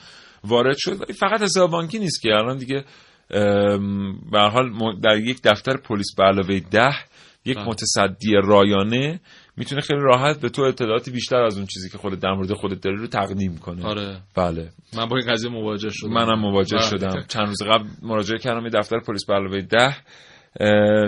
وارد 0.44 0.76
شد. 0.78 1.00
ولی 1.02 1.12
فقط 1.12 1.42
حساب 1.42 1.70
بانکی 1.70 1.98
نیست 1.98 2.22
که 2.22 2.28
الان 2.28 2.56
دیگه 2.56 2.84
به 4.32 4.40
حال 4.40 4.70
در 5.02 5.16
یک 5.16 5.40
دفتر 5.44 5.76
پلیس 5.76 6.14
به 6.16 6.24
علاوه 6.24 6.60
ده 6.70 6.94
یک. 7.44 7.58
متصدی 7.58 8.32
رایانه 8.44 9.20
می‌تونه 9.56 9.80
خیلی 9.80 10.00
راحت 10.00 10.40
به 10.40 10.48
تو 10.48 10.62
اطلاعاتی 10.62 11.10
بیشتر 11.10 11.36
از 11.36 11.56
اون 11.56 11.66
چیزی 11.66 11.90
که 11.90 11.98
خودت 11.98 12.20
در 12.20 12.32
مورد 12.32 12.52
خودت 12.52 12.80
داری 12.80 12.96
رو 12.96 13.06
تقدیم 13.06 13.58
کنه. 13.58 13.86
آره. 13.86 14.20
بله. 14.36 14.68
من 14.96 15.06
با 15.06 15.16
این 15.16 15.32
قضیه 15.32 15.50
مواجه 15.50 15.90
شدم. 15.90 16.10
منم 16.10 16.38
مواجه 16.38 16.76
بله. 16.76 16.86
شدم. 16.86 17.24
چند 17.34 17.46
روز 17.46 17.62
قبل 17.62 17.84
مراجعه 18.02 18.38
کردم 18.38 18.62
به 18.62 18.70
دفتر 18.70 19.00
پلیس 19.00 19.26
به 19.26 19.34
علاوه 19.34 19.60
ده 19.60 19.96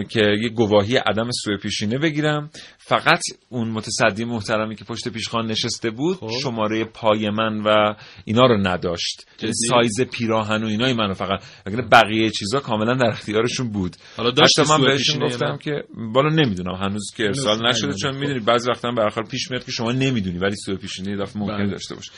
که 0.08 0.20
یه 0.40 0.48
گواهی 0.48 0.96
عدم 0.96 1.30
سوء 1.44 1.56
پیشینه 1.56 1.98
بگیرم. 1.98 2.50
فقط 2.86 3.20
اون 3.48 3.68
متصدی 3.70 4.24
محترمی 4.24 4.76
که 4.76 4.84
پشت 4.84 5.08
پیشخان 5.08 5.46
نشسته 5.46 5.90
بود 5.90 6.16
خب. 6.16 6.30
شماره 6.42 6.84
پای 6.84 7.30
من 7.30 7.60
و 7.60 7.94
اینا 8.24 8.46
رو 8.46 8.56
نداشت 8.56 9.26
جدی؟ 9.38 9.52
سایز 9.52 10.00
پیراهن 10.00 10.64
و 10.64 10.66
اینای 10.66 10.92
منو 10.92 11.14
فقط 11.14 11.44
اگر 11.66 11.80
بقیه 11.80 12.30
چیزا 12.30 12.60
کاملا 12.60 12.94
در 12.94 13.06
اختیارشون 13.06 13.70
بود 13.70 13.96
حالا 14.16 14.30
داشتی 14.30 14.62
حتی 14.62 14.72
من 14.72 14.84
بهشون 14.84 15.26
گفتم 15.26 15.46
من؟ 15.46 15.58
که 15.58 15.84
بالا 16.14 16.28
نمی‌دونم 16.28 16.74
هنوز 16.74 17.10
که 17.16 17.24
ارسال 17.24 17.66
نشده 17.66 17.94
چون. 17.94 18.16
می‌دونی 18.16 18.40
بعضی 18.40 18.70
وقتا 18.70 18.90
به 18.90 19.02
حال 19.02 19.24
پیش 19.24 19.50
میاد 19.50 19.64
که 19.64 19.72
شما 19.72 19.92
نمی‌دونی 19.92 20.38
ولی 20.38 20.56
سوء 20.56 20.76
پیشینه 20.76 21.10
یه 21.10 21.16
دفعه 21.16 21.42
ممکنه 21.42 21.56
بله. 21.56 21.70
داشته 21.70 21.94
باشه 21.94 22.10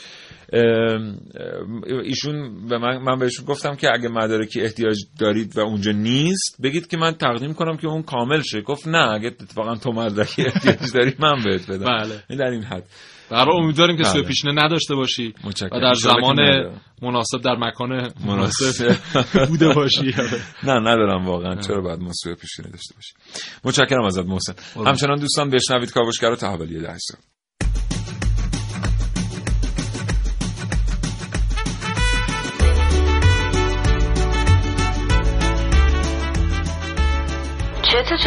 ایشون 2.03 2.67
به 2.67 2.77
من, 2.77 2.97
من 2.97 3.19
بهشون 3.19 3.45
گفتم 3.45 3.75
که 3.75 3.87
اگه 3.93 4.09
مدارکی 4.09 4.61
احتیاج 4.61 4.97
دارید 5.19 5.57
و 5.57 5.59
اونجا 5.59 5.91
نیست 5.91 6.61
بگید 6.63 6.87
که 6.87 6.97
من 6.97 7.11
تقدیم 7.11 7.53
کنم 7.53 7.77
که 7.77 7.87
اون 7.87 8.03
کامل 8.03 8.41
شه 8.41 8.61
گفت 8.61 8.87
نه 8.87 9.11
اگه 9.11 9.27
اتفاقا 9.27 9.75
تو 9.75 9.91
مدرکی 9.91 10.43
احتیاج 10.65 10.93
داری 10.93 11.15
من 11.19 11.43
بهت 11.43 11.71
بدم 11.71 11.85
بله. 11.85 12.23
این 12.29 12.39
در 12.39 12.45
این 12.45 12.63
حد 12.63 12.83
برای 13.29 13.57
امیدواریم 13.57 13.97
که 13.97 14.03
بله. 14.03 14.11
سوء 14.13 14.23
پیشینه 14.23 14.63
نداشته 14.63 14.95
باشی 14.95 15.33
متشکرم. 15.43 15.77
و 15.77 15.81
در 15.81 15.93
زمان. 15.93 16.37
مناسب 17.01 17.41
در 17.41 17.55
مکان 17.55 18.11
مناسب. 18.25 18.95
بوده 19.47 19.73
باشی 19.73 20.15
نه 20.67 20.79
ندارم 20.79 21.25
واقعا 21.25 21.55
چرا 21.55 21.81
باید 21.81 21.99
ما 21.99 22.11
سوء 22.13 22.35
پیشینه 22.35 22.69
داشته 22.69 22.95
باشیم 22.95 23.15
متشکرم 23.63 24.03
ازت 24.05 24.25
محسن. 24.25 24.53
همچنان 24.85 25.19
دوستان 25.19 25.49
بشنوید 25.49 25.91
کاوشگر 25.91 26.35
تا 26.35 26.49
حوالی 26.49 26.79
ده 26.79 26.97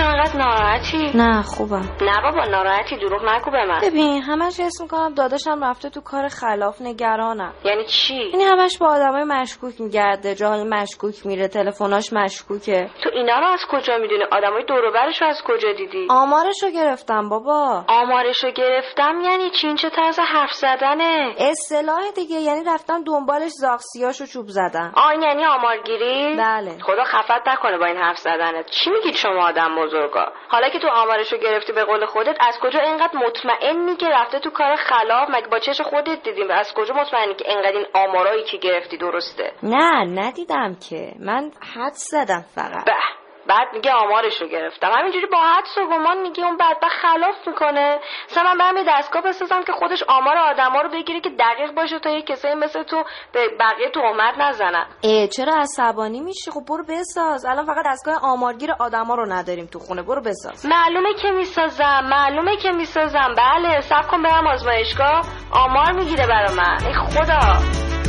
چرا 0.00 0.08
انقدر 0.08 0.38
ناراحتی؟ 0.38 1.10
نه 1.14 1.42
خوبم. 1.42 1.88
نه 2.00 2.20
بابا 2.22 2.44
ناراحتی 2.44 2.96
دروغ 2.96 3.24
نگو 3.24 3.50
به 3.50 3.64
من. 3.64 3.80
ببین 3.82 4.22
همش 4.22 4.60
حس 4.60 4.80
می‌کنم 4.80 5.14
داداشم 5.14 5.64
رفته 5.64 5.90
تو 5.90 6.00
کار 6.00 6.28
خلاف 6.28 6.82
نگرانم. 6.82 7.52
یعنی 7.64 7.84
چی؟ 7.84 8.14
یعنی 8.14 8.44
همش 8.44 8.78
با 8.78 8.86
آدمای 8.86 9.24
مشکوک 9.24 9.80
میگرده 9.80 10.34
جاهای 10.34 10.64
مشکوک 10.64 11.26
میره 11.26 11.48
تلفناش 11.48 12.12
مشکوکه. 12.12 12.90
تو 13.02 13.10
اینا 13.12 13.38
رو 13.40 13.46
از 13.46 13.60
کجا 13.70 13.98
می‌دونی؟ 13.98 14.24
آدمای 14.32 14.64
دور 14.64 14.84
و 14.84 14.92
برش 14.92 15.22
رو 15.22 15.28
از 15.28 15.42
کجا 15.46 15.72
دیدی؟ 15.72 16.06
آمارشو 16.10 16.70
گرفتم 16.74 17.28
بابا. 17.28 17.84
آمارشو 17.88 18.50
گرفتم 18.50 19.20
یعنی 19.24 19.50
چی؟ 19.60 19.66
این 19.66 19.76
چه 19.76 19.90
طرز 19.90 20.18
حرف 20.18 20.52
زدنه؟ 20.52 21.34
اصطلاح 21.38 22.00
دیگه 22.16 22.36
یعنی 22.36 22.64
رفتم 22.66 23.04
دنبالش 23.04 23.50
زاغسیاشو 23.50 24.26
چوب 24.26 24.46
زدم. 24.48 24.92
آن 24.94 25.22
یعنی 25.22 25.44
آمارگیری؟ 25.44 26.36
بله. 26.36 26.78
خدا 26.82 27.04
خفت 27.04 27.48
نکنه 27.48 27.78
با 27.78 27.86
این 27.86 27.96
حرف 27.96 28.18
زدنت. 28.18 28.66
چی 28.70 28.90
میگید 28.90 29.14
شما 29.14 29.48
آدم 29.48 29.68
بزرگا. 29.90 30.32
حالا 30.48 30.68
که 30.68 30.78
تو 30.78 30.88
آمارشو 30.88 31.36
گرفتی 31.36 31.72
به 31.72 31.84
قول 31.84 32.06
خودت 32.06 32.36
از 32.40 32.58
کجا 32.62 32.80
اینقدر 32.80 33.18
مطمئنی 33.18 33.96
که 33.96 34.08
رفته 34.08 34.38
تو 34.38 34.50
کار 34.50 34.76
خلاف؟ 34.76 35.30
مگه 35.30 35.46
با 35.46 35.58
چش 35.58 35.80
خودت 35.80 36.22
دیدیم 36.22 36.48
و 36.48 36.52
از 36.52 36.74
کجا 36.74 36.94
مطمئنی 36.94 37.34
که 37.34 37.48
اینقدر 37.48 37.76
این 37.76 37.86
آمارایی 37.94 38.44
که 38.44 38.56
گرفتی 38.56 38.96
درسته؟ 38.96 39.52
نه 39.62 40.04
ندیدم 40.04 40.76
که. 40.88 41.12
من 41.20 41.50
حد 41.74 41.92
زدم 41.92 42.44
فقط. 42.54 42.84
به. 42.84 43.19
بعد 43.46 43.68
میگه 43.72 43.92
آمارش 43.92 44.40
رو 44.40 44.48
گرفتم. 44.48 44.90
همینجوری 44.98 45.26
با 45.26 45.38
حدس 45.38 45.78
و 45.78 45.86
گمان 45.86 46.20
میگه 46.20 46.44
اون 46.44 46.56
بدبخت 46.56 46.96
خلاف 47.02 47.48
می‌کنه. 47.48 47.98
مثلا 48.30 48.42
من 48.42 48.58
برم 48.58 48.76
یه 48.76 48.84
دستگاه 48.88 49.22
بسازم 49.22 49.62
که 49.62 49.72
خودش 49.72 50.02
آمار 50.08 50.36
آدما 50.36 50.80
رو 50.80 50.88
بگیره 50.88 51.20
که 51.20 51.30
دقیق 51.30 51.74
باشه 51.74 51.98
تا 51.98 52.10
یه 52.10 52.22
کسایی 52.22 52.54
مثل 52.54 52.82
تو 52.82 53.04
به 53.32 53.48
بقیه 53.60 53.90
تهمت 53.90 54.34
نزنن. 54.38 54.86
اه 55.04 55.26
چرا 55.26 55.54
عصبانی 55.54 56.20
میشی؟ 56.20 56.50
خب 56.50 56.60
برو 56.68 56.84
بساز. 56.88 57.44
الان 57.44 57.66
فقط 57.66 57.84
دستگاه 57.86 58.14
آمارگیر 58.22 58.72
آدما 58.80 59.14
رو 59.14 59.32
نداریم 59.32 59.66
تو 59.66 59.78
خونه. 59.78 60.02
برو 60.02 60.20
بساز. 60.22 60.66
معلومه 60.66 61.14
که 61.22 61.30
می‌سازم. 61.30 62.00
معلومه 62.10 62.56
که 62.56 62.70
می‌سازم. 62.70 63.34
بله 63.36 63.80
سب 63.80 64.06
کن 64.10 64.22
برم 64.22 64.46
آزمایشگاه. 64.46 65.20
آمار 65.52 65.92
می‌گیره 65.92 66.26
برا 66.26 66.54
من. 66.54 66.78
ای 66.86 66.94
خدا. 66.94 67.99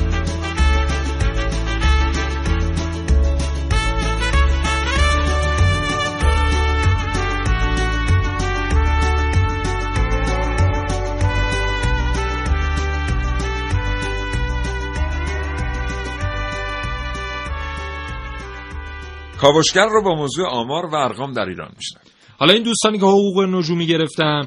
کاوشگر 19.41 19.85
رو 19.85 20.03
با 20.03 20.15
موضوع 20.15 20.47
آمار 20.47 20.85
و 20.85 20.95
ارقام 20.95 21.31
در 21.31 21.45
ایران 21.45 21.71
میشنن 21.77 22.01
حالا 22.37 22.53
این 22.53 22.63
دوستانی 22.63 22.97
که 22.97 23.05
حقوق 23.05 23.39
نجومی 23.39 23.87
گرفتن 23.87 24.41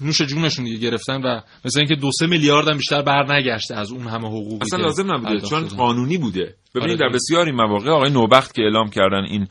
نوش 0.00 0.22
جونشون 0.22 0.64
دیگه 0.64 0.90
گرفتن 0.90 1.22
و 1.22 1.40
مثلا 1.64 1.80
اینکه 1.80 1.94
دو 1.94 2.10
سه 2.12 2.26
میلیارد 2.26 2.68
هم 2.68 2.76
بیشتر 2.76 3.02
بر 3.02 3.34
نگشته 3.34 3.74
از 3.74 3.92
اون 3.92 4.06
همه 4.06 4.28
حقوقی 4.28 4.58
اصلا 4.62 4.84
لازم 4.84 5.12
نبوده 5.12 5.40
چون. 5.40 5.68
قانونی 5.68 6.18
بوده 6.18 6.54
ببینید 6.74 7.02
آره. 7.02 7.10
در 7.10 7.14
بسیاری 7.14 7.52
مواقع 7.52 7.90
آقای 7.90 8.10
نوبخت 8.10 8.54
که 8.54 8.62
اعلام 8.62 8.90
کردن 8.90 9.24
این 9.24 9.48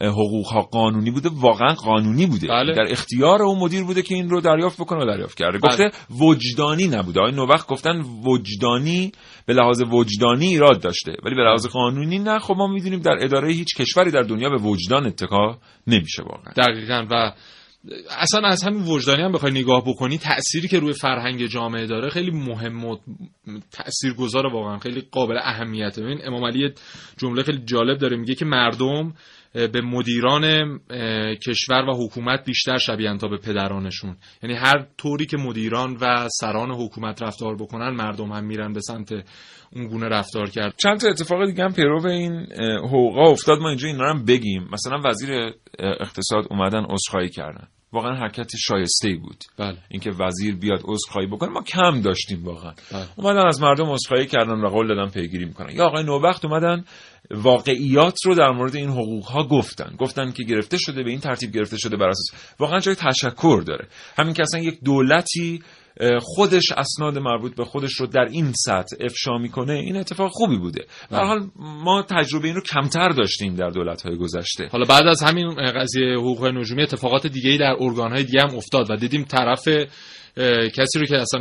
حقوق 0.00 0.46
ها 0.46 0.60
قانونی 0.60 1.10
بوده 1.10 1.30
واقعا 1.32 1.74
قانونی 1.74 2.26
بوده. 2.26 2.48
بله. 2.48 2.74
در 2.74 2.86
اختیار 2.90 3.42
اون 3.42 3.58
مدیر 3.58 3.84
بوده 3.84 4.02
که 4.02 4.14
این 4.14 4.30
رو 4.30 4.40
دریافت 4.40 4.80
بکنه 4.80 5.02
و 5.02 5.06
دریافت 5.06 5.38
کرده. 5.38 5.58
بله. 5.58 5.70
گفته 5.70 5.90
وجدانی 6.20 6.86
نبوده. 6.86 7.20
آقای 7.20 7.32
نوبخت 7.32 7.68
گفتن 7.68 8.04
وجدانی 8.26 9.12
به 9.46 9.54
لحاظ 9.54 9.82
وجدانی 9.90 10.46
ایراد 10.46 10.80
داشته. 10.80 11.12
ولی 11.24 11.34
به 11.34 11.42
لحاظ 11.42 11.66
قانونی 11.66 12.18
نه. 12.18 12.38
خب 12.38 12.54
ما 12.54 12.66
می‌دونیم 12.66 13.00
در 13.00 13.16
اداره 13.20 13.52
هیچ 13.52 13.76
کشوری 13.76 14.10
در 14.10 14.22
دنیا 14.22 14.50
به 14.50 14.56
وجدان 14.56 15.06
اتکا 15.06 15.58
نمیشه 15.86 16.22
واقعا. 16.22 16.52
دقیقا. 16.56 17.06
و 17.10 17.32
اصلا 18.18 18.48
از 18.48 18.62
همین 18.64 18.82
وجدانی 18.82 19.22
هم 19.22 19.32
بخوای 19.32 19.52
نگاه 19.52 19.84
بکنی 19.86 20.18
تأثیری 20.18 20.68
که 20.68 20.78
روی 20.78 20.92
فرهنگ 20.92 21.46
جامعه 21.46 21.86
داره 21.86 22.10
خیلی 22.10 22.30
مهم 22.30 22.84
و 22.84 22.96
تاثیرگذار 23.72 24.46
واقعا. 24.46 24.78
خیلی 24.78 25.02
قابل 25.10 25.38
اهمیته. 25.42 26.02
ببین 26.02 26.18
امام 26.24 26.44
علی 26.44 26.72
جمله 27.18 27.42
خیلی 27.42 27.62
جالب 27.64 27.98
داره. 27.98 28.16
میگه 28.16 28.34
که 28.34 28.44
مردم 28.44 29.14
به 29.66 29.80
مدیران 29.80 30.78
کشور 31.46 31.84
و 31.88 32.04
حکومت 32.04 32.44
بیشتر 32.44 32.78
شبیهن 32.78 33.18
تا 33.18 33.28
به 33.28 33.36
پدرانشون. 33.36 34.16
یعنی 34.42 34.56
هر 34.56 34.86
طوری 34.98 35.26
که 35.26 35.36
مدیران 35.36 35.96
و 36.00 36.28
سران 36.40 36.70
حکومت 36.70 37.22
رفتار 37.22 37.56
بکنن 37.56 37.90
مردم 37.90 38.32
هم 38.32 38.44
میرن 38.44 38.72
به 38.72 38.80
سمت 38.80 39.12
اون 39.72 39.86
گونه 39.86 40.08
رفتار 40.08 40.50
کرد. 40.50 40.74
چند 40.76 41.00
تا 41.00 41.08
اتفاق 41.08 41.46
دیگه 41.46 41.64
هم 41.64 41.72
پیرو 41.72 42.06
این 42.06 42.46
حقوقا 42.78 43.30
افتاد 43.30 43.58
ما 43.58 43.68
اینجا 43.68 43.88
اینا 43.88 44.04
رو 44.04 44.10
هم 44.10 44.24
بگیم. 44.24 44.68
مثلا 44.72 45.00
وزیر 45.04 45.52
اقتصاد 45.78 46.44
اومدن 46.50 46.84
عذرخواهی 46.84 47.28
کردن. 47.28 47.68
واقعا 47.92 48.14
حرکت 48.14 48.50
شایسته 48.56 49.08
ای 49.08 49.14
بود. 49.14 49.44
بله. 49.58 49.78
اینکه 49.88 50.10
وزیر 50.10 50.56
بیاد 50.56 50.80
عذرخواهی 50.84 51.26
بکنه. 51.26 51.48
ما 51.48 51.62
کم 51.62 52.00
داشتیم 52.00 52.44
واقعا. 52.44 52.72
بله. 52.92 53.06
اومدن 53.16 53.46
از 53.46 53.60
مردم 53.60 53.90
عذرخواهی 53.90 54.26
کردن 54.26 54.60
و 54.60 54.68
قول 54.68 54.88
دادن 54.88 55.10
پیگیری 55.10 55.44
می‌کنن. 55.44 55.74
یا 55.74 55.86
آقای 55.86 56.04
نوبخت 56.04 56.44
اومدن 56.44 56.84
واقعیات 57.30 58.16
رو 58.24 58.34
در 58.34 58.50
مورد 58.50 58.76
این 58.76 58.88
حقوق 58.88 59.24
ها 59.24 59.44
گفتن. 59.44 59.96
گفتن 59.98 60.32
که 60.32 60.44
گرفته 60.44 60.78
شده 60.78 61.02
به 61.02 61.10
این 61.10 61.20
ترتیب 61.20 61.50
گرفته 61.50 61.76
شده 61.78 61.96
بر 61.96 62.08
اساس 62.08 62.54
واقعا 62.58 62.80
جای 62.80 62.94
تشکر 62.94 63.62
داره. 63.66 63.88
همین 64.18 64.34
که 64.34 64.42
اصلا 64.42 64.60
یک 64.60 64.80
دولتی 64.84 65.62
خودش 66.20 66.72
اسناد 66.72 67.18
مربوط 67.18 67.54
به 67.54 67.64
خودش 67.64 67.92
رو 67.92 68.06
در 68.06 68.28
این 68.30 68.52
سطح 68.52 68.96
افشا 69.00 69.38
می‌کنه 69.38 69.72
این 69.72 69.96
اتفاق 69.96 70.30
خوبی 70.32 70.58
بوده. 70.58 70.84
در 71.10 71.24
حال 71.24 71.50
ما 71.56 72.02
تجربه 72.02 72.46
این 72.46 72.54
رو 72.54 72.62
کمتر 72.62 73.08
داشتیم 73.08 73.54
در 73.54 73.70
دولت 73.70 74.02
های 74.02 74.16
گذشته. 74.16 74.68
حالا 74.72 74.84
بعد 74.84 75.06
از 75.06 75.22
همین 75.22 75.54
قضیه 75.54 76.14
حقوق 76.16 76.46
نجومی 76.46 76.82
اتفاقات 76.82 77.26
دیگه 77.26 77.56
در 77.56 77.76
ارگانهای 77.80 78.24
دیگه 78.24 78.40
هم 78.42 78.56
افتاد 78.56 78.90
و 78.90 78.96
دیدیم 78.96 79.24
طرف 79.24 79.68
کسی 80.76 80.98
رو 80.98 81.06
که 81.06 81.16
اصلا 81.16 81.40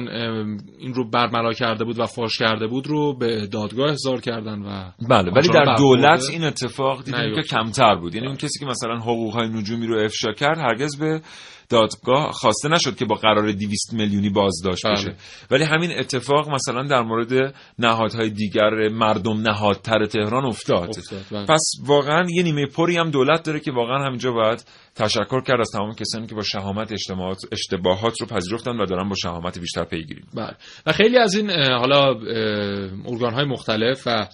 این 0.79 0.93
رو 0.93 1.09
برملا 1.09 1.53
کرده 1.53 1.83
بود 1.85 1.99
و 1.99 2.05
فاش 2.05 2.37
کرده 2.37 2.67
بود 2.67 2.87
رو 2.87 3.17
به 3.17 3.47
دادگاه 3.47 3.89
احضار 3.89 4.21
کردن 4.21 4.61
و 4.61 4.91
بله 5.09 5.31
ولی 5.31 5.47
در 5.47 5.75
دولت 5.77 6.29
این 6.31 6.43
اتفاق 6.43 7.03
دیدیم 7.03 7.35
که. 7.35 7.41
کمتر 7.41 7.95
بود 7.95 8.15
یعنی 8.15 8.27
اون 8.27 8.37
کسی 8.37 8.59
که 8.59 8.65
مثلا 8.65 8.97
حقوق 8.97 9.33
های 9.33 9.49
نجومی 9.49 9.87
رو 9.87 9.99
افشا 9.99 10.31
کرد 10.31 10.57
هرگز 10.57 10.97
به 10.99 11.21
دادگاه 11.69 12.31
خواسته 12.31 12.69
نشد 12.69 12.95
که 12.95 13.05
با 13.05 13.15
قرار 13.15 13.51
200 13.51 13.93
میلیونی 13.93 14.29
بازداشت 14.29 14.85
بله. 14.85 14.93
بشه 14.93 15.15
ولی 15.51 15.63
همین 15.63 15.91
اتفاق 15.99 16.49
مثلا 16.49 16.83
در 16.83 17.01
مورد 17.01 17.55
نهادهای 17.79 18.29
دیگر 18.29 18.89
مردم 18.89 19.41
نهادتر 19.41 20.05
تهران 20.05 20.45
افتاد, 20.45 20.89
افتاد، 20.89 21.25
بله. 21.31 21.45
پس 21.45 21.71
واقعا 21.85 22.25
یه 22.29 22.43
نیمه 22.43 22.65
پری 22.65 22.97
هم 22.97 23.11
دولت 23.11 23.43
داره 23.43 23.59
که 23.59 23.71
واقعا 23.71 24.05
همینجا 24.05 24.31
باید 24.31 24.65
تشکر 24.97 25.41
کرد 25.41 25.59
از 25.59 25.71
تمام 25.73 25.93
کسانی 25.93 26.27
که 26.27 26.35
با 26.35 26.41
شهامت 26.41 26.91
اشتباهات, 27.51 28.21
رو 28.21 28.27
پذیرفتن 28.27 28.71
و 28.71 28.85
دارن 28.85 29.09
با 29.09 29.15
شهامت 29.15 29.59
بیشتر 29.59 29.83
پیگیری 29.83 30.21
بله. 30.33 30.55
و 30.85 30.91
خیلی 30.91 31.17
از 31.17 31.35
این 31.35 31.51
حالا 31.51 32.09
ارگان 33.05 33.33
های 33.33 33.45
مختلف 33.45 34.03
و 34.05 34.27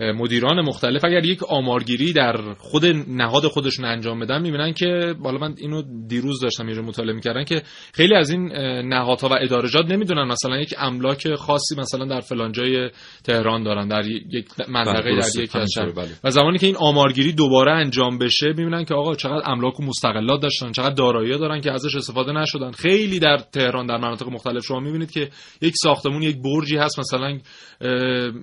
مدیران 0.00 0.60
مختلف 0.60 1.04
اگر 1.04 1.24
یک 1.24 1.42
آمارگیری 1.42 2.12
در 2.12 2.54
خود 2.58 2.86
نهاد 3.08 3.46
خودشون 3.46 3.84
انجام 3.84 4.20
بدن 4.20 4.42
می‌بینن 4.42 4.72
که 4.72 5.14
بالا 5.22 5.38
من 5.38 5.54
اینو 5.58 5.82
دیروز 6.08 6.40
داشتم 6.40 6.68
یه 6.68 6.74
جا 6.74 6.82
مطالعه 6.82 7.14
می‌کردن 7.14 7.44
که 7.44 7.62
خیلی 7.94 8.14
از 8.14 8.30
این 8.30 8.52
نهادها 8.88 9.28
و 9.28 9.32
ادارجات 9.40 9.90
نمی‌دونن 9.90 10.24
مثلا 10.24 10.60
یک 10.60 10.74
املاک 10.78 11.34
خاصی 11.34 11.74
مثلا 11.78 12.04
در 12.04 12.20
فلان 12.20 12.52
جای 12.52 12.90
تهران 13.24 13.62
دارن 13.62 13.88
در 13.88 14.06
یک 14.06 14.46
منطقه. 14.68 15.16
در 15.16 15.42
یک 15.42 15.54
همینطوره، 15.54 15.92
بله. 15.92 16.08
و 16.24 16.30
زمانی 16.30 16.58
که 16.58 16.66
این 16.66 16.76
آمارگیری 16.76 17.32
دوباره 17.32 17.72
انجام 17.72 18.18
بشه 18.18 18.46
می‌بینن 18.46 18.84
که 18.84 18.94
آقا 18.94 19.14
چقدر 19.14 19.50
املاک 19.50 19.80
و 19.80 19.84
مستقلات 19.84 20.42
داشتن 20.42 20.72
چقدر 20.72 20.94
دارایی 20.94 21.38
دارن 21.38 21.60
که 21.60 21.72
ازش 21.72 21.94
استفاده 21.96 22.32
نشدن 22.32 22.70
خیلی 22.70 23.18
در 23.18 23.36
تهران 23.36 23.86
در 23.86 23.96
مناطق 23.96 24.28
مختلف 24.28 24.64
شما 24.64 24.80
می‌بینید 24.80 25.10
که 25.10 25.28
یک 25.62 25.74
ساختمون 25.82 26.22
یک 26.22 26.36
برجی 26.42 26.76
هست 26.76 26.98
مثلا 26.98 27.38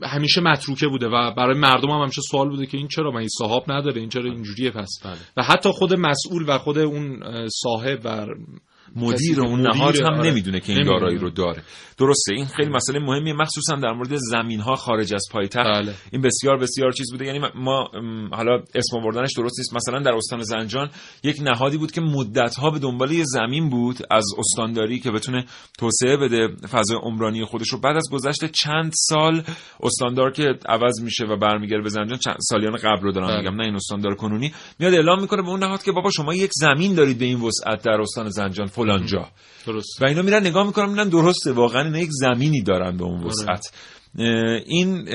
همیشه 0.04 0.42
متروکه 0.42 0.88
بوده 0.88 1.08
و 1.08 1.32
برای 1.48 1.60
مردم 1.60 1.90
هم 1.90 2.02
همیشه 2.02 2.22
سوال 2.22 2.50
بوده 2.50 2.66
که 2.66 2.78
این 2.78 2.88
چرا 2.88 3.12
من 3.12 3.20
این 3.20 3.30
صاحب 3.38 3.72
نداره 3.72 4.00
این 4.00 4.10
چرا 4.10 4.24
اینجوریه 4.24 4.72
پس 4.72 4.90
و 5.38 5.44
حتی 5.44 5.70
خود 5.72 5.94
مسئول 5.94 6.46
و 6.48 6.58
خود 6.58 6.78
اون 6.78 7.20
صاحب 7.50 8.00
و 8.04 8.26
مدیر 8.96 9.42
اون 9.42 9.62
نهاد 9.62 9.96
هم 9.96 10.14
آره. 10.14 10.32
نمی‌دونه 10.32 10.60
که 10.60 10.74
این. 10.74 10.86
دارایی 10.86 11.18
رو 11.18 11.30
داره 11.30 11.64
درسته. 12.00 12.34
این 12.34 12.46
خیلی 12.46 12.70
مسئله 12.70 13.00
مهمیه. 13.00 13.34
مخصوصا 13.34 13.76
در 13.76 13.92
مورد 13.92 14.16
زمین 14.16 14.60
ها 14.60 14.76
خارج 14.76 15.14
از 15.14 15.26
پایتخت. 15.32 15.68
بله. 15.68 15.94
این 16.12 16.22
بسیار 16.22 16.58
بسیار 16.58 16.92
چیز 16.92 17.12
بوده. 17.12 17.26
یعنی 17.26 17.40
ما 17.56 17.90
حالا 18.32 18.64
اسم 18.76 18.98
آوردنش 18.98 19.30
درست 19.38 19.60
نیست. 19.60 19.76
مثلا 19.76 20.00
در 20.00 20.16
استان 20.18 20.42
زنجان 20.42 20.90
یک 21.24 21.38
نهادی 21.42 21.78
بود 21.78 21.92
که 21.92 22.02
مدت 22.02 22.56
ها 22.56 22.70
به 22.70 22.80
دنبال 22.80 23.12
یه 23.12 23.24
زمین 23.26 23.70
بود 23.70 23.98
از 24.12 24.26
استانداری 24.38 25.00
که 25.00 25.12
بتونه 25.12 25.46
توسعه 25.80 26.18
بده 26.18 26.48
فضای 26.48 26.98
عمرانی 27.04 27.46
خودش 27.46 27.70
رو. 27.70 27.80
بعد 27.80 27.96
از 27.96 28.10
گذشت 28.12 28.46
چند 28.46 28.92
سال 28.96 29.44
استاندار 29.84 30.32
که 30.32 30.44
عوض 30.70 31.02
میشه 31.02 31.26
و 31.26 31.38
برمیگرده 31.38 31.84
به 31.84 31.90
زنجان 31.90 32.18
چند 32.18 32.36
سالیان 32.40 32.76
قبل 32.76 33.02
رو 33.02 33.12
دارم 33.12 33.28
بله. 33.28 33.38
میگم 33.38 33.56
نه 33.56 33.64
این 33.64 33.76
استاندار 33.76 34.16
کنونی 34.16 34.54
میاد 34.80 34.94
اعلام 34.94 35.22
می‌کنه 35.22 35.42
به 35.42 35.50
اون 35.50 35.60
نهاد 35.64 35.84
که 35.84 35.92
بابا 35.92 36.10
شما 36.10 36.34
یک 36.34 36.52
زمین 36.54 36.96
دارید 36.96 37.20
به 37.20 37.26
این 37.26 37.42
وسعت 37.42 37.84
در 37.84 38.02
استان 38.02 38.30
زنجان 38.30 38.66
فلان 38.66 39.06
جا. 39.06 39.28
درست. 39.68 40.02
و 40.02 40.06
اینا 40.06 40.22
میرن 40.22 40.48
نگاه 40.48 40.66
می‌کنن 40.66 40.86
می‌بینن 40.86 41.10
درسته 41.10 41.52
واقعا 41.52 41.87
اینا 41.88 42.00
یک 42.00 42.10
زمینی 42.12 42.62
دارن 42.62 42.98
به 42.98 43.04
اون 43.04 43.24
وسعت. 43.24 43.48
اه، 43.74 43.97
این 44.18 45.10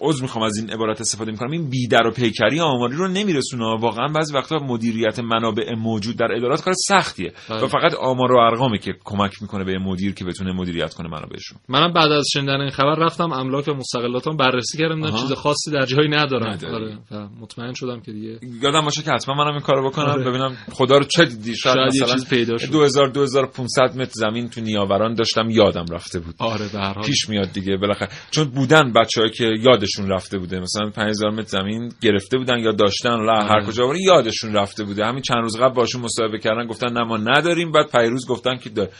عذر 0.00 0.22
می‌خوام 0.22 0.44
از 0.44 0.56
این 0.56 0.70
عبارت 0.70 1.00
استفاده 1.00 1.30
می‌کنم. 1.30 1.50
این 1.50 1.70
بیدر 1.70 2.06
و 2.06 2.10
پیکری 2.10 2.60
آماری 2.60 2.96
رو 2.96 3.08
نمیرسونه. 3.08 3.64
واقعا 3.64 4.08
بعضی 4.14 4.34
وقتا 4.34 4.56
مدیریت 4.56 5.18
منابع 5.20 5.74
موجود 5.74 6.16
در 6.16 6.32
ادارات 6.36 6.62
کار 6.62 6.74
سختیه. 6.88 7.32
بله. 7.50 7.62
و 7.62 7.66
فقط 7.66 7.94
آمار 7.94 8.32
و 8.32 8.38
ارقامه 8.38 8.78
که 8.78 8.94
کمک 9.04 9.42
می‌کنه 9.42 9.64
به 9.64 9.78
مدیر 9.78 10.14
که 10.14 10.24
بتونه 10.24 10.52
مدیریت 10.52 10.94
کنه 10.94 11.08
منابعشون. 11.08 11.58
منم 11.68 11.92
بعد 11.92 12.12
از 12.12 12.24
شنیدن 12.32 12.60
این 12.60 12.70
خبر 12.70 12.94
رفتم 12.94 13.32
املاک 13.32 13.68
مستقلاتم 13.68 14.36
بررسی 14.36 14.78
کردم 14.78 14.94
دیدم 14.94 15.08
آها. 15.08 15.22
چیز 15.22 15.32
خاصی 15.32 15.70
در 15.70 15.86
جایی 15.86 16.08
ندارم. 16.08 16.58
آره. 16.72 16.98
مطمئن 17.40 17.72
شدم 17.74 18.00
که 18.00 18.12
دیگه 18.12 18.38
یادم 18.62 18.84
باشه 18.84 19.02
که 19.02 19.10
حتما 19.10 19.34
منم 19.34 19.52
این 19.52 19.60
کارو 19.60 19.90
بکنم. 19.90 20.06
آره. 20.06 20.24
ببینم 20.30 20.56
خدا 20.72 20.98
رو 20.98 21.04
چه 21.04 21.24
دیدی. 21.24 21.56
شاید, 21.56 21.76
شاید 21.76 22.02
مثلا 22.02 22.14
چیز 22.14 22.28
پیدا 22.28 22.58
شد. 22.58 22.72
2000 22.72 23.08
2500 23.08 23.96
متر 23.96 24.12
زمین 24.12 24.48
تو 24.48 24.60
نیاوران 24.60 25.14
داشتم 25.14 25.50
یادم 25.50 25.84
رفته 25.92 26.20
بود. 26.20 26.34
آره 26.38 26.68
به 26.72 26.78
هر 26.78 26.92
حال. 26.92 27.04
پیش 27.04 27.28
میاد 27.28 27.52
دیگه. 27.52 27.76
بالاخره 27.76 28.08
چون 28.30 28.44
بودن 28.44 28.92
بچه‌ای 28.92 29.30
که 29.30 29.44
یادشون 29.60 30.08
رفته 30.08 30.38
بوده. 30.38 30.60
مثلا 30.60 30.90
5000 30.90 31.30
متر 31.30 31.60
زمین 31.60 31.92
گرفته 32.00 32.38
بودن 32.38 32.58
یا 32.58 32.72
داشتن 32.72 33.24
لا 33.24 33.42
هر 33.42 33.64
کجا 33.64 33.86
بره 33.86 34.00
یادشون 34.00 34.52
رفته 34.54 34.84
بوده. 34.84 35.06
همین 35.06 35.22
چند 35.22 35.42
روز 35.42 35.56
قبل 35.56 35.74
باشون 35.74 36.02
مصاحبه 36.02 36.38
کردن 36.38 36.66
گفتن 36.66 36.92
نه 36.92 37.04
ما 37.04 37.16
نداریم. 37.16 37.72
بعد 37.72 37.90
پیروز 37.90 38.26
گفتن 38.26 38.56
که 38.56 38.70
داره 38.70 38.90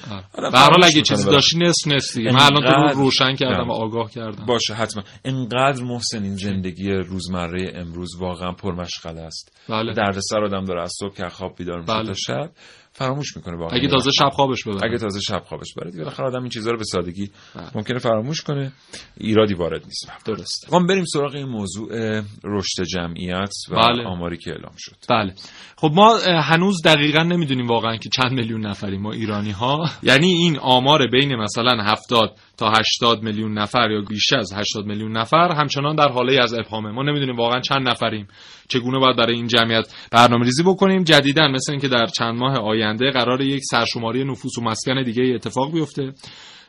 به 0.53 0.59
هر 0.59 0.70
حال 0.70 0.85
اگه 0.85 1.03
چیزی 1.03 1.31
داشتی 1.31 1.59
نصف 1.59 1.87
نصف 1.87 2.16
دیگه 2.16 2.33
من 2.33 2.43
الان 2.43 2.93
تو 2.93 2.99
روشن 2.99 3.35
کردم. 3.35 3.68
و 3.68 3.72
آگاه 3.72 4.11
کردم. 4.11 4.47
باشه 4.47 4.74
حتما. 4.74 5.03
انقدر 5.24 5.83
محسن 5.83 6.22
این 6.22 6.37
زندگی 6.37 6.91
روزمره 6.91 7.72
امروز 7.74 8.16
واقعا 8.20 8.53
پرمشغله 8.53 9.20
است. 9.20 9.53
بله. 9.68 9.95
دردسر 9.95 10.45
آدم 10.45 10.64
داره 10.64 10.83
از 10.83 10.93
صبح 11.01 11.14
که 11.14 11.29
خواب 11.29 11.55
بیدار 11.59 11.81
میشه 11.81 11.93
بله. 11.93 12.07
تا 12.07 12.14
شب. 12.14 12.51
فراموش 12.99 13.36
می‌کنه 13.36 13.57
واقعا 13.57 13.78
اگه 13.78 13.88
تازه 13.88 14.11
شب 14.11 14.28
خوابش 14.28 14.64
ببره. 14.64 14.84
اگه 14.84 14.99
تازه 14.99 15.20
شب 15.20 15.42
خوابش 15.46 15.74
بره 15.74 15.90
دیگه 15.90 16.05
بالاخره 16.05 16.26
آدم 16.26 16.40
این 16.40 16.49
چیزا 16.49 16.70
رو 16.70 16.78
به 16.78 16.84
سادگی 16.84 17.30
ممکنه 17.74 17.99
فراموش 17.99 18.40
کنه. 18.40 18.72
ایرادی 19.16 19.55
وارد 19.55 19.84
نیست. 19.84 20.11
درست 20.24 20.72
ما 20.72 20.86
بریم 20.86 21.05
سراغ 21.05 21.34
این 21.34 21.49
موضوع 21.49 22.20
رشد 22.44 22.82
جمعیت 22.82 23.53
و 23.70 23.76
بله. 23.76 24.05
آماری 24.05 24.36
که 24.36 24.51
اعلام 24.51 24.74
شد. 24.78 24.96
بله. 25.09 25.34
خب 25.76 25.90
ما 25.94 26.18
هنوز 26.42 26.82
دقیقا 26.84 27.22
نمی‌دونیم 27.22 27.66
واقعا 27.66 27.96
که 27.96 28.09
چند 28.09 28.32
میلیون 28.32 28.66
نفریم 28.66 29.01
ما 29.01 29.12
ایرانی 29.12 29.51
ها 29.51 29.84
یعنی 30.03 30.26
این 30.26 30.59
آمار 30.59 31.07
بین 31.07 31.36
مثلا 31.36 31.82
70 31.82 32.36
تا 32.57 32.70
80 32.70 33.22
میلیون 33.22 33.59
نفر 33.59 33.90
یا 33.90 34.01
بیش 34.09 34.32
از 34.32 34.53
80 34.53 34.86
میلیون 34.86 35.16
نفر 35.16 35.53
همچنان 35.57 35.96
در 35.96 36.09
حاله 36.09 36.42
از 36.42 36.55
ابهامه. 36.55 36.90
ما 36.90 37.03
نمی‌دونیم 37.03 37.36
واقعا 37.36 37.61
چند 37.61 37.88
نفریم. 37.88 38.28
چگونه 38.68 38.99
باید 38.99 39.16
برای 39.16 39.34
این 39.34 39.46
جمعیت 39.46 39.94
برنامه 40.12 40.44
ریزی 40.44 40.62
بکنیم؟ 40.62 41.05
جدیدا 41.05 41.49
مثل 41.49 41.72
اینکه 41.72 41.88
در 41.88 42.07
چند 42.07 42.34
ماه 42.34 42.59
آینده 42.59 42.88
قرار 42.97 43.41
یک 43.41 43.62
سرشماری 43.70 44.24
نفوس 44.24 44.59
و 44.59 44.62
مسکن 44.62 45.03
دیگه 45.03 45.22
اتفاق 45.34 45.72
بیفته 45.72 46.12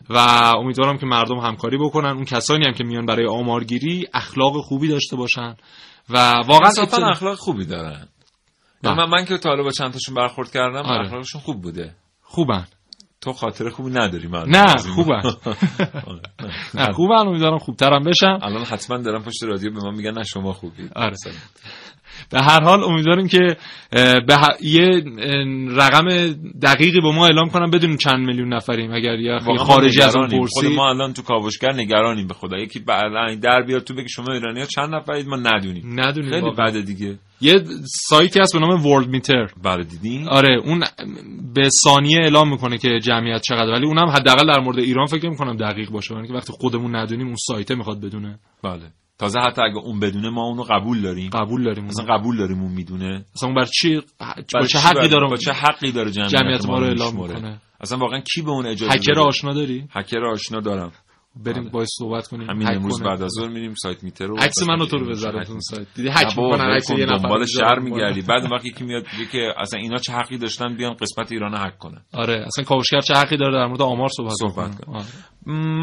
و 0.09 0.17
امیدوارم 0.57 0.97
که 0.97 1.05
مردم 1.05 1.37
همکاری 1.37 1.77
بکنن. 1.77 2.09
اون 2.09 2.25
کسانی 2.25 2.65
هم 2.65 2.73
که 2.73 2.83
میان 2.83 3.05
برای 3.05 3.27
آمارگیری 3.27 4.07
اخلاق 4.13 4.53
خوبی 4.61 4.87
داشته 4.87 5.15
باشن 5.15 5.55
و 6.09 6.17
واقعا 6.47 6.71
اطلاع- 6.81 7.09
اخلاق 7.11 7.37
خوبی 7.37 7.65
دارن. 7.65 8.07
بله. 8.83 8.93
من, 8.95 9.09
من 9.09 9.25
که 9.25 9.37
تا 9.37 9.55
با 9.55 9.71
چند 9.71 9.93
تاشون 9.93 10.15
برخورد 10.15 10.51
کردم 10.51 10.81
آره. 10.81 11.07
اخلاقشون 11.07 11.41
خوب 11.41 11.61
بوده. 11.61 11.95
خوبن. 12.21 12.67
تو 13.21 13.33
خاطر 13.33 13.69
خوبی 13.69 13.89
نداری 13.91 14.27
من 14.27 14.43
نه 14.49 14.75
خوبن. 14.77 15.21
نه 16.73 16.93
خوبن. 16.93 17.27
امیدوارم 17.27 17.57
خوبترم 17.57 18.03
بشم 18.03 18.39
الان 18.41 18.63
حتما 18.63 18.97
دارم 18.97 19.23
پشت 19.23 19.43
رادیو 19.43 19.73
به 19.73 19.79
من 19.83 19.95
میگن 19.95 20.11
نه 20.11 20.23
شما 20.23 20.53
خوبی 20.53 20.89
آره. 20.95 21.15
به 22.31 22.41
هر 22.41 22.63
حال 22.63 22.83
امیدواریم 22.83 23.27
که 23.27 23.57
به 24.27 24.35
ه- 24.35 24.63
یه 24.63 25.03
رقم 25.75 26.07
دقیقی 26.61 27.01
به 27.01 27.11
ما 27.11 27.25
اعلام 27.25 27.49
کنم 27.49 27.71
بدونیم 27.71 27.97
چند 27.97 28.27
میلیون 28.27 28.53
نفریم. 28.53 28.93
اگر 28.93 29.19
یه 29.19 29.39
ما 29.45 29.57
خارجی 29.57 30.01
از 30.01 30.15
اون 30.15 30.25
نگرانیم. 30.25 30.45
خود 30.47 30.63
پرسی 30.63 30.75
ما 30.75 30.89
الان 30.89 31.13
تو 31.13 31.21
کاوشگر 31.21 31.73
نگرانیم 31.73 32.27
به 32.27 32.33
خدا. 32.33 32.57
یکی 32.57 32.79
بعدا 32.79 33.35
در 33.41 33.61
بیاد 33.61 33.83
تو 33.83 33.95
بگی 33.95 34.09
شما 34.09 34.33
ایرانی 34.33 34.59
ها 34.59 34.65
چند 34.65 34.95
نفرید؟ 34.95 35.27
ما 35.27 35.35
ندونیم. 35.35 35.99
ندونیم 35.99 36.31
خیلی. 36.31 36.51
بده 36.57 36.81
دیگه. 36.81 37.19
یه 37.41 37.63
سایتی 37.85 38.39
هست 38.39 38.53
به 38.53 38.59
نام 38.59 38.85
ورلد 38.85 39.07
میتر 39.07 39.47
بله 39.63 39.83
دیدین؟ 39.83 40.27
آره 40.27 40.61
اون 40.65 40.83
به 41.55 41.69
ثانیه 41.83 42.19
اعلام 42.23 42.49
می‌کنه 42.49 42.77
که 42.77 42.99
جمعیت 42.99 43.41
چقدر 43.41 43.71
ولی 43.71 43.85
اونم 43.85 44.09
حداقل 44.09 44.53
در 44.53 44.59
مورد 44.59 44.79
ایران 44.79 45.05
فکر 45.05 45.29
می‌کنم 45.29 45.57
دقیق 45.57 45.89
باشه. 45.89 46.15
یعنی 46.15 46.27
که 46.27 46.33
وقتی 46.33 46.53
خودمون 46.53 46.95
ندونیم 46.95 47.27
اون 47.27 47.35
سایته 47.47 47.75
می‌خواد 47.75 48.01
بدونه. 48.01 48.39
بله. 48.63 48.83
تازه 49.19 49.39
حتی 49.39 49.61
اگه 49.61 49.77
اون 49.77 49.99
بدونه 49.99 50.29
ما 50.29 50.43
اونو 50.43 50.63
قبول 50.63 51.01
داریم. 51.01 51.29
قبول 51.29 51.63
داریم. 51.63 51.85
مثلا 51.85 52.05
قبول 52.17 52.37
داریم 52.37 52.61
اون 52.61 52.71
می‌دونه. 52.71 53.25
مثلا 53.35 53.49
اون 53.49 53.55
بر 53.55 53.65
چی 53.65 53.95
با 53.95 54.03
برای 54.53 54.67
چه 54.67 54.79
حقی 54.79 55.07
داره 55.07 55.29
با 55.29 55.37
چه 55.37 55.51
حقی 55.51 55.91
داره 55.91 56.11
جمعیت, 56.11 56.29
جمعیت 56.29 56.65
ما 56.65 56.79
رو 56.79 56.85
اعلام؟ 56.85 57.15
می‌کنه؟ 57.15 57.61
اصلا 57.81 57.97
واقعا 57.97 58.19
کی 58.19 58.41
به 58.41 58.49
اون 58.51 58.65
اجازه 58.65 58.93
هکر؟ 58.93 59.19
آشنا 59.19 59.53
داری؟ 59.53 59.87
هکر 59.91 60.25
آشنا 60.25 60.59
دارم. 60.59 60.91
بریم 61.45 61.69
باش 61.69 61.87
صحبت 61.97 62.27
کنیم 62.27 62.49
همین 62.49 62.67
امروز. 62.67 63.01
بعد 63.01 63.21
از 63.21 63.31
ظهر 63.39 63.49
میریم 63.49 63.73
سایت 63.73 64.03
میتر 64.03 64.25
رو 64.25 64.37
عکس 64.37 64.63
منو 64.63 64.85
تو 64.85 64.97
رو 64.97 65.05
هک 65.05 65.11
بذاره 65.11 65.45
تو 65.45 65.59
سایت. 65.59 65.87
دیدی 65.95 66.09
هک 66.09 66.27
می‌کنن 66.27 66.75
عکس 66.75 66.89
یه 66.89 67.05
نفر 67.05 67.23
دنبال. 67.23 67.45
شر 67.45 67.79
میگردی. 67.79 68.21
بعد 68.21 68.41
اون 68.41 68.51
وقت 68.51 68.65
یکی 68.65 68.83
میاد 68.83 69.03
میگه 69.13 69.31
که 69.31 69.53
اصلا 69.57 69.79
اینا 69.79 69.97
چه 69.97 70.13
حقی 70.13 70.37
داشتن 70.37 70.75
بیان 70.77 70.93
قسمت 70.93 71.31
ایران 71.31 71.53
هک 71.57 71.77
کنن. 71.77 72.01
آره 72.13 72.45
اصلا 72.47 72.65
کاوشگر 72.65 73.01
چه 73.01 73.13
حقی 73.13 73.37
داره 73.37 73.53
در 73.53 73.65
مورد 73.65 73.81
آمار 73.81 74.09
صحبت, 74.09 74.33
صحبت 74.39 74.85
کنه. 74.85 74.97
آره. 74.97 75.05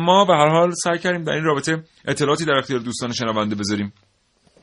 ما 0.04 0.24
به 0.24 0.32
هر 0.32 0.48
حال 0.48 0.70
سعی 0.70 0.98
کردیم 0.98 1.24
در 1.24 1.32
این 1.32 1.44
رابطه 1.44 1.84
اطلاعاتی 2.08 2.44
در 2.44 2.54
اختیار 2.58 2.80
دوستان 2.80 3.12
شنونده 3.12 3.54
بذاریم. 3.54 3.92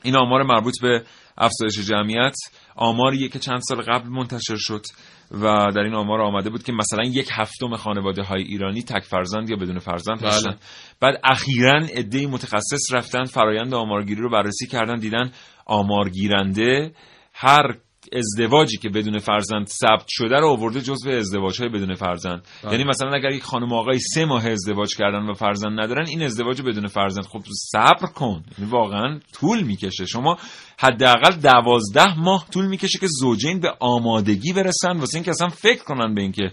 این 0.02 0.16
آمار 0.16 0.42
مربوط 0.42 0.74
به 0.82 1.02
افزایش 1.38 1.78
جمعیت 1.78 2.34
آماریه 2.76 3.28
که 3.28 3.38
چند 3.38 3.60
سال 3.68 3.82
قبل 3.82 4.08
منتشر 4.08 4.56
شد 4.56 4.86
و 5.30 5.72
در 5.74 5.80
این 5.80 5.94
آمار 5.94 6.20
آمده 6.20 6.50
بود 6.50 6.62
که 6.62 6.72
مثلا 6.72 7.04
یک 7.04 7.28
هفتم 7.32 7.76
خانواده 7.76 8.22
های 8.22 8.42
ایرانی 8.42 8.82
تک 8.82 9.02
فرزند 9.02 9.50
یا 9.50 9.56
بدون 9.56 9.78
فرزند 9.78 10.18
بله. 10.18 10.28
هستن 10.28 10.56
بعد 11.00 11.20
اخیرا 11.24 11.80
عده‌ای 11.96 12.26
متخصص 12.26 12.92
رفتن 12.92 13.24
فرایند 13.24 13.74
آمارگیری 13.74 14.20
رو 14.20 14.30
بررسی 14.30 14.66
کردن 14.66 14.98
دیدن 14.98 15.32
آمارگیرنده 15.66 16.92
هر 17.32 17.76
ازدواجی 18.12 18.76
که 18.76 18.88
بدون 18.88 19.18
فرزند 19.18 19.66
ثبت 19.66 20.04
شده 20.08 20.36
رو 20.36 20.48
آورده 20.48 20.80
جزو 20.80 21.10
ازدواج 21.10 21.60
های 21.60 21.68
بدون 21.68 21.94
فرزند. 21.94 22.42
بله. 22.62 22.72
یعنی 22.72 22.84
مثلا 22.84 23.10
اگر 23.10 23.30
یک 23.30 23.42
خانم 23.42 23.72
و 23.72 23.74
آقای 23.74 23.98
سه 23.98 24.24
ماه 24.24 24.46
ازدواج 24.46 24.96
کردن 24.96 25.30
و 25.30 25.34
فرزند 25.34 25.80
ندارن 25.80 26.06
این 26.08 26.22
ازدواج 26.22 26.62
بدون 26.62 26.86
فرزند 26.86 27.24
خب 27.24 27.40
صبر 27.72 28.06
کن. 28.06 28.44
یعنی 28.58 28.70
واقعا 28.70 29.20
طول 29.32 29.62
می‌کشه. 29.62 30.06
شما 30.06 30.36
حداقل 30.78 31.36
دوازده 31.36 32.20
ماه 32.20 32.46
طول 32.52 32.66
می‌کشه 32.66 32.98
که 32.98 33.06
زوجین 33.20 33.60
به 33.60 33.72
آمادگی 33.80 34.52
برسن 34.52 34.98
واسه 34.98 35.14
اینکه 35.16 35.30
اصلا 35.30 35.48
فکر 35.48 35.84
کنن 35.84 36.14
به 36.14 36.22
اینکه 36.22 36.50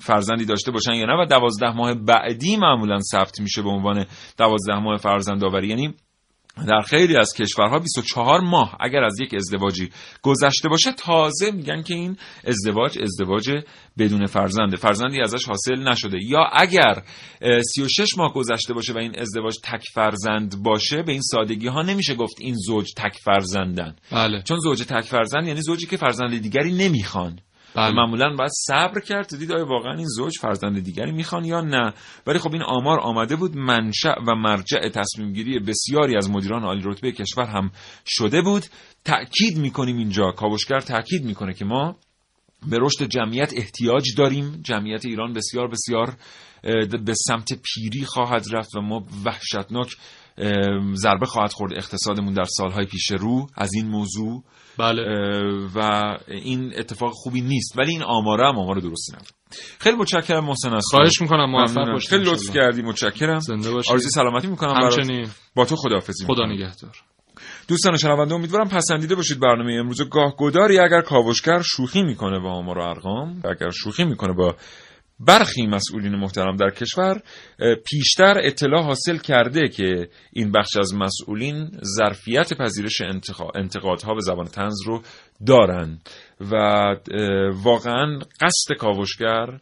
فرزندی 0.00 0.44
داشته 0.44 0.70
باشن 0.70 0.92
یا 0.92 1.06
نه. 1.06 1.22
و 1.22 1.26
دوازده 1.26 1.76
ماه 1.76 1.94
بعدی 1.94 2.56
معمولا 2.56 2.98
ثبت 2.98 3.40
میشه 3.40 3.62
به 3.62 3.68
عنوان 3.68 4.06
دوازده 4.38 4.78
ماه 4.78 4.96
فرزند 4.96 5.44
آوری 5.44 5.68
یعنی 5.68 5.94
در 6.68 6.80
خیلی 6.80 7.16
از 7.16 7.32
کشورها 7.34 7.78
24 7.78 8.40
ماه 8.40 8.76
اگر 8.80 9.04
از 9.04 9.20
یک 9.20 9.34
ازدواجی 9.34 9.90
گذشته 10.22 10.68
باشه 10.68 10.92
تازه 10.92 11.50
میگن 11.50 11.82
که 11.82 11.94
این 11.94 12.16
ازدواج 12.44 12.98
ازدواج 13.02 13.50
بدون 13.98 14.26
فرزنده 14.26 14.76
فرزندی 14.76 15.20
ازش 15.20 15.44
حاصل 15.44 15.88
نشده. 15.88 16.18
یا 16.22 16.44
اگر 16.52 17.02
اه، 17.42 17.62
36 17.62 18.18
ماه 18.18 18.32
گذشته 18.32 18.74
باشه 18.74 18.92
و 18.92 18.98
این 18.98 19.18
ازدواج 19.18 19.54
تک 19.64 19.84
فرزند 19.94 20.62
باشه 20.62 21.02
به 21.02 21.12
این 21.12 21.22
سادگی 21.22 21.66
ها 21.66 21.82
نمیشه 21.82 22.14
گفت 22.14 22.36
این 22.40 22.54
زوج 22.54 22.86
تک 22.96 23.16
فرزندن. 23.24 23.96
بله. 24.12 24.42
چون 24.42 24.58
زوج 24.58 24.82
تک 24.82 25.04
فرزند 25.04 25.46
یعنی 25.46 25.62
زوجی 25.62 25.86
که 25.86 25.96
فرزند 25.96 26.38
دیگری 26.38 26.72
نمی‌خوان. 26.72 27.38
بله. 27.74 27.94
معمولا 27.94 28.36
باید 28.38 28.50
صبر 28.66 29.00
کرد 29.00 29.26
تا 29.26 29.36
دید 29.36 29.52
آیا 29.52 29.66
واقعا 29.66 29.94
این 29.94 30.06
زوج 30.06 30.32
فرزند 30.40 30.84
دیگری 30.84 31.12
می‌خوان 31.12 31.44
یا 31.44 31.60
نه. 31.60 31.92
ولی 32.26 32.38
خب 32.38 32.52
این 32.52 32.62
آمار 32.62 33.00
آمده 33.00 33.36
بود. 33.36 33.56
منشأ 33.56 34.14
و 34.28 34.34
مرجع 34.34 34.88
تصمیم 34.88 35.32
گیری 35.32 35.58
بسیاری 35.58 36.16
از 36.16 36.30
مدیران 36.30 36.62
عالی 36.62 36.82
رتبه 36.84 37.12
کشور 37.12 37.44
هم 37.44 37.70
شده 38.06 38.42
بود. 38.42 38.64
تأکید 39.04 39.58
می‌کنیم 39.58 39.96
اینجا. 39.96 40.32
کاوشگر 40.32 40.80
تأکید 40.80 41.24
می‌کنه 41.24 41.54
که 41.54 41.64
ما 41.64 41.96
به 42.66 42.78
رشد 42.80 43.04
جمعیت 43.04 43.52
احتیاج 43.56 44.04
داریم. 44.16 44.60
جمعیت 44.64 45.04
ایران 45.04 45.32
بسیار 45.32 45.68
بسیار 45.68 46.16
به 47.04 47.14
سمت 47.14 47.48
پیری 47.52 48.04
خواهد 48.04 48.44
رفت 48.52 48.76
و 48.76 48.80
ما 48.80 49.06
وحشتناک 49.24 49.96
ضربه 50.94 51.26
خواهد 51.26 51.52
خورد 51.52 51.72
اقتصادمون 51.76 52.34
در 52.34 52.44
سالهای 52.44 52.86
پیش 52.86 53.10
رو 53.10 53.46
از 53.56 53.74
این 53.74 53.88
موضوع. 53.88 54.44
بله. 54.78 55.02
و 55.74 56.00
این 56.28 56.72
اتفاق 56.78 57.12
خوبی 57.12 57.40
نیست 57.40 57.78
ولی 57.78 57.90
این 57.90 58.02
آماره 58.02 58.48
هم 58.48 58.58
آمار 58.58 58.80
درستی 58.80 59.12
نداره 59.12 59.30
خیلی 59.78 59.96
متشکرم 59.96 60.44
محسن 60.44 60.74
از 60.74 60.84
خواهش 60.90 61.20
می‌کنم 61.20 61.50
موفق. 61.50 61.92
باشید 61.92 62.10
خیلی 62.10 62.24
لطف. 62.24 62.54
کردی 62.54 62.82
متشکرم. 62.82 63.38
زنده 63.38 63.70
باشید. 63.70 63.92
آرزوی 63.92 64.10
سلامتی 64.10 64.46
می‌کنم 64.46 64.74
همچنین. 64.84 65.28
با 65.54 65.64
تو 65.64 65.76
خداحافظی 65.76 66.26
خدا. 66.26 66.46
نگهدار. 66.46 66.96
دوستان 67.68 67.96
شنونده 67.96 68.34
امیدوارم 68.34 68.68
پسندیده 68.68 69.14
باشید 69.14 69.40
برنامه 69.40 69.72
امروز 69.72 70.08
گاه 70.08 70.34
گداری 70.38 70.78
اگر 70.78 71.00
کاوشگر 71.00 71.62
شوخی 71.62 72.02
می‌کنه 72.02 72.38
با 72.38 72.50
آمار 72.50 72.78
و 72.78 72.82
ارقام 72.82 73.42
اگر 73.44 73.70
شوخی 73.70 74.04
می‌کنه 74.04 74.32
با 74.32 74.56
برخی 75.26 75.66
مسئولین 75.66 76.14
محترم 76.16 76.56
در 76.56 76.70
کشور 76.70 77.20
پیشتر 77.86 78.34
اطلاع 78.42 78.82
حاصل 78.82 79.16
کرده 79.18 79.68
که 79.68 80.08
این 80.32 80.52
بخش 80.52 80.76
از 80.76 80.94
مسئولین 80.94 81.70
ظرفیت 81.96 82.54
پذیرش 82.54 83.00
انتقا- 83.00 83.50
انتقادها 83.54 84.14
به 84.14 84.20
زبان 84.20 84.46
تنز 84.46 84.82
رو 84.86 85.02
دارن. 85.46 85.98
و 86.40 86.54
واقعا 87.52 88.18
قصد 88.40 88.76
کاوشگر 88.78 89.60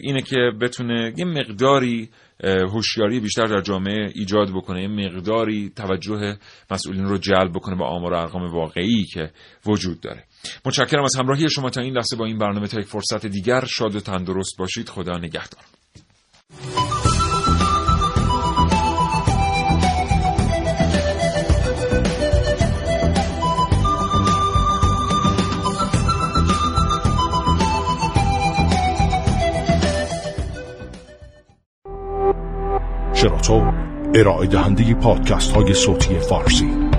اینه 0.00 0.22
که 0.22 0.36
بتونه 0.60 1.12
یه 1.16 1.24
مقداری 1.24 2.08
هوشیاری 2.44 3.20
بیشتر 3.20 3.44
در 3.44 3.60
جامعه 3.60 4.10
ایجاد 4.14 4.50
بکنه 4.50 4.82
یه 4.82 4.88
مقداری 4.88 5.72
توجه 5.76 6.36
مسئولین 6.70 7.04
رو 7.04 7.18
جلب 7.18 7.52
بکنه 7.52 7.76
به 7.76 7.84
آمار 7.84 8.12
و 8.12 8.16
ارقام 8.16 8.52
واقعی 8.52 9.04
که 9.04 9.30
وجود 9.66 10.00
داره. 10.00 10.24
متشکرم 10.64 11.04
از 11.04 11.16
همراهی 11.18 11.50
شما 11.50 11.70
تا 11.70 11.80
این 11.80 11.94
لحظه 11.94 12.16
با 12.16 12.26
این 12.26 12.38
برنامه 12.38 12.68
تا 12.68 12.80
یک 12.80 12.86
فرصت 12.86 13.26
دیگر 13.26 13.64
شاد 13.64 13.96
و 13.96 14.00
تندرست 14.00 14.56
باشید. 14.58 14.88
خدا 14.88 15.18
نگهدار. 15.18 15.62
شراطو 33.14 33.72
ارائه 34.14 34.46
دهنده 34.46 34.94
پادکست 34.94 35.52
های 35.52 35.74
صوتی 35.74 36.18
فارسی. 36.18 36.91